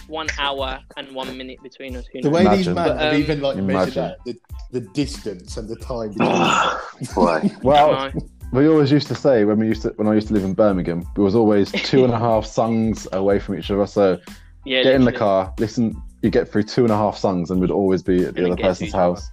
one 0.08 0.28
hour 0.40 0.80
and 0.98 1.14
one 1.14 1.38
minute 1.38 1.62
between 1.62 1.96
us. 1.96 2.06
Who 2.12 2.22
The 2.22 2.30
knows? 2.30 2.46
way 2.46 2.56
these 2.58 2.66
men 2.68 2.76
But, 2.76 2.98
have 2.98 3.14
um, 3.14 3.20
even 3.20 3.42
like 3.42 3.58
measured 3.58 3.98
imagine. 3.98 4.04
out 4.04 4.26
the, 4.26 4.36
the 4.72 4.80
distance 4.82 5.58
and 5.58 5.68
the 5.70 5.76
time. 5.76 6.14
between 6.14 7.14
boy. 7.16 7.52
Well, 7.64 7.96
I 7.96 8.08
know. 8.10 8.22
We 8.54 8.68
always 8.68 8.92
used 8.92 9.08
to 9.08 9.16
say 9.16 9.44
when 9.46 9.60
we 9.60 9.68
used 9.68 9.82
to 9.84 9.90
when 9.98 10.08
I 10.08 10.14
used 10.14 10.28
to 10.30 10.34
live 10.34 10.44
in 10.44 10.54
Birmingham, 10.54 11.04
we 11.18 11.24
was 11.24 11.36
always 11.36 11.72
two 11.84 12.04
and 12.06 12.14
a 12.14 12.20
half 12.20 12.46
songs 12.46 13.08
away 13.12 13.40
from 13.40 13.58
each 13.58 13.70
other. 13.72 13.86
So 13.88 14.20
Yeah, 14.66 14.84
get 14.84 14.96
in 14.96 15.04
the 15.06 15.12
car, 15.12 15.54
listen. 15.60 16.02
You 16.22 16.30
get 16.30 16.50
through 16.50 16.64
two 16.64 16.84
and 16.84 16.92
a 16.92 16.96
half 16.98 17.18
songs, 17.18 17.52
and 17.52 17.60
we'd 17.60 17.72
always 17.72 18.02
be 18.02 18.24
at 18.26 18.36
the 18.36 18.46
And 18.46 18.54
other 18.54 18.56
then 18.56 18.56
get 18.56 18.62
to 18.64 18.68
person's 18.70 18.94
house. 18.94 19.30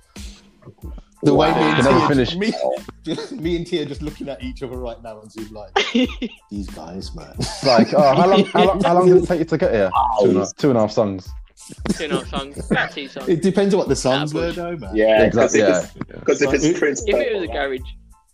The 1.23 1.35
way 1.35 1.51
Wow. 1.53 1.57
me 1.59 1.63
and 1.63 1.77
Can 1.77 1.85
never 1.85 1.99
Tia, 2.01 2.09
finish. 2.09 2.37
me, 2.37 2.53
just, 3.05 3.33
me 3.45 3.57
and 3.57 3.67
Tia 3.67 3.85
just 3.85 4.01
looking 4.03 4.29
at 4.29 4.43
each 4.43 4.63
other 4.63 4.77
right 4.79 5.01
now 5.03 5.21
on 5.21 5.29
Zoom, 5.29 5.53
like 5.53 5.71
these 6.51 6.67
guys, 6.71 7.15
man. 7.15 7.35
Like, 7.65 7.93
oh, 7.95 8.15
how 8.17 8.27
long? 8.27 8.45
How 8.47 8.65
long? 8.65 8.83
How 8.83 8.95
long 8.95 9.07
did 9.07 9.23
it 9.23 9.27
take 9.27 9.39
you 9.41 9.45
to 9.45 9.59
get 9.59 9.73
here? 9.73 9.91
Two 10.23 10.31
and 10.31 10.39
a, 10.39 10.47
two 10.57 10.69
and 10.71 10.79
a 10.79 10.81
half 10.81 10.91
songs. 10.93 11.29
Two 11.95 12.05
and 12.05 12.13
a 12.15 12.17
half 12.17 12.29
songs. 12.31 12.71
About 12.71 12.91
two 12.91 13.07
songs. 13.07 13.29
It 13.29 13.43
depends 13.43 13.75
on 13.75 13.79
what 13.79 13.89
the 13.89 13.95
songs 13.97 14.33
Nah, 14.35 14.41
were, 14.41 14.53
though, 14.53 14.77
man. 14.79 14.97
Yeah, 14.97 15.27
because 15.27 15.55
exactly. 15.55 16.01
if, 16.01 16.09
Yeah. 16.09 16.19
because 16.21 16.43
if 16.43 16.55
it's 16.55 16.65
Like, 16.65 16.77
Prince 16.79 17.03
If 17.07 17.15
it 17.15 17.35
was 17.35 17.43
a 17.45 17.47
garage, 17.53 17.81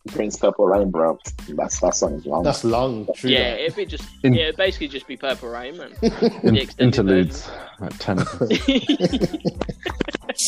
Prince 0.07 0.37
Purple 0.37 0.67
Rain, 0.67 0.91
bro, 0.91 1.19
that's 1.49 1.81
that 1.81 1.95
song 1.95 2.15
is 2.15 2.27
long. 2.27 2.43
That's 2.43 2.65
long. 2.65 3.07
True 3.15 3.31
yeah, 3.31 3.51
that. 3.51 3.61
it'd 3.65 3.77
be 3.77 3.87
just, 3.87 4.09
In- 4.23 4.35
yeah, 4.35 4.45
it'd 4.45 4.57
basically 4.57 4.89
just 4.89 5.07
be 5.07 5.17
Purple 5.17 5.51
Rain, 5.51 5.77
man. 5.77 5.93
In- 6.03 6.55
The 6.55 6.61
extended 6.63 6.81
interludes. 6.81 7.51
Like 7.81 7.97
ten. 7.99 8.19
Ah, 8.21 8.27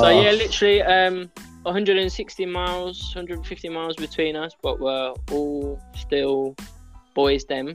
So 0.00 0.08
yeah, 0.20 0.30
literally, 0.32 0.82
um, 0.82 1.30
160 1.62 2.46
miles, 2.46 3.00
150 3.14 3.68
miles 3.68 3.96
between 3.96 4.36
us, 4.36 4.52
but 4.62 4.80
we're 4.80 5.12
all 5.32 5.80
still 5.96 6.54
boys. 7.14 7.44
Them, 7.44 7.74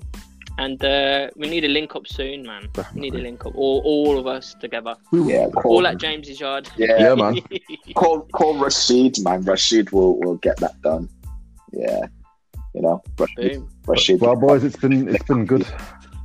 And 0.57 0.81
uh, 0.85 1.29
we 1.35 1.49
need 1.49 1.65
a 1.65 1.67
link 1.67 1.95
up 1.95 2.07
soon, 2.07 2.43
man. 2.43 2.69
We 2.93 3.01
need 3.01 3.15
a 3.15 3.19
link 3.19 3.45
up, 3.45 3.55
all, 3.55 3.81
all 3.83 4.17
of 4.17 4.25
us 4.25 4.55
together, 4.59 4.95
Yeah, 5.11 5.49
call, 5.49 5.73
all 5.73 5.87
at 5.87 5.97
James's 5.97 6.39
yard. 6.39 6.69
yeah, 6.77 6.97
Yeah, 6.97 7.15
man. 7.15 7.39
call 7.95 8.21
call 8.33 8.57
Rashid, 8.57 9.17
man. 9.23 9.41
Rashid 9.41 9.91
will 9.91 10.17
will 10.21 10.35
get 10.37 10.55
that 10.57 10.81
done. 10.81 11.09
Yeah, 11.73 11.99
you 12.73 12.81
know, 12.81 13.03
Rashid. 13.19 13.53
Boom. 13.59 13.69
Rashid. 13.85 14.21
Well, 14.21 14.37
boys, 14.37 14.63
it's 14.63 14.77
been 14.77 15.09
it's 15.09 15.23
been 15.25 15.45
good. 15.45 15.67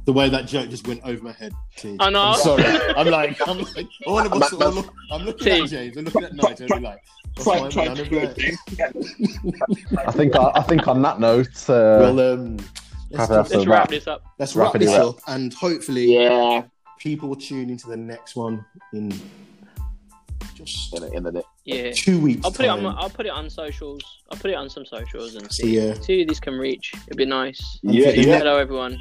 The 0.07 0.12
way 0.12 0.28
that 0.28 0.47
joke 0.47 0.70
just 0.70 0.87
went 0.89 1.03
over 1.05 1.22
my 1.22 1.33
head. 1.33 1.53
T. 1.76 1.97
I 2.01 2.09
know. 2.11 2.22
I'm 2.22 2.39
sorry. 2.41 2.64
I'm 2.64 3.09
like, 3.09 3.37
I'm 3.49 3.59
like, 3.59 3.87
all 4.07 4.18
of 4.20 4.33
us. 4.33 4.53
Man, 4.53 4.62
All 4.62 4.70
look, 4.72 4.95
I'm 5.12 5.24
looking 5.24 5.45
T. 5.45 5.61
at 5.62 5.68
James. 5.68 5.97
I'm 5.97 6.05
looking 6.05 6.24
at 6.24 6.35
Nigel. 6.35 6.66
And 6.66 6.70
we're 6.70 6.91
like, 6.91 7.05
Try- 7.41 7.61
what's 7.61 7.74
try 7.74 7.89
my 7.89 7.95
to 7.95 8.03
man 8.03 8.11
do 8.11 8.16
over 8.20 8.26
there? 8.35 8.53
it. 8.89 9.99
I 10.07 10.12
think 10.12 10.37
I, 10.37 10.51
I 10.55 10.62
think 10.62 10.89
on 10.89 11.03
that 11.03 11.20
note, 11.20 11.68
uh, 11.68 11.99
Well, 12.01 12.20
um, 12.35 12.57
let's, 13.11 13.28
Have 13.28 13.44
just- 13.48 13.54
Let's 13.54 13.66
wrap 13.66 13.78
wrap- 13.80 13.88
this 13.90 14.06
up. 14.06 14.22
let's 14.38 14.56
wrap 14.56 14.74
wrap 14.74 14.80
this 14.80 14.90
up. 14.90 15.08
up, 15.16 15.20
and 15.28 15.52
hopefully, 15.54 16.14
Yeah, 16.14 16.62
people 16.98 17.28
will 17.28 17.36
tune 17.36 17.70
into 17.70 17.88
the 17.88 17.96
next 17.96 18.36
one 18.36 18.64
in 18.92 19.12
just 20.54 20.94
in 20.94 21.02
the, 21.02 21.12
in 21.12 21.22
the 21.22 21.42
Yeah. 21.64 21.92
two 21.94 22.20
weeks. 22.20 22.42
I'll 22.44 22.50
put 22.52 22.64
it 22.66 22.68
on. 22.68 22.82
my- 22.82 22.94
I'll 22.94 23.11
put 23.11 23.26
it 23.26 23.32
on 23.32 23.48
socials. 23.48 24.02
I'll 24.30 24.38
put 24.38 24.50
it 24.50 24.54
on 24.54 24.68
some 24.68 24.84
socials 24.84 25.34
and 25.34 25.50
See 25.52 25.62
see, 25.76 25.88
ya. 25.88 25.94
see 25.94 26.18
who 26.20 26.26
this 26.26 26.40
can 26.40 26.54
reach. 26.54 26.92
It'd 27.06 27.16
be 27.16 27.24
nice. 27.24 27.61
And 27.82 27.94
Yeah, 27.94 28.11
yeah. 28.11 28.38
Hello, 28.38 28.56
everyone. 28.58 28.98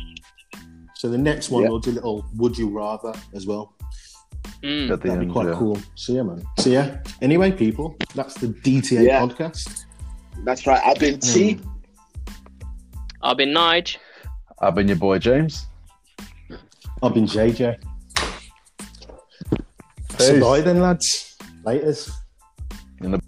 so 0.96 1.10
the 1.10 1.18
next 1.18 1.50
one 1.50 1.64
Yeah. 1.64 1.70
we'll 1.70 1.80
do 1.80 1.92
a 1.92 1.94
little 1.94 2.26
"Would 2.36 2.58
you 2.58 2.70
rather" 2.70 3.14
as 3.34 3.46
well. 3.46 3.74
Mm. 4.64 4.90
at 4.92 5.02
the 5.02 5.08
That'd 5.10 5.28
be 5.28 5.32
quite 5.32 5.48
yeah. 5.48 5.54
cool. 5.56 5.78
So 5.96 6.14
yeah, 6.14 6.24
man. 6.24 6.44
So 6.60 6.70
yeah. 6.70 6.98
Anyway, 7.22 7.52
people, 7.52 7.96
that's 8.16 8.36
the 8.36 8.48
DTA 8.48 9.06
Yeah. 9.06 9.22
podcast. 9.22 9.84
That's 10.44 10.66
right. 10.66 10.82
I've 10.86 11.00
been 11.00 11.20
T. 11.20 11.56
Mm. 11.56 11.66
I've 13.22 13.38
been 13.38 13.50
Nige. 13.50 13.98
I've 14.60 14.76
been 14.76 14.88
your 14.88 14.98
boy 14.98 15.20
James. 15.20 15.68
I've 17.02 17.14
been 17.14 17.26
JJ. 17.26 17.78
Peace. 20.10 20.28
So 20.28 20.40
bye 20.40 20.62
then, 20.62 20.82
lads. 20.82 21.38
Laters. 21.66 22.12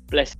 Bless. 0.10 0.36